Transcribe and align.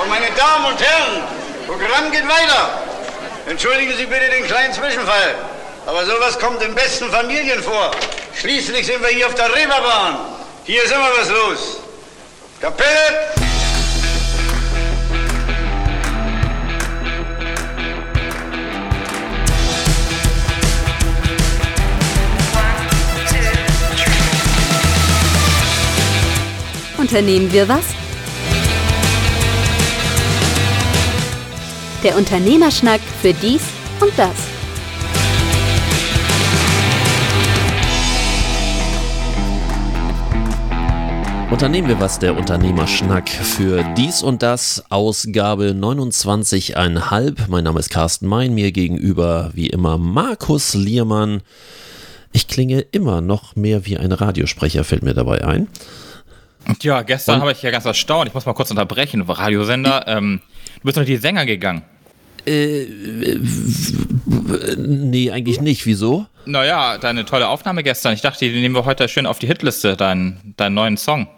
So, 0.00 0.06
meine 0.06 0.30
Damen 0.34 0.64
und 0.64 0.80
Herren, 0.80 1.22
Programm 1.66 2.10
geht 2.10 2.26
weiter. 2.26 2.70
Entschuldigen 3.46 3.92
Sie 3.98 4.06
bitte 4.06 4.30
den 4.30 4.46
kleinen 4.46 4.72
Zwischenfall. 4.72 5.34
Aber 5.84 6.06
sowas 6.06 6.38
kommt 6.38 6.62
in 6.62 6.74
besten 6.74 7.10
Familien 7.10 7.62
vor. 7.62 7.90
Schließlich 8.34 8.86
sind 8.86 9.02
wir 9.02 9.08
hier 9.08 9.26
auf 9.26 9.34
der 9.34 9.54
Reeperbahn. 9.54 10.20
Hier 10.64 10.84
ist 10.84 10.92
immer 10.92 11.10
was 11.18 11.28
los. 11.28 11.80
Kapelle! 12.62 12.88
Unternehmen 26.96 27.52
wir 27.52 27.68
was? 27.68 27.99
Der 32.02 32.16
Unternehmerschnack 32.16 33.02
für 33.20 33.34
dies 33.34 33.60
und 34.00 34.10
das. 34.16 34.30
Unternehmen 41.50 41.88
wir 41.88 42.00
was, 42.00 42.18
der 42.18 42.38
Unternehmerschnack 42.38 43.28
für 43.28 43.84
dies 43.98 44.22
und 44.22 44.42
das, 44.42 44.82
Ausgabe 44.88 45.74
29,5. 45.78 47.36
Mein 47.48 47.64
Name 47.64 47.78
ist 47.78 47.90
Carsten 47.90 48.26
Mein, 48.26 48.54
mir 48.54 48.72
gegenüber 48.72 49.50
wie 49.52 49.66
immer 49.66 49.98
Markus 49.98 50.72
Liermann. 50.72 51.42
Ich 52.32 52.48
klinge 52.48 52.80
immer 52.80 53.20
noch 53.20 53.56
mehr 53.56 53.84
wie 53.84 53.98
ein 53.98 54.12
Radiosprecher, 54.12 54.84
fällt 54.84 55.02
mir 55.02 55.12
dabei 55.12 55.44
ein. 55.44 55.68
Ja, 56.82 57.02
gestern 57.02 57.40
habe 57.40 57.52
ich 57.52 57.62
ja 57.62 57.70
ganz 57.70 57.84
erstaunt. 57.84 58.28
Ich 58.28 58.34
muss 58.34 58.46
mal 58.46 58.54
kurz 58.54 58.70
unterbrechen. 58.70 59.22
Radiosender, 59.22 60.06
ähm, 60.06 60.40
du 60.80 60.86
bist 60.86 60.96
noch 60.96 61.04
die 61.04 61.16
Sänger 61.16 61.46
gegangen. 61.46 61.82
Äh, 62.46 62.86
nee, 64.76 65.30
eigentlich 65.30 65.60
nicht. 65.60 65.86
Wieso? 65.86 66.26
Naja, 66.46 66.98
deine 66.98 67.24
tolle 67.24 67.48
Aufnahme 67.48 67.82
gestern. 67.82 68.14
Ich 68.14 68.22
dachte, 68.22 68.48
die 68.48 68.60
nehmen 68.60 68.74
wir 68.74 68.84
heute 68.84 69.08
schön 69.08 69.26
auf 69.26 69.38
die 69.38 69.46
Hitliste, 69.46 69.96
deinen, 69.96 70.54
deinen 70.56 70.74
neuen 70.74 70.96
Song. 70.96 71.28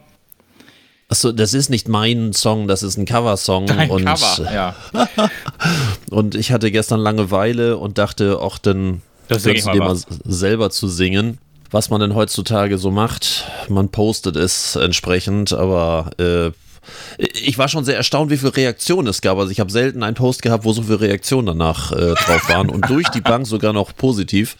Achso, 1.08 1.30
das 1.32 1.52
ist 1.52 1.68
nicht 1.68 1.88
mein 1.88 2.32
Song, 2.32 2.68
das 2.68 2.82
ist 2.82 2.96
ein 2.96 3.04
Coversong. 3.04 3.66
Dein 3.66 3.90
und, 3.90 4.04
Cover, 4.04 4.50
ja. 4.50 4.74
und 6.10 6.34
ich 6.34 6.52
hatte 6.52 6.70
gestern 6.70 7.00
Langeweile 7.00 7.76
und 7.76 7.98
dachte, 7.98 8.40
auch 8.40 8.56
dann 8.56 9.02
Das 9.28 9.44
kannst 9.44 9.66
du 9.66 9.72
dir 9.72 9.80
mal 9.80 9.98
selber 10.24 10.70
zu 10.70 10.88
singen. 10.88 11.38
Was 11.70 11.90
man 11.90 12.00
denn 12.00 12.14
heutzutage 12.14 12.78
so 12.78 12.90
macht, 12.90 13.44
man 13.68 13.90
postet 13.90 14.36
es 14.36 14.76
entsprechend, 14.76 15.52
aber 15.52 16.10
äh, 16.18 16.50
ich 17.18 17.58
war 17.58 17.68
schon 17.68 17.84
sehr 17.84 17.96
erstaunt, 17.96 18.30
wie 18.30 18.36
viele 18.36 18.56
Reaktionen 18.56 19.08
es 19.08 19.20
gab. 19.20 19.38
Also 19.38 19.50
ich 19.50 19.60
habe 19.60 19.70
selten 19.70 20.02
einen 20.02 20.14
Post 20.14 20.42
gehabt, 20.42 20.64
wo 20.64 20.72
so 20.72 20.82
viele 20.82 21.00
Reaktionen 21.00 21.46
danach 21.46 21.92
äh, 21.92 22.14
drauf 22.14 22.48
waren 22.48 22.70
und 22.70 22.88
durch 22.88 23.08
die 23.08 23.20
Bank 23.20 23.46
sogar 23.46 23.72
noch 23.72 23.94
positiv. 23.94 24.56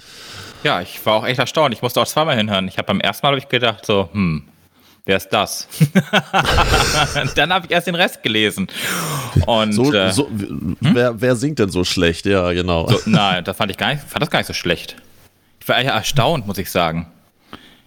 Ja, 0.64 0.80
ich 0.80 1.04
war 1.04 1.14
auch 1.14 1.26
echt 1.26 1.38
erstaunt. 1.40 1.74
Ich 1.74 1.82
musste 1.82 2.00
auch 2.00 2.06
zweimal 2.06 2.36
hinhören. 2.36 2.68
Ich 2.68 2.78
habe 2.78 2.86
beim 2.86 3.00
ersten 3.00 3.26
Mal 3.26 3.32
hab 3.32 3.38
ich 3.38 3.48
gedacht, 3.48 3.84
so, 3.84 4.08
hm, 4.12 4.44
wer 5.04 5.16
ist 5.16 5.28
das? 5.30 5.66
Dann 7.34 7.52
habe 7.52 7.66
ich 7.66 7.72
erst 7.72 7.88
den 7.88 7.96
Rest 7.96 8.22
gelesen. 8.22 8.68
Und 9.46 9.72
So, 9.72 9.92
äh, 9.92 10.12
so, 10.12 10.28
wer, 10.80 11.20
wer 11.20 11.34
singt 11.36 11.58
denn 11.58 11.70
so 11.70 11.82
schlecht? 11.84 12.26
Ja, 12.26 12.52
genau. 12.52 12.88
so, 12.88 13.00
nein, 13.06 13.42
das 13.44 13.56
fand 13.56 13.70
ich 13.72 13.76
gar 13.76 13.92
nicht, 13.92 14.04
fand 14.04 14.22
das 14.22 14.30
gar 14.30 14.38
nicht 14.38 14.46
so 14.46 14.52
schlecht. 14.52 14.96
Ich 15.60 15.68
war 15.68 15.78
eher 15.80 15.92
erstaunt, 15.92 16.46
muss 16.46 16.58
ich 16.58 16.70
sagen, 16.70 17.06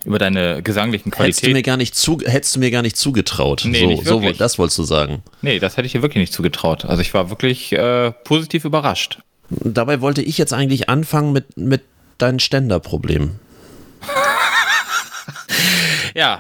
über 0.06 0.20
deine 0.20 0.62
gesanglichen 0.62 1.12
Hättest 1.12 1.42
du, 1.44 1.48
mir 1.48 1.54
Qualitäten. 1.54 1.66
gar 1.66 1.78
nicht 1.78 1.96
zu, 1.96 2.20
hättest 2.24 2.56
du 2.56 2.60
mir 2.60 2.72
gar 2.72 2.82
nicht 2.82 2.96
zugetraut. 2.98 3.64
Nee, 3.66 3.80
so, 3.80 3.88
nicht 3.88 4.06
so, 4.06 4.32
das 4.32 4.58
wolltest 4.60 4.78
du 4.78 4.84
sagen. 4.84 5.24
Nee, 5.42 5.60
das 5.60 5.78
hätte 5.78 5.86
ich 5.88 5.94
dir 5.94 6.02
wirklich 6.02 6.22
nicht 6.22 6.34
zugetraut. 6.34 6.86
Also 6.86 7.02
ich 7.02 7.14
war 7.14 7.30
wirklich 7.30 7.72
äh, 7.74 8.12
positiv 8.24 8.66
überrascht. 8.66 9.20
Dabei 9.50 10.02
wollte 10.02 10.22
ich 10.22 10.38
jetzt 10.38 10.54
eigentlich 10.54 10.90
anfangen 10.90 11.34
mit, 11.34 11.58
mit 11.58 11.82
deinen 12.18 12.40
Ständerproblemen. 12.40 13.40
Ja, 16.16 16.40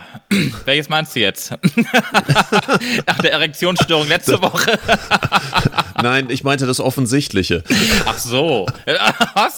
welches 0.63 0.87
meinst 0.87 1.17
du 1.17 1.19
jetzt? 1.19 1.51
Nach 3.07 3.17
der 3.17 3.33
Erektionsstörung 3.33 4.07
letzte 4.07 4.41
Woche. 4.41 4.79
Nein, 6.01 6.29
ich 6.29 6.45
meinte 6.45 6.65
das 6.65 6.79
Offensichtliche. 6.79 7.61
Ach 8.05 8.17
so. 8.17 8.67
Was? 9.33 9.57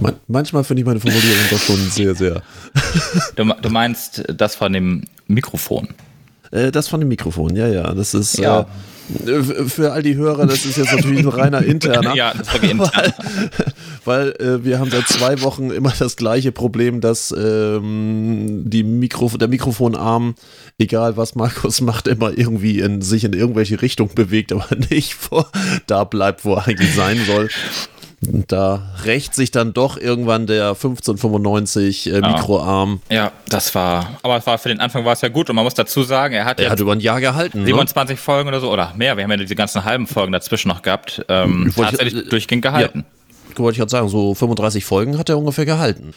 Man, 0.00 0.14
manchmal 0.26 0.64
finde 0.64 0.80
ich 0.80 0.86
meine 0.86 1.00
Formulierung 1.00 1.44
doch 1.50 1.58
schon 1.58 1.76
sehr, 1.90 2.14
sehr. 2.14 2.42
Du, 3.36 3.44
du 3.44 3.70
meinst 3.70 4.24
das 4.28 4.54
von 4.54 4.72
dem 4.72 5.04
Mikrofon. 5.26 5.88
Äh, 6.50 6.70
das 6.70 6.88
von 6.88 7.00
dem 7.00 7.08
Mikrofon, 7.08 7.54
ja, 7.56 7.68
ja. 7.68 7.94
Das 7.94 8.14
ist 8.14 8.38
Ja. 8.38 8.66
Äh, 9.26 9.42
für 9.42 9.92
all 9.92 10.02
die 10.02 10.16
Hörer, 10.16 10.46
das 10.46 10.64
ist 10.64 10.76
jetzt 10.76 10.92
natürlich 10.92 11.20
ein 11.20 11.28
reiner 11.28 11.62
interner. 11.62 12.14
Ja, 12.20 12.32
das 12.36 12.52
war 12.52 12.62
intern. 12.70 13.12
Weil 14.04 14.28
äh, 14.38 14.64
wir 14.64 14.78
haben 14.78 14.90
seit 14.90 15.06
zwei 15.08 15.40
Wochen 15.42 15.70
immer 15.70 15.92
das 15.96 16.16
gleiche 16.16 16.52
Problem, 16.52 17.00
dass 17.00 17.34
ähm, 17.36 18.62
die 18.66 18.82
Mikro 18.82 19.28
der 19.28 19.48
Mikrofonarm, 19.48 20.34
egal 20.78 21.16
was 21.16 21.34
Markus 21.34 21.80
macht, 21.80 22.08
immer 22.08 22.36
irgendwie 22.36 22.80
in, 22.80 23.02
sich 23.02 23.24
in 23.24 23.32
irgendwelche 23.32 23.82
Richtung 23.82 24.10
bewegt, 24.14 24.52
aber 24.52 24.66
nicht 24.90 25.14
vor, 25.14 25.50
da 25.86 26.04
bleibt, 26.04 26.44
wo 26.44 26.54
er 26.54 26.66
eigentlich 26.66 26.94
sein 26.94 27.20
soll. 27.26 27.48
Da 28.22 28.82
rächt 29.04 29.34
sich 29.34 29.50
dann 29.50 29.72
doch 29.72 29.96
irgendwann 29.96 30.46
der 30.46 30.68
1595 30.68 32.12
äh, 32.12 32.20
Mikroarm. 32.20 33.00
Ja, 33.10 33.32
das 33.48 33.74
war, 33.74 34.18
aber 34.22 34.36
es 34.36 34.46
war 34.46 34.58
für 34.58 34.68
den 34.68 34.78
Anfang 34.80 35.06
war 35.06 35.14
es 35.14 35.22
ja 35.22 35.30
gut 35.30 35.48
und 35.48 35.56
man 35.56 35.64
muss 35.64 35.72
dazu 35.72 36.02
sagen, 36.02 36.34
er 36.34 36.44
hat 36.44 36.60
Er 36.60 36.70
hat 36.70 36.80
über 36.80 36.92
ein 36.92 37.00
Jahr 37.00 37.18
gehalten. 37.20 37.60
Ne? 37.60 37.66
27 37.66 38.18
Folgen 38.20 38.48
oder 38.48 38.60
so 38.60 38.70
oder 38.70 38.92
mehr. 38.94 39.16
Wir 39.16 39.24
haben 39.24 39.30
ja 39.30 39.38
diese 39.38 39.54
ganzen 39.56 39.84
halben 39.86 40.06
Folgen 40.06 40.32
dazwischen 40.32 40.68
noch 40.68 40.82
gehabt. 40.82 41.24
Ähm, 41.28 41.68
Ich 41.70 41.76
wollte- 41.78 41.96
tatsächlich 41.96 42.28
durchgehend 42.28 42.62
gehalten. 42.62 43.06
wollte 43.56 43.72
ich 43.76 43.78
gerade 43.78 43.90
sagen, 43.90 44.08
so 44.10 44.34
35 44.34 44.84
Folgen 44.84 45.16
hat 45.16 45.30
er 45.30 45.38
ungefähr 45.38 45.64
gehalten. 45.64 46.12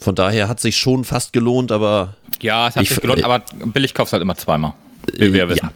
Von 0.00 0.14
daher 0.14 0.48
hat 0.48 0.60
sich 0.60 0.78
schon 0.78 1.04
fast 1.04 1.34
gelohnt, 1.34 1.72
aber 1.72 2.14
Ja, 2.40 2.68
es 2.68 2.76
hat 2.76 2.84
Ich- 2.84 2.88
sich 2.88 3.00
gelohnt, 3.02 3.20
äh, 3.20 3.24
aber 3.24 3.42
billig 3.66 3.92
kaufst 3.92 4.14
halt 4.14 4.22
immer 4.22 4.36
zweimal. 4.36 4.72
Wie 5.12 5.32
wir 5.34 5.40
ja. 5.44 5.48
wissen. 5.50 5.70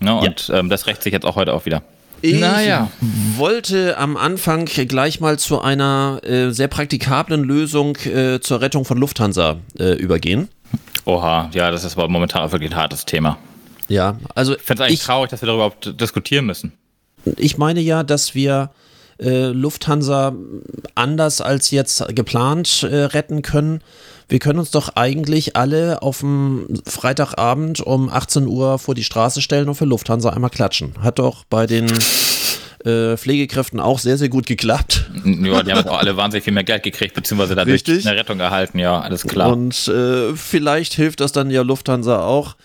Ne, 0.00 0.14
und 0.18 0.50
ähm, 0.54 0.70
das 0.70 0.86
rächt 0.86 1.02
sich 1.02 1.12
jetzt 1.12 1.26
auch 1.26 1.36
heute 1.36 1.52
auch 1.52 1.66
wieder. 1.66 1.82
Ich 2.22 2.40
Naja. 2.40 2.90
wollte 3.36 3.98
am 3.98 4.16
Anfang 4.16 4.64
gleich 4.66 5.20
mal 5.20 5.38
zu 5.38 5.60
einer 5.60 6.20
äh, 6.22 6.50
sehr 6.50 6.68
praktikablen 6.68 7.44
Lösung 7.44 7.96
äh, 8.06 8.40
zur 8.40 8.60
Rettung 8.60 8.84
von 8.84 8.96
Lufthansa 8.98 9.58
äh, 9.78 9.92
übergehen. 9.94 10.48
Oha, 11.04 11.50
ja, 11.52 11.70
das 11.70 11.84
ist 11.84 11.98
aber 11.98 12.08
momentan 12.08 12.50
wirklich 12.52 12.70
ein 12.70 12.76
hartes 12.76 13.04
Thema. 13.04 13.38
Ja, 13.88 14.16
also 14.34 14.54
Ich 14.54 14.62
finde 14.62 14.82
es 14.84 14.86
eigentlich 14.88 15.00
ich, 15.00 15.04
traurig, 15.06 15.30
dass 15.30 15.42
wir 15.42 15.46
darüber 15.46 15.66
überhaupt 15.66 16.00
diskutieren 16.00 16.46
müssen. 16.46 16.72
ich 17.36 17.58
meine 17.58 17.80
ja, 17.80 18.02
dass 18.04 18.34
wir 18.34 18.70
äh, 19.20 19.46
Lufthansa 19.46 20.34
anders 20.94 21.40
als 21.40 21.70
jetzt 21.70 22.04
geplant 22.14 22.82
äh, 22.82 22.96
retten 23.04 23.42
können. 23.42 23.80
Wir 24.28 24.38
können 24.38 24.58
uns 24.58 24.70
doch 24.70 24.96
eigentlich 24.96 25.56
alle 25.56 26.00
auf 26.02 26.20
dem 26.20 26.66
Freitagabend 26.86 27.80
um 27.80 28.08
18 28.08 28.46
Uhr 28.46 28.78
vor 28.78 28.94
die 28.94 29.04
Straße 29.04 29.42
stellen 29.42 29.68
und 29.68 29.74
für 29.74 29.84
Lufthansa 29.84 30.30
einmal 30.30 30.50
klatschen. 30.50 30.94
Hat 31.02 31.18
doch 31.18 31.44
bei 31.44 31.66
den 31.66 31.92
äh, 32.84 33.16
Pflegekräften 33.16 33.78
auch 33.78 33.98
sehr, 33.98 34.18
sehr 34.18 34.28
gut 34.28 34.46
geklappt. 34.46 35.10
Ja, 35.24 35.62
die 35.62 35.72
haben 35.72 35.86
auch 35.86 35.98
alle 35.98 36.16
wahnsinnig 36.16 36.44
viel 36.44 36.52
mehr 36.52 36.64
Geld 36.64 36.82
gekriegt, 36.82 37.14
beziehungsweise 37.14 37.54
dadurch 37.54 37.74
Richtig. 37.74 38.06
eine 38.06 38.18
Rettung 38.18 38.40
erhalten. 38.40 38.78
Ja, 38.78 39.00
alles 39.00 39.24
klar. 39.24 39.52
Und 39.52 39.88
äh, 39.88 40.34
vielleicht 40.34 40.94
hilft 40.94 41.20
das 41.20 41.32
dann 41.32 41.50
ja 41.50 41.62
Lufthansa 41.62 42.24
auch. 42.24 42.56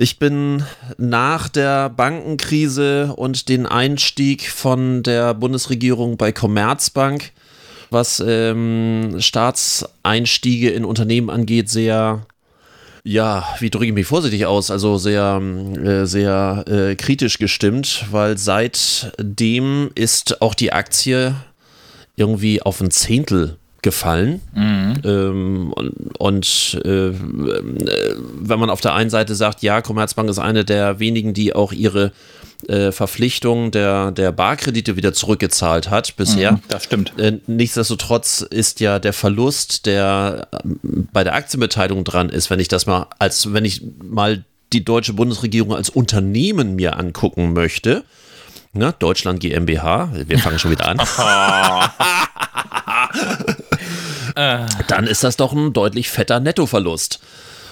Ich 0.00 0.20
bin 0.20 0.62
nach 0.96 1.48
der 1.48 1.88
Bankenkrise 1.88 3.14
und 3.16 3.48
den 3.48 3.66
Einstieg 3.66 4.48
von 4.48 5.02
der 5.02 5.34
Bundesregierung 5.34 6.16
bei 6.16 6.30
Commerzbank, 6.30 7.32
was 7.90 8.22
ähm, 8.24 9.16
Staatseinstiege 9.18 10.70
in 10.70 10.84
Unternehmen 10.84 11.30
angeht, 11.30 11.68
sehr, 11.68 12.24
ja, 13.02 13.44
wie 13.58 13.70
drücke 13.70 13.86
ich 13.86 13.92
mich 13.92 14.06
vorsichtig 14.06 14.46
aus, 14.46 14.70
also 14.70 14.98
sehr, 14.98 15.42
äh, 15.82 16.04
sehr 16.06 16.64
äh, 16.68 16.94
kritisch 16.94 17.40
gestimmt, 17.40 18.04
weil 18.12 18.38
seitdem 18.38 19.90
ist 19.96 20.40
auch 20.42 20.54
die 20.54 20.72
Aktie 20.72 21.34
irgendwie 22.14 22.62
auf 22.62 22.80
ein 22.80 22.92
Zehntel 22.92 23.56
gefallen. 23.82 24.40
Ähm, 24.56 25.72
und 25.74 25.94
und 26.18 26.80
äh, 26.84 27.08
äh, 27.08 27.14
wenn 27.14 28.58
man 28.58 28.70
auf 28.70 28.80
der 28.80 28.94
einen 28.94 29.10
Seite 29.10 29.34
sagt, 29.34 29.62
ja, 29.62 29.80
Commerzbank 29.80 30.28
ist 30.28 30.38
eine 30.38 30.64
der 30.64 30.98
wenigen, 30.98 31.32
die 31.32 31.54
auch 31.54 31.72
ihre 31.72 32.12
äh, 32.66 32.92
Verpflichtung 32.92 33.70
der, 33.70 34.10
der 34.10 34.32
Barkredite 34.32 34.96
wieder 34.96 35.12
zurückgezahlt 35.12 35.90
hat 35.90 36.16
bisher. 36.16 36.60
Das 36.68 36.84
stimmt. 36.84 37.12
Äh, 37.18 37.38
nichtsdestotrotz 37.46 38.42
ist 38.42 38.80
ja 38.80 38.98
der 38.98 39.12
Verlust, 39.12 39.86
der 39.86 40.48
ähm, 40.64 41.08
bei 41.12 41.24
der 41.24 41.34
Aktienbeteiligung 41.34 42.04
dran 42.04 42.28
ist, 42.28 42.50
wenn 42.50 42.60
ich 42.60 42.68
das 42.68 42.86
mal 42.86 43.06
als, 43.18 43.52
wenn 43.52 43.64
ich 43.64 43.82
mal 44.02 44.44
die 44.72 44.84
deutsche 44.84 45.14
Bundesregierung 45.14 45.74
als 45.74 45.88
Unternehmen 45.88 46.76
mir 46.76 46.98
angucken 46.98 47.54
möchte, 47.54 48.04
ne, 48.74 48.94
Deutschland 48.98 49.40
GmbH, 49.40 50.12
wir 50.26 50.38
fangen 50.38 50.58
schon 50.58 50.72
wieder 50.72 50.88
an. 50.88 50.98
Dann 54.86 55.06
ist 55.06 55.24
das 55.24 55.36
doch 55.36 55.52
ein 55.52 55.72
deutlich 55.72 56.10
fetter 56.10 56.40
Nettoverlust. 56.40 57.20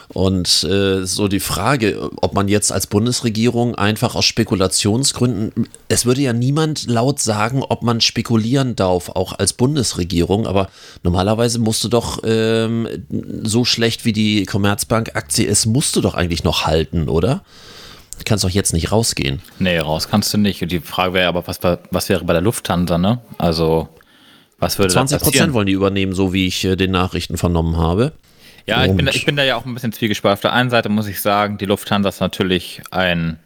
Und 0.09 0.63
äh, 0.65 1.05
so 1.05 1.27
die 1.27 1.41
Frage, 1.41 2.11
ob 2.21 2.35
man 2.35 2.47
jetzt 2.49 2.71
als 2.71 2.87
Bundesregierung 2.87 3.75
einfach 3.75 4.15
aus 4.15 4.25
Spekulationsgründen, 4.25 5.69
es 5.89 6.07
würde 6.07 6.21
ja 6.21 6.33
niemand 6.33 6.87
laut 6.87 7.19
sagen, 7.19 7.63
ob 7.63 7.83
man 7.83 8.01
spekulieren 8.01 8.77
darf, 8.77 9.09
auch 9.11 9.33
als 9.39 9.53
Bundesregierung, 9.53 10.47
aber 10.47 10.69
normalerweise 11.03 11.59
musst 11.59 11.83
du 11.83 11.89
doch 11.89 12.21
ähm, 12.25 12.89
so 13.43 13.65
schlecht 13.65 14.05
wie 14.05 14.13
die 14.13 14.47
Commerzbank-Aktie 14.47 15.47
ist, 15.47 15.67
musst 15.67 15.97
du 15.97 16.01
doch 16.01 16.15
eigentlich 16.15 16.45
noch 16.45 16.67
halten, 16.67 17.09
oder? 17.09 17.43
Du 18.19 18.25
kannst 18.25 18.45
doch 18.45 18.51
jetzt 18.51 18.73
nicht 18.73 18.93
rausgehen. 18.93 19.43
Nee, 19.59 19.79
raus 19.79 20.09
kannst 20.09 20.33
du 20.33 20.39
nicht. 20.39 20.63
Und 20.63 20.73
die 20.73 20.81
Frage 20.81 21.15
wäre 21.15 21.29
aber, 21.29 21.47
was, 21.47 21.59
was 21.91 22.09
wäre 22.09 22.25
bei 22.25 22.33
der 22.33 22.43
Lufthansa, 22.43 22.97
ne? 22.97 23.21
Also, 23.39 23.89
was 24.67 24.79
würde 24.79 24.93
20 24.93 25.21
Prozent 25.21 25.53
wollen 25.53 25.67
die 25.67 25.73
übernehmen, 25.73 26.13
so 26.13 26.33
wie 26.33 26.47
ich 26.47 26.65
äh, 26.65 26.77
den 26.77 26.91
Nachrichten 26.91 27.37
vernommen 27.37 27.77
habe. 27.77 28.13
Ja, 28.67 28.85
ich 28.85 28.93
bin, 28.93 29.07
ich 29.07 29.25
bin 29.25 29.37
da 29.37 29.45
ja 29.45 29.57
auch 29.57 29.65
ein 29.65 29.75
bisschen 29.75 29.93
zwiegespalten. 29.93 30.35
Auf 30.35 30.41
der 30.41 30.53
einen 30.53 30.71
Seite 30.71 30.89
muss 30.89 31.07
ich 31.07 31.21
sagen, 31.21 31.57
die 31.57 31.67
Lufthansa 31.67 32.09
ist 32.09 32.21
natürlich 32.21 32.83
ein 32.91 33.39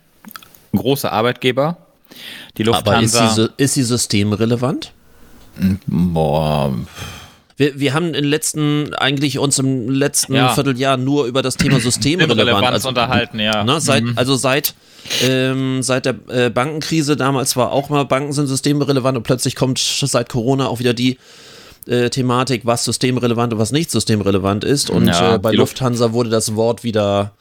großer 0.74 1.12
Arbeitgeber. 1.12 1.76
Die 2.56 2.62
Lufthansa. 2.62 3.18
Aber 3.18 3.28
ist 3.28 3.36
sie, 3.36 3.50
ist 3.58 3.74
sie 3.74 3.82
systemrelevant? 3.82 4.92
Boah. 5.86 6.74
Wir, 7.60 7.78
wir 7.78 7.92
haben 7.92 8.14
in 8.14 8.24
letzten, 8.24 8.94
eigentlich 8.94 9.38
uns 9.38 9.58
im 9.58 9.90
letzten 9.90 10.34
ja. 10.34 10.48
Vierteljahr 10.48 10.96
nur 10.96 11.26
über 11.26 11.42
das 11.42 11.58
Thema 11.58 11.78
Systemrelevanz 11.80 12.64
also, 12.64 12.88
unterhalten, 12.88 13.38
ja. 13.38 13.64
Ne, 13.64 13.82
seit, 13.82 14.02
mhm. 14.02 14.14
Also 14.16 14.34
seit, 14.34 14.72
ähm, 15.22 15.82
seit 15.82 16.06
der 16.06 16.14
äh, 16.28 16.48
Bankenkrise 16.48 17.18
damals 17.18 17.56
war 17.56 17.70
auch 17.70 17.90
mal, 17.90 18.06
Banken 18.06 18.32
sind 18.32 18.46
systemrelevant 18.46 19.18
und 19.18 19.24
plötzlich 19.24 19.56
kommt 19.56 19.78
seit 19.78 20.30
Corona 20.30 20.68
auch 20.68 20.78
wieder 20.78 20.94
die 20.94 21.18
äh, 21.86 22.08
Thematik, 22.08 22.62
was 22.64 22.86
systemrelevant 22.86 23.52
und 23.52 23.58
was 23.58 23.72
nicht 23.72 23.90
systemrelevant 23.90 24.64
ist. 24.64 24.88
Und 24.88 25.08
ja, 25.08 25.34
äh, 25.34 25.38
bei 25.38 25.52
Lufthansa 25.52 26.14
wurde 26.14 26.30
das 26.30 26.56
Wort 26.56 26.82
wieder 26.82 27.32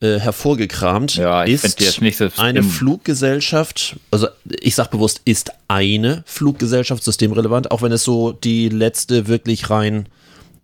äh, 0.00 0.18
hervorgekramt. 0.18 1.16
Ja, 1.16 1.42
ist 1.42 2.00
nicht 2.00 2.20
eine 2.38 2.62
Fluggesellschaft, 2.62 3.96
also 4.10 4.28
ich 4.60 4.74
sage 4.74 4.90
bewusst, 4.90 5.22
ist 5.24 5.52
eine 5.68 6.22
Fluggesellschaft 6.26 7.02
systemrelevant, 7.02 7.70
auch 7.70 7.82
wenn 7.82 7.92
es 7.92 8.04
so 8.04 8.32
die 8.32 8.68
letzte 8.68 9.26
wirklich 9.26 9.70
rein 9.70 10.08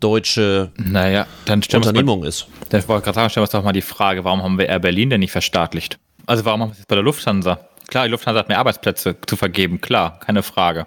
deutsche 0.01 0.73
naja, 0.77 1.27
dann 1.45 1.63
Unternehmung 1.75 2.21
mal, 2.21 2.29
ist. 2.29 2.47
Dann 2.71 2.87
wollte 2.89 3.01
ich 3.01 3.05
gerade 3.05 3.15
sagen, 3.15 3.31
stellen 3.31 3.43
wir 3.43 3.47
uns 3.47 3.51
doch 3.53 3.63
mal 3.63 3.73
die 3.73 3.83
Frage, 3.83 4.25
warum 4.25 4.43
haben 4.43 4.59
wir 4.59 4.69
Air 4.69 4.81
Berlin 4.81 5.11
denn 5.11 5.21
nicht 5.21 5.33
verstaatlicht? 5.33 5.99
Also 6.27 6.45
warum 6.45 6.61
haben 6.61 6.69
wir 6.71 6.73
es 6.73 6.79
jetzt 6.79 6.89
bei 6.89 6.97
der 6.97 7.05
Lufthansa? 7.05 7.61
Klar, 7.89 8.05
die 8.05 8.11
Lufthansa 8.11 8.41
hat 8.41 8.49
mehr 8.49 8.59
Arbeitsplätze 8.59 9.17
zu 9.27 9.37
vergeben, 9.37 9.81
klar, 9.81 10.19
keine 10.21 10.43
Frage. 10.43 10.87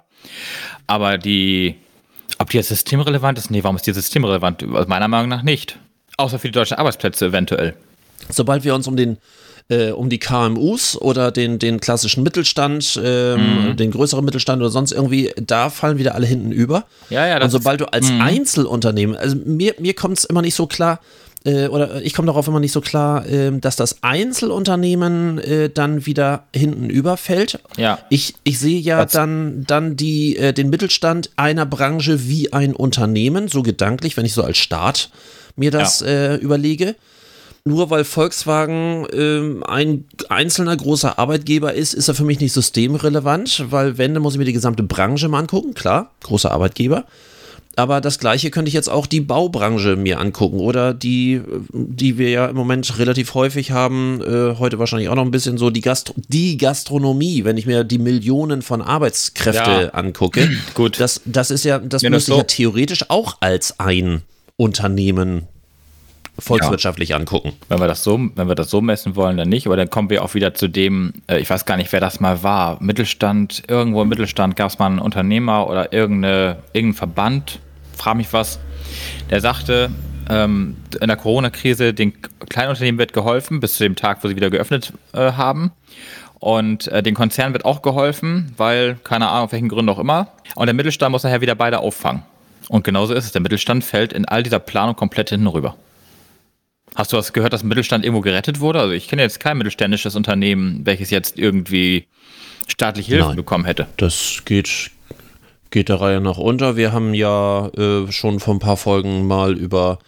Aber 0.86 1.18
die 1.18 1.76
ob 2.38 2.50
die 2.50 2.58
jetzt 2.58 2.68
systemrelevant 2.68 3.38
ist? 3.38 3.50
Nee, 3.50 3.62
warum 3.62 3.76
ist 3.76 3.86
die 3.86 3.92
systemrelevant? 3.92 4.88
Meiner 4.88 5.08
Meinung 5.08 5.28
nach 5.28 5.42
nicht. 5.42 5.78
Außer 6.16 6.38
für 6.38 6.48
die 6.48 6.52
deutschen 6.52 6.76
Arbeitsplätze 6.76 7.26
eventuell. 7.26 7.74
Sobald 8.30 8.64
wir 8.64 8.74
uns 8.74 8.86
um 8.88 8.96
den 8.96 9.18
äh, 9.68 9.90
um 9.90 10.08
die 10.08 10.18
KMUs 10.18 10.96
oder 11.00 11.32
den, 11.32 11.58
den 11.58 11.80
klassischen 11.80 12.22
Mittelstand, 12.22 13.00
ähm, 13.02 13.70
mhm. 13.70 13.76
den 13.76 13.90
größeren 13.90 14.24
Mittelstand 14.24 14.62
oder 14.62 14.70
sonst 14.70 14.92
irgendwie, 14.92 15.32
da 15.40 15.70
fallen 15.70 15.98
wieder 15.98 16.14
alle 16.14 16.26
hinten 16.26 16.52
über. 16.52 16.84
Ja, 17.10 17.26
ja, 17.26 17.42
Und 17.42 17.50
sobald 17.50 17.80
du 17.80 17.92
als 17.92 18.10
mhm. 18.10 18.20
Einzelunternehmen, 18.20 19.16
also 19.16 19.36
mir, 19.44 19.74
mir 19.78 19.94
kommt 19.94 20.18
es 20.18 20.24
immer 20.24 20.42
nicht 20.42 20.54
so 20.54 20.66
klar, 20.66 21.00
äh, 21.44 21.68
oder 21.68 22.02
ich 22.02 22.14
komme 22.14 22.26
darauf 22.26 22.46
immer 22.48 22.60
nicht 22.60 22.72
so 22.72 22.80
klar, 22.80 23.26
äh, 23.26 23.58
dass 23.58 23.76
das 23.76 24.02
Einzelunternehmen 24.02 25.38
äh, 25.38 25.70
dann 25.70 26.06
wieder 26.06 26.44
hinten 26.54 26.88
überfällt. 26.88 27.58
Ja. 27.76 27.98
Ich, 28.08 28.34
ich 28.44 28.58
sehe 28.58 28.78
ja 28.78 28.98
Was? 28.98 29.12
dann, 29.12 29.64
dann 29.66 29.96
die, 29.96 30.36
äh, 30.36 30.52
den 30.52 30.70
Mittelstand 30.70 31.30
einer 31.36 31.66
Branche 31.66 32.28
wie 32.28 32.52
ein 32.52 32.74
Unternehmen, 32.74 33.48
so 33.48 33.62
gedanklich, 33.62 34.16
wenn 34.16 34.26
ich 34.26 34.32
so 34.32 34.42
als 34.42 34.58
Staat 34.58 35.10
mir 35.56 35.70
das 35.70 36.00
ja. 36.00 36.06
Äh, 36.06 36.36
überlege 36.36 36.94
nur 37.66 37.90
weil 37.90 38.04
Volkswagen 38.04 39.06
ähm, 39.12 39.64
ein 39.64 40.04
einzelner 40.28 40.76
großer 40.76 41.18
Arbeitgeber 41.18 41.74
ist, 41.74 41.94
ist 41.94 42.08
er 42.08 42.14
für 42.14 42.24
mich 42.24 42.40
nicht 42.40 42.52
systemrelevant, 42.52 43.66
weil 43.70 43.98
wenn, 43.98 44.14
dann 44.14 44.22
muss 44.22 44.34
ich 44.34 44.38
mir 44.38 44.44
die 44.44 44.52
gesamte 44.52 44.84
Branche 44.84 45.28
mal 45.28 45.40
angucken, 45.40 45.74
klar, 45.74 46.12
großer 46.22 46.52
Arbeitgeber. 46.52 47.04
Aber 47.78 48.00
das 48.00 48.18
gleiche 48.18 48.50
könnte 48.50 48.68
ich 48.68 48.74
jetzt 48.74 48.88
auch 48.88 49.06
die 49.06 49.20
Baubranche 49.20 49.96
mir 49.96 50.18
angucken 50.18 50.60
oder 50.60 50.94
die, 50.94 51.42
die 51.72 52.16
wir 52.16 52.30
ja 52.30 52.46
im 52.46 52.56
Moment 52.56 52.98
relativ 52.98 53.34
häufig 53.34 53.70
haben, 53.72 54.22
äh, 54.22 54.56
heute 54.58 54.78
wahrscheinlich 54.78 55.10
auch 55.10 55.14
noch 55.14 55.24
ein 55.24 55.30
bisschen 55.30 55.58
so 55.58 55.68
die, 55.68 55.82
Gastro 55.82 56.14
die 56.28 56.56
Gastronomie, 56.56 57.44
wenn 57.44 57.58
ich 57.58 57.66
mir 57.66 57.84
die 57.84 57.98
Millionen 57.98 58.62
von 58.62 58.80
Arbeitskräfte 58.80 59.70
ja. 59.70 59.88
angucke. 59.88 60.48
Gut. 60.74 60.98
Das, 61.00 61.20
das 61.26 61.50
ist 61.50 61.64
ja, 61.64 61.78
das 61.78 62.02
müsste 62.02 62.32
so 62.32 62.38
ja 62.38 62.44
theoretisch 62.44 63.10
auch 63.10 63.36
als 63.40 63.78
ein 63.78 64.22
Unternehmen 64.56 65.48
volkswirtschaftlich 66.38 67.10
ja. 67.10 67.16
angucken. 67.16 67.52
Wenn 67.68 67.80
wir 67.80 67.86
das 67.86 68.02
so, 68.02 68.18
wenn 68.34 68.48
wir 68.48 68.54
das 68.54 68.70
so 68.70 68.80
messen 68.80 69.16
wollen, 69.16 69.36
dann 69.36 69.48
nicht. 69.48 69.66
Aber 69.66 69.76
dann 69.76 69.90
kommen 69.90 70.10
wir 70.10 70.22
auch 70.22 70.34
wieder 70.34 70.54
zu 70.54 70.68
dem, 70.68 71.14
äh, 71.28 71.38
ich 71.38 71.48
weiß 71.48 71.64
gar 71.64 71.76
nicht, 71.76 71.92
wer 71.92 72.00
das 72.00 72.20
mal 72.20 72.42
war. 72.42 72.82
Mittelstand, 72.82 73.62
irgendwo 73.68 74.02
im 74.02 74.08
Mittelstand 74.08 74.56
gab 74.56 74.70
es 74.70 74.78
mal 74.78 74.86
einen 74.86 74.98
Unternehmer 74.98 75.68
oder 75.68 75.92
irgendeine, 75.92 76.58
irgendein 76.72 76.98
Verband, 76.98 77.60
frage 77.96 78.18
mich 78.18 78.32
was, 78.32 78.58
der 79.30 79.40
sagte, 79.40 79.90
ähm, 80.28 80.76
in 81.00 81.08
der 81.08 81.16
Corona-Krise, 81.16 81.94
den 81.94 82.12
kleinen 82.48 82.70
Unternehmen 82.70 82.98
wird 82.98 83.12
geholfen, 83.12 83.60
bis 83.60 83.76
zu 83.76 83.84
dem 83.84 83.96
Tag, 83.96 84.22
wo 84.22 84.28
sie 84.28 84.36
wieder 84.36 84.50
geöffnet 84.50 84.92
äh, 85.12 85.32
haben. 85.32 85.72
Und 86.38 86.88
äh, 86.88 87.02
den 87.02 87.14
Konzernen 87.14 87.54
wird 87.54 87.64
auch 87.64 87.82
geholfen, 87.82 88.52
weil, 88.56 88.96
keine 89.04 89.28
Ahnung, 89.28 89.44
auf 89.44 89.52
welchen 89.52 89.68
Gründen 89.68 89.88
auch 89.88 89.98
immer. 89.98 90.28
Und 90.54 90.66
der 90.66 90.74
Mittelstand 90.74 91.12
muss 91.12 91.24
nachher 91.24 91.40
wieder 91.40 91.54
beide 91.54 91.78
auffangen. 91.78 92.22
Und 92.68 92.84
genauso 92.84 93.14
ist 93.14 93.24
es. 93.24 93.32
Der 93.32 93.40
Mittelstand 93.40 93.84
fällt 93.84 94.12
in 94.12 94.24
all 94.26 94.42
dieser 94.42 94.58
Planung 94.58 94.96
komplett 94.96 95.30
hinten 95.30 95.46
rüber. 95.46 95.76
Hast 96.96 97.12
du 97.12 97.18
was 97.18 97.34
gehört, 97.34 97.52
dass 97.52 97.62
Mittelstand 97.62 98.04
irgendwo 98.04 98.22
gerettet 98.22 98.58
wurde? 98.58 98.80
Also 98.80 98.92
ich 98.94 99.06
kenne 99.06 99.20
jetzt 99.20 99.38
kein 99.38 99.58
mittelständisches 99.58 100.16
Unternehmen, 100.16 100.80
welches 100.84 101.10
jetzt 101.10 101.38
irgendwie 101.38 102.06
staatliche 102.66 103.12
Hilfe 103.12 103.28
Nein, 103.28 103.36
bekommen 103.36 103.66
hätte. 103.66 103.86
Das 103.98 104.42
geht, 104.46 104.90
geht 105.70 105.90
der 105.90 106.00
Reihe 106.00 106.22
nach 106.22 106.38
unter. 106.38 106.76
Wir 106.76 106.92
haben 106.92 107.12
ja 107.12 107.68
äh, 107.68 108.10
schon 108.10 108.40
vor 108.40 108.54
ein 108.54 108.60
paar 108.60 108.78
Folgen 108.78 109.26
mal 109.26 109.56
über 109.58 109.98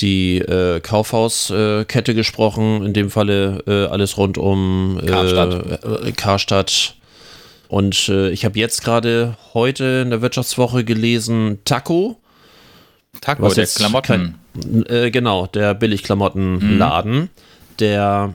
die 0.00 0.38
äh, 0.38 0.80
Kaufhauskette 0.80 2.12
äh, 2.12 2.14
gesprochen, 2.14 2.84
in 2.84 2.92
dem 2.92 3.08
Falle 3.08 3.62
äh, 3.68 3.86
alles 3.86 4.18
rund 4.18 4.36
um 4.36 5.00
äh, 5.00 5.06
Karstadt. 5.06 5.84
Äh, 6.06 6.12
Karstadt. 6.12 6.94
Und 7.68 8.08
ich 8.08 8.44
habe 8.44 8.60
jetzt 8.60 8.84
gerade 8.84 9.36
heute 9.52 10.02
in 10.04 10.10
der 10.10 10.22
Wirtschaftswoche 10.22 10.84
gelesen, 10.84 11.58
Taco. 11.64 12.16
Taco, 13.20 13.52
der 13.52 13.66
Klamotten. 13.66 14.34
Kein, 14.54 15.12
genau, 15.12 15.46
der 15.46 15.74
Billigklamottenladen, 15.74 17.14
mhm. 17.14 17.28
der 17.78 18.34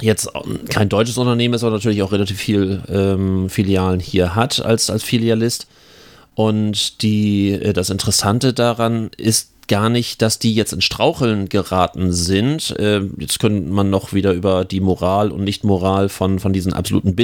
jetzt 0.00 0.30
kein 0.68 0.88
deutsches 0.88 1.18
Unternehmen 1.18 1.54
ist, 1.54 1.64
aber 1.64 1.72
natürlich 1.72 2.02
auch 2.02 2.12
relativ 2.12 2.38
viel 2.38 2.82
ähm, 2.88 3.48
Filialen 3.50 4.00
hier 4.00 4.34
hat 4.34 4.64
als, 4.64 4.90
als 4.90 5.02
Filialist. 5.02 5.66
Und 6.34 7.02
die, 7.02 7.50
äh, 7.52 7.72
das 7.72 7.90
Interessante 7.90 8.52
daran 8.52 9.10
ist 9.16 9.50
gar 9.68 9.88
nicht, 9.88 10.22
dass 10.22 10.38
die 10.38 10.54
jetzt 10.54 10.72
in 10.72 10.80
Straucheln 10.80 11.48
geraten 11.48 12.12
sind. 12.12 12.76
Äh, 12.78 13.02
jetzt 13.18 13.40
könnte 13.40 13.70
man 13.70 13.90
noch 13.90 14.12
wieder 14.12 14.32
über 14.32 14.64
die 14.64 14.80
Moral 14.80 15.30
und 15.30 15.44
Nichtmoral 15.44 16.08
von, 16.08 16.38
von 16.38 16.52
diesen 16.52 16.72
absoluten 16.72 17.14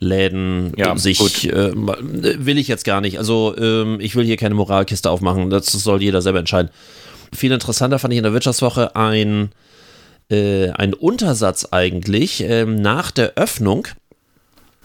Billigklamottenläden 0.00 0.72
ja, 0.76 0.96
sich 0.96 1.48
äh, 1.48 1.72
will 1.74 2.58
ich 2.58 2.68
jetzt 2.68 2.84
gar 2.84 3.00
nicht. 3.00 3.18
Also 3.18 3.56
ähm, 3.56 4.00
ich 4.00 4.16
will 4.16 4.24
hier 4.24 4.36
keine 4.36 4.54
Moralkiste 4.54 5.10
aufmachen. 5.10 5.50
Das 5.50 5.66
soll 5.66 6.02
jeder 6.02 6.22
selber 6.22 6.38
entscheiden. 6.38 6.70
Viel 7.32 7.52
interessanter 7.52 7.98
fand 7.98 8.12
ich 8.12 8.18
in 8.18 8.24
der 8.24 8.32
Wirtschaftswoche 8.32 8.96
ein 8.96 9.50
äh, 10.30 10.70
ein 10.70 10.94
Untersatz 10.94 11.68
eigentlich 11.70 12.42
ähm, 12.42 12.76
nach 12.76 13.10
der 13.10 13.34
Öffnung 13.34 13.88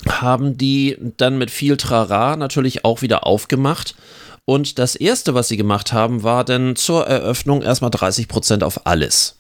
haben 0.08 0.58
die 0.58 0.98
dann 1.18 1.38
mit 1.38 1.50
viel 1.50 1.78
Trara 1.78 2.36
natürlich 2.36 2.86
auch 2.86 3.02
wieder 3.02 3.26
aufgemacht. 3.26 3.96
Und 4.44 4.78
das 4.78 4.96
erste, 4.96 5.34
was 5.34 5.48
sie 5.48 5.58
gemacht 5.58 5.94
haben, 5.94 6.22
war 6.22 6.44
dann 6.44 6.76
zur 6.76 7.08
Eröffnung 7.08 7.64
erstmal 7.64 7.90
30 7.90 8.28
Prozent 8.28 8.64
auf 8.64 8.86
alles. 8.86 9.38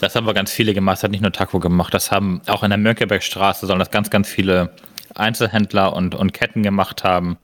Das 0.00 0.16
haben 0.16 0.26
wir 0.26 0.34
ganz 0.34 0.50
viele 0.50 0.74
gemacht, 0.74 0.96
das 0.96 1.04
hat 1.04 1.10
nicht 1.10 1.20
nur 1.20 1.30
Taco 1.30 1.60
gemacht, 1.60 1.92
das 1.92 2.10
haben 2.10 2.40
auch 2.46 2.62
in 2.62 2.70
der 2.70 2.78
Mönckebergstraße, 2.78 3.60
sondern 3.66 3.80
das 3.80 3.90
ganz, 3.90 4.10
ganz 4.10 4.28
viele 4.28 4.70
Einzelhändler 5.14 5.94
und, 5.94 6.14
und 6.14 6.32
Ketten 6.32 6.62
gemacht 6.62 7.04
haben. 7.04 7.38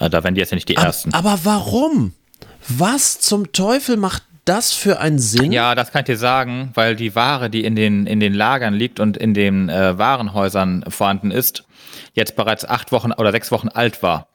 Äh, 0.00 0.10
da 0.10 0.24
werden 0.24 0.34
die 0.34 0.40
jetzt 0.40 0.50
ja 0.50 0.56
nicht 0.56 0.68
die 0.68 0.76
aber, 0.76 0.86
Ersten. 0.86 1.14
Aber 1.14 1.40
warum? 1.44 2.12
Was 2.68 3.20
zum 3.20 3.52
Teufel 3.52 3.96
macht 3.96 4.22
das 4.44 4.72
für 4.72 5.00
einen 5.00 5.18
Sinn? 5.18 5.52
Ja, 5.52 5.74
das 5.74 5.92
kann 5.92 6.00
ich 6.00 6.06
dir 6.06 6.16
sagen, 6.16 6.70
weil 6.74 6.96
die 6.96 7.14
Ware, 7.14 7.50
die 7.50 7.64
in 7.64 7.76
den, 7.76 8.06
in 8.06 8.20
den 8.20 8.34
Lagern 8.34 8.74
liegt 8.74 9.00
und 9.00 9.16
in 9.16 9.34
den 9.34 9.68
äh, 9.68 9.98
Warenhäusern 9.98 10.84
vorhanden 10.88 11.30
ist, 11.30 11.64
jetzt 12.14 12.36
bereits 12.36 12.64
acht 12.64 12.92
Wochen 12.92 13.12
oder 13.12 13.32
sechs 13.32 13.50
Wochen 13.50 13.68
alt 13.68 14.02
war. 14.02 14.28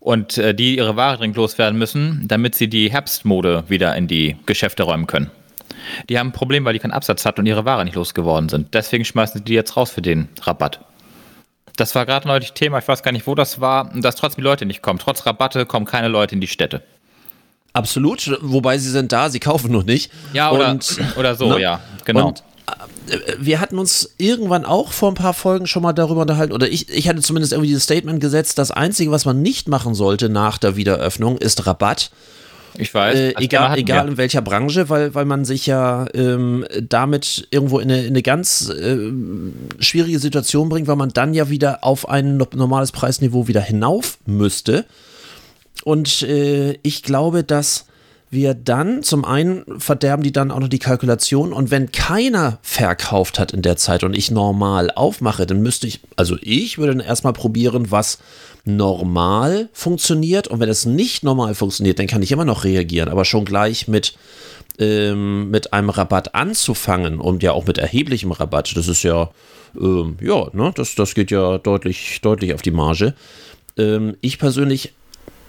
Und 0.00 0.38
äh, 0.38 0.54
die 0.54 0.76
ihre 0.76 0.96
Ware 0.96 1.18
dringend 1.18 1.36
loswerden 1.36 1.78
müssen, 1.78 2.24
damit 2.26 2.54
sie 2.54 2.68
die 2.68 2.90
Herbstmode 2.90 3.64
wieder 3.68 3.94
in 3.96 4.06
die 4.06 4.36
Geschäfte 4.46 4.84
räumen 4.84 5.06
können. 5.06 5.30
Die 6.08 6.18
haben 6.18 6.28
ein 6.28 6.32
Problem, 6.32 6.64
weil 6.64 6.72
die 6.72 6.78
keinen 6.78 6.92
Absatz 6.92 7.24
hatten 7.24 7.40
und 7.40 7.46
ihre 7.46 7.64
Ware 7.64 7.84
nicht 7.84 7.94
losgeworden 7.94 8.48
sind. 8.48 8.74
Deswegen 8.74 9.04
schmeißen 9.04 9.38
sie 9.38 9.44
die 9.44 9.54
jetzt 9.54 9.76
raus 9.76 9.90
für 9.90 10.02
den 10.02 10.28
Rabatt. 10.42 10.80
Das 11.78 11.94
war 11.94 12.04
gerade 12.06 12.26
neulich 12.26 12.52
Thema, 12.52 12.78
ich 12.78 12.88
weiß 12.88 13.04
gar 13.04 13.12
nicht, 13.12 13.28
wo 13.28 13.36
das 13.36 13.60
war, 13.60 13.90
dass 13.94 14.16
trotzdem 14.16 14.42
die 14.42 14.48
Leute 14.48 14.66
nicht 14.66 14.82
kommen. 14.82 14.98
Trotz 14.98 15.24
Rabatte 15.24 15.64
kommen 15.64 15.86
keine 15.86 16.08
Leute 16.08 16.34
in 16.34 16.40
die 16.40 16.48
Städte. 16.48 16.82
Absolut, 17.72 18.36
wobei 18.42 18.78
sie 18.78 18.90
sind 18.90 19.12
da, 19.12 19.30
sie 19.30 19.38
kaufen 19.38 19.70
noch 19.70 19.84
nicht. 19.84 20.10
Ja, 20.32 20.50
oder, 20.50 20.70
Und, 20.70 20.98
oder 21.16 21.36
so, 21.36 21.50
ne? 21.50 21.60
ja, 21.60 21.80
genau. 22.04 22.28
Und 22.28 22.42
äh, 23.08 23.36
wir 23.38 23.60
hatten 23.60 23.78
uns 23.78 24.12
irgendwann 24.18 24.64
auch 24.64 24.90
vor 24.90 25.12
ein 25.12 25.14
paar 25.14 25.34
Folgen 25.34 25.68
schon 25.68 25.84
mal 25.84 25.92
darüber 25.92 26.22
unterhalten, 26.22 26.52
oder 26.52 26.68
ich, 26.68 26.88
ich 26.88 27.08
hatte 27.08 27.20
zumindest 27.20 27.52
irgendwie 27.52 27.68
dieses 27.68 27.84
Statement 27.84 28.20
gesetzt, 28.20 28.58
das 28.58 28.72
Einzige, 28.72 29.12
was 29.12 29.24
man 29.24 29.40
nicht 29.40 29.68
machen 29.68 29.94
sollte 29.94 30.28
nach 30.28 30.58
der 30.58 30.74
Wiederöffnung, 30.74 31.38
ist 31.38 31.64
Rabatt. 31.64 32.10
Ich 32.76 32.92
weiß. 32.92 33.14
Äh, 33.14 33.28
Thema 33.28 33.40
egal 33.40 33.78
egal 33.78 34.04
wir. 34.06 34.10
in 34.12 34.16
welcher 34.18 34.42
Branche, 34.42 34.88
weil, 34.88 35.14
weil 35.14 35.24
man 35.24 35.44
sich 35.44 35.66
ja 35.66 36.06
ähm, 36.14 36.64
damit 36.80 37.46
irgendwo 37.50 37.78
in 37.78 37.90
eine, 37.90 38.02
in 38.02 38.08
eine 38.08 38.22
ganz 38.22 38.70
ähm, 38.80 39.54
schwierige 39.80 40.18
Situation 40.18 40.68
bringt, 40.68 40.86
weil 40.88 40.96
man 40.96 41.10
dann 41.10 41.34
ja 41.34 41.48
wieder 41.50 41.84
auf 41.84 42.08
ein 42.08 42.36
no- 42.36 42.46
normales 42.54 42.92
Preisniveau 42.92 43.48
wieder 43.48 43.60
hinauf 43.62 44.18
müsste. 44.26 44.84
Und 45.84 46.22
äh, 46.22 46.78
ich 46.82 47.02
glaube, 47.02 47.44
dass 47.44 47.86
wir 48.30 48.54
dann 48.54 49.02
zum 49.02 49.24
einen 49.24 49.64
verderben 49.78 50.22
die 50.22 50.32
dann 50.32 50.50
auch 50.50 50.60
noch 50.60 50.68
die 50.68 50.78
Kalkulation 50.78 51.52
und 51.52 51.70
wenn 51.70 51.92
keiner 51.92 52.58
verkauft 52.62 53.38
hat 53.38 53.52
in 53.52 53.62
der 53.62 53.76
Zeit 53.76 54.04
und 54.04 54.16
ich 54.16 54.30
normal 54.30 54.90
aufmache, 54.90 55.46
dann 55.46 55.62
müsste 55.62 55.86
ich, 55.86 56.00
also 56.16 56.36
ich 56.42 56.78
würde 56.78 56.94
dann 56.94 57.06
erstmal 57.06 57.32
probieren, 57.32 57.90
was 57.90 58.18
normal 58.64 59.70
funktioniert 59.72 60.48
und 60.48 60.60
wenn 60.60 60.68
es 60.68 60.84
nicht 60.84 61.24
normal 61.24 61.54
funktioniert, 61.54 61.98
dann 61.98 62.06
kann 62.06 62.22
ich 62.22 62.32
immer 62.32 62.44
noch 62.44 62.64
reagieren, 62.64 63.08
aber 63.08 63.24
schon 63.24 63.44
gleich 63.44 63.88
mit 63.88 64.14
ähm, 64.78 65.50
mit 65.50 65.72
einem 65.72 65.90
Rabatt 65.90 66.34
anzufangen 66.36 67.18
und 67.18 67.42
ja 67.42 67.52
auch 67.52 67.66
mit 67.66 67.78
erheblichem 67.78 68.30
Rabatt, 68.30 68.76
das 68.76 68.88
ist 68.88 69.02
ja 69.02 69.30
ähm, 69.80 70.16
ja, 70.20 70.48
ne, 70.52 70.72
das, 70.74 70.94
das 70.94 71.14
geht 71.14 71.30
ja 71.30 71.58
deutlich 71.58 72.20
deutlich 72.22 72.54
auf 72.54 72.62
die 72.62 72.70
Marge. 72.70 73.14
Ähm, 73.76 74.16
ich 74.20 74.38
persönlich 74.38 74.92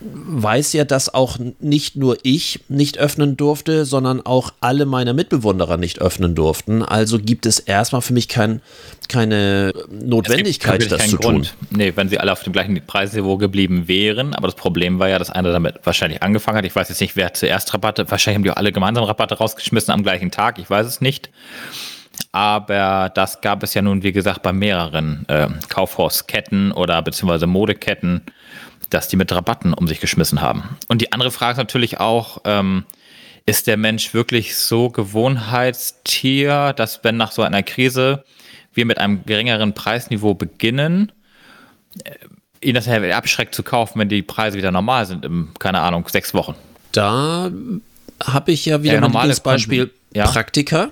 weiß 0.01 0.73
ja, 0.73 0.85
dass 0.85 1.13
auch 1.13 1.37
nicht 1.59 1.95
nur 1.95 2.17
ich 2.23 2.61
nicht 2.69 2.97
öffnen 2.97 3.35
durfte, 3.35 3.85
sondern 3.85 4.25
auch 4.25 4.51
alle 4.61 4.85
meine 4.85 5.13
Mitbewohner 5.13 5.77
nicht 5.77 5.99
öffnen 5.99 6.35
durften. 6.35 6.83
Also 6.83 7.19
gibt 7.19 7.45
es 7.45 7.59
erstmal 7.59 8.01
für 8.01 8.13
mich 8.13 8.27
kein, 8.27 8.61
keine 9.09 9.73
Notwendigkeit, 9.89 10.81
das 10.89 10.89
zu 10.89 10.97
keinen 10.97 11.09
tun. 11.09 11.19
Grund. 11.19 11.55
Nee, 11.71 11.93
wenn 11.95 12.07
sie 12.07 12.19
alle 12.19 12.31
auf 12.31 12.43
dem 12.43 12.53
gleichen 12.53 12.79
Preisniveau 12.85 13.37
geblieben 13.37 13.87
wären, 13.87 14.33
aber 14.33 14.47
das 14.47 14.55
Problem 14.55 14.99
war 14.99 15.09
ja, 15.09 15.19
dass 15.19 15.29
einer 15.29 15.51
damit 15.51 15.79
wahrscheinlich 15.83 16.23
angefangen 16.23 16.59
hat. 16.59 16.65
Ich 16.65 16.75
weiß 16.75 16.89
jetzt 16.89 17.01
nicht, 17.01 17.15
wer 17.15 17.33
zuerst 17.33 17.73
Rabatte, 17.73 18.09
wahrscheinlich 18.09 18.37
haben 18.37 18.43
die 18.43 18.51
auch 18.51 18.57
alle 18.57 18.71
gemeinsam 18.71 19.03
Rabatte 19.03 19.35
rausgeschmissen 19.35 19.93
am 19.93 20.03
gleichen 20.03 20.31
Tag, 20.31 20.59
ich 20.59 20.69
weiß 20.69 20.87
es 20.87 21.01
nicht. 21.01 21.29
Aber 22.31 23.11
das 23.13 23.41
gab 23.41 23.63
es 23.63 23.73
ja 23.73 23.81
nun, 23.81 24.03
wie 24.03 24.11
gesagt, 24.11 24.43
bei 24.43 24.53
mehreren 24.53 25.25
äh, 25.29 25.47
Kaufhausketten 25.69 26.71
oder 26.71 27.01
beziehungsweise 27.01 27.47
Modeketten, 27.47 28.21
dass 28.89 29.07
die 29.07 29.15
mit 29.15 29.31
Rabatten 29.31 29.73
um 29.73 29.87
sich 29.87 29.99
geschmissen 29.99 30.41
haben. 30.41 30.77
Und 30.87 31.01
die 31.01 31.11
andere 31.11 31.31
Frage 31.31 31.53
ist 31.53 31.57
natürlich 31.57 31.99
auch, 31.99 32.41
ähm, 32.45 32.85
ist 33.45 33.67
der 33.67 33.77
Mensch 33.77 34.13
wirklich 34.13 34.55
so 34.55 34.89
Gewohnheitstier, 34.89 36.73
dass 36.73 37.03
wenn 37.03 37.17
nach 37.17 37.31
so 37.31 37.41
einer 37.41 37.63
Krise 37.63 38.23
wir 38.73 38.85
mit 38.85 38.99
einem 38.99 39.25
geringeren 39.25 39.73
Preisniveau 39.73 40.33
beginnen, 40.33 41.11
äh, 42.03 42.11
ihn 42.61 42.75
das 42.75 42.87
abschreckt 42.87 43.55
zu 43.55 43.63
kaufen, 43.63 43.99
wenn 43.99 44.09
die 44.09 44.21
Preise 44.21 44.57
wieder 44.57 44.71
normal 44.71 45.05
sind, 45.05 45.25
in, 45.25 45.49
keine 45.59 45.79
Ahnung, 45.79 46.07
sechs 46.09 46.33
Wochen. 46.33 46.55
Da 46.91 47.51
habe 48.23 48.51
ich 48.51 48.65
ja 48.65 48.83
wieder 48.83 48.95
Ja, 48.95 49.01
mein 49.01 49.11
normale 49.11 49.35
Beispiel 49.35 49.91
ja. 50.13 50.25
Praktika. 50.25 50.89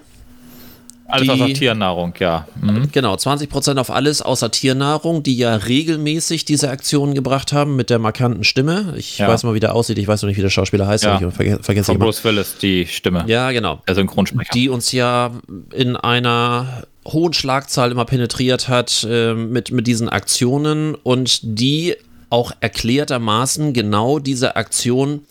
Alles 1.09 1.29
außer 1.29 1.47
Tiernahrung, 1.53 2.13
ja. 2.19 2.47
Mhm. 2.61 2.89
Genau, 2.91 3.15
20% 3.15 3.77
auf 3.79 3.89
alles 3.89 4.21
außer 4.21 4.51
Tiernahrung, 4.51 5.23
die 5.23 5.37
ja 5.37 5.55
regelmäßig 5.55 6.43
diese 6.45 6.69
Aktionen 6.69 7.13
gebracht 7.13 7.53
haben 7.53 7.75
mit 7.75 7.89
der 7.89 7.99
markanten 7.99 8.43
Stimme. 8.43 8.93
Ich 8.97 9.17
Ja. 9.17 9.27
weiß 9.27 9.43
mal, 9.43 9.53
wie 9.53 9.59
der 9.61 9.73
aussieht. 9.73 9.97
Ich 9.99 10.07
weiß 10.07 10.21
noch 10.21 10.27
nicht, 10.27 10.37
wie 10.37 10.41
der 10.41 10.49
Schauspieler 10.49 10.85
heißt. 10.87 11.05
Ja. 11.05 11.15
Ich 11.21 11.33
verge 11.33 11.59
vergesse 11.61 11.85
Von. 11.93 11.99
Bruce 11.99 12.23
Willis, 12.23 12.57
die 12.57 12.85
Stimme. 12.87 13.23
Ja, 13.27 13.51
genau. 13.51 13.81
Der 13.87 13.95
Synchronsprecher. 13.95 14.51
die 14.53 14.67
uns 14.69 14.91
ja 14.91 15.31
in 15.73 15.95
einer 15.95 16.83
hohen 17.07 17.31
Schlagzahl 17.31 17.91
immer 17.91 18.03
penetriert 18.05 18.67
hat 18.67 19.07
äh, 19.09 19.33
mit, 19.33 19.71
mit 19.71 19.87
diesen 19.87 20.09
Aktionen 20.09 20.93
und 20.93 21.39
die 21.43 21.95
auch 22.29 22.51
erklärtermaßen 22.59 23.71
genau 23.71 24.19
diese 24.19 24.57
Aktion 24.57 25.21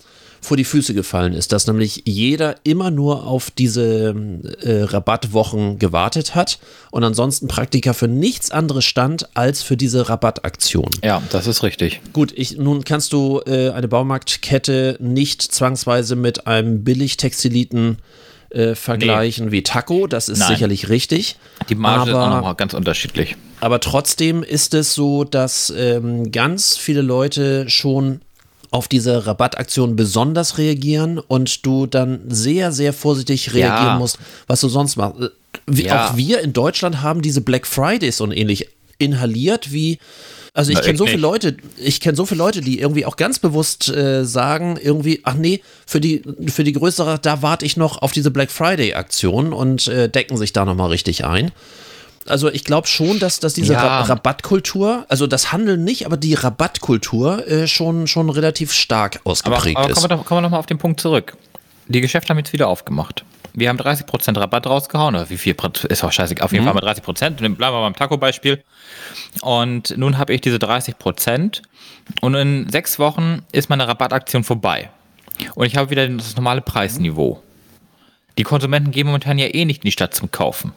vor 0.41 0.57
die 0.57 0.65
Füße 0.65 0.95
gefallen 0.95 1.33
ist, 1.33 1.53
dass 1.53 1.67
nämlich 1.67 2.03
jeder 2.05 2.57
immer 2.65 2.91
nur 2.91 3.27
auf 3.27 3.51
diese 3.51 4.15
äh, 4.63 4.83
Rabattwochen 4.83 5.79
gewartet 5.79 6.35
hat 6.35 6.59
und 6.91 7.05
ansonsten 7.05 7.49
Praktika 7.49 7.93
für 7.93 8.09
nichts 8.09 8.51
anderes 8.51 8.85
stand 8.85 9.37
als 9.37 9.63
für 9.63 9.77
diese 9.77 10.09
Rabattaktion. 10.09 10.91
ja, 11.03 11.23
das 11.31 11.47
ist 11.47 11.63
richtig. 11.63 12.01
Gut, 12.13 12.33
ich, 12.35 12.57
nun 12.57 12.85
kannst 12.85 13.13
du 13.13 13.41
äh, 13.47 13.71
eine 13.71 13.89
Baumarktkette 13.89 14.97
nicht 15.01 15.43
zwangsweise 15.43 16.17
mit 16.17 16.47
einem 16.47 16.85
Billigtextiliten 16.85 17.99
äh, 18.51 18.75
vergleichen 18.75 19.51
wie 19.51 19.63
Taco, 19.63 20.07
das 20.07 20.29
ist 20.29 20.39
Nein. 20.39 20.49
sicherlich 20.49 20.89
richtig. 20.89 21.37
Die 21.69 21.75
Marge 21.75 22.11
ist 22.11 22.17
auch 22.17 22.21
aber, 22.21 22.37
nochmal 22.37 22.55
ganz 22.55 22.75
unterschiedlich. 22.75 23.37
aber 23.61 23.81
trotzdem 23.81 24.43
ist 24.43 24.73
es 24.75 24.95
so, 24.95 25.25
dass 25.25 25.73
ähm, 25.77 26.31
ganz 26.31 26.77
viele 26.77 27.03
Leute 27.03 27.69
schon 27.69 28.21
auf 28.77 28.89
diese 28.89 29.27
Rabattaktion 29.27 29.97
besonders 29.97 30.59
reagieren 30.59 31.19
und 31.19 31.65
du 31.67 31.87
dann 31.87 32.21
sehr, 32.29 32.71
sehr 32.73 32.93
vorsichtig 32.93 33.55
reagieren 33.55 33.87
Ja. 33.95 33.99
musst, 33.99 34.19
was 34.47 34.61
du 34.61 34.69
sonst 34.69 34.97
machst. 34.97 35.17
Wie, 35.67 35.87
Ja. 35.87 36.11
Auch 36.11 36.17
wir 36.17 36.41
in 36.41 36.53
Deutschland 36.53 37.03
haben 37.03 37.23
diese 37.23 37.41
Black 37.41 37.67
Fridays 37.67 38.21
und 38.21 38.33
ähnlich 38.33 38.69
inhaliert 38.99 39.73
wie 39.73 39.99
also 40.55 40.73
ich 40.73 40.81
kenne 40.81 40.97
so 40.97 41.05
viele. 41.05 41.19
Leute, 41.21 41.57
ich 41.77 42.01
kenne 42.01 42.17
so 42.17 42.25
viele 42.25 42.39
Leute, 42.39 42.63
die 42.63 42.81
irgendwie 42.81 43.05
auch 43.05 43.17
ganz 43.17 43.39
bewusst 43.39 43.91
äh, 43.91 44.25
sagen, 44.25 44.79
irgendwie, 44.83 45.21
ach 45.25 45.35
nee, 45.35 45.61
für 45.85 46.01
die, 46.01 46.23
für 46.47 46.65
die 46.65 46.73
größere, 46.73 47.19
da 47.21 47.43
warte 47.43 47.67
ich 47.67 47.77
noch 47.77 48.01
auf 48.01 48.13
diese 48.13 48.31
Black 48.31 48.51
Friday-Aktion 48.51 49.53
und 49.53 49.87
äh, 49.89 50.09
decken 50.09 50.39
sich 50.39 50.55
da 50.55 50.65
nochmal 50.65 50.89
richtig 50.89 51.27
ein. 51.27 51.53
Also 52.29 52.51
ich 52.51 52.65
glaube 52.65 52.87
schon, 52.87 53.19
dass, 53.19 53.41
dass 53.41 53.55
diese 53.55 53.75
Ja. 53.75 53.81
Ra 53.81 54.01
Rabattkultur, 54.03 55.05
also 55.09 55.27
das 55.27 55.53
Handeln 55.53 55.85
nicht, 55.85 56.07
aber 56.07 56.17
die 56.17 56.35
Rabattkultur 56.35 57.47
äh, 57.49 57.67
schon, 57.67 58.07
schon 58.07 58.31
relativ 58.31 58.73
stark 58.73 59.17
Aber, 59.25 59.31
ausgeprägt 59.33 59.77
aber 59.77 59.91
ist. 59.91 59.95
kommen 59.97 60.11
wir, 60.11 60.17
doch, 60.17 60.25
kommen 60.25 60.39
wir 60.39 60.43
noch 60.43 60.51
mal 60.51 60.59
auf 60.59 60.67
den 60.67 60.79
Punkt 60.79 61.01
zurück. 61.01 61.37
Die 61.89 62.01
Geschäfte 62.01 62.31
haben 62.31 62.39
jetzt 62.39 62.53
wieder 62.53 62.69
aufgemacht. 62.69 63.25
Wir 63.55 63.69
haben 63.71 63.79
30% 63.79 64.39
Rabatt 64.39 64.67
rausgehauen, 64.67 65.15
oder 65.15 65.31
wie 65.31 65.39
viel, 65.39 65.55
Prozent- 65.55 65.91
ist 65.91 66.05
auch 66.05 66.13
scheiße, 66.13 66.35
auf 66.43 66.53
jeden 66.53 66.65
Fall 66.67 66.75
mal 66.75 66.83
30%. 66.85 67.31
Bleiben 67.37 67.59
wir 67.59 67.81
beim 67.81 67.95
Taco-Beispiel. 67.97 68.63
Und 69.41 69.97
nun 69.97 70.19
habe 70.19 70.35
ich 70.35 70.43
diese 70.43 70.59
30% 70.59 71.63
und 72.21 72.35
in 72.35 72.69
sechs 72.69 72.99
Wochen 72.99 73.43
ist 73.53 73.71
meine 73.71 73.89
Rabattaktion 73.89 74.45
vorbei. 74.45 74.91
Und 75.55 75.67
ich 75.67 75.77
habe 75.77 75.89
wieder 75.91 76.07
das 76.09 76.37
normale 76.37 76.61
Preisniveau. 76.61 77.43
Die 78.37 78.43
Konsumenten 78.43 78.91
gehen 78.91 79.07
momentan 79.07 79.39
ja 79.39 79.47
eh 79.47 79.65
nicht 79.65 79.79
in 79.85 79.89
die 79.89 79.93
Stadt 79.93 80.15
zum 80.15 80.31
Kaufen. 80.31 80.73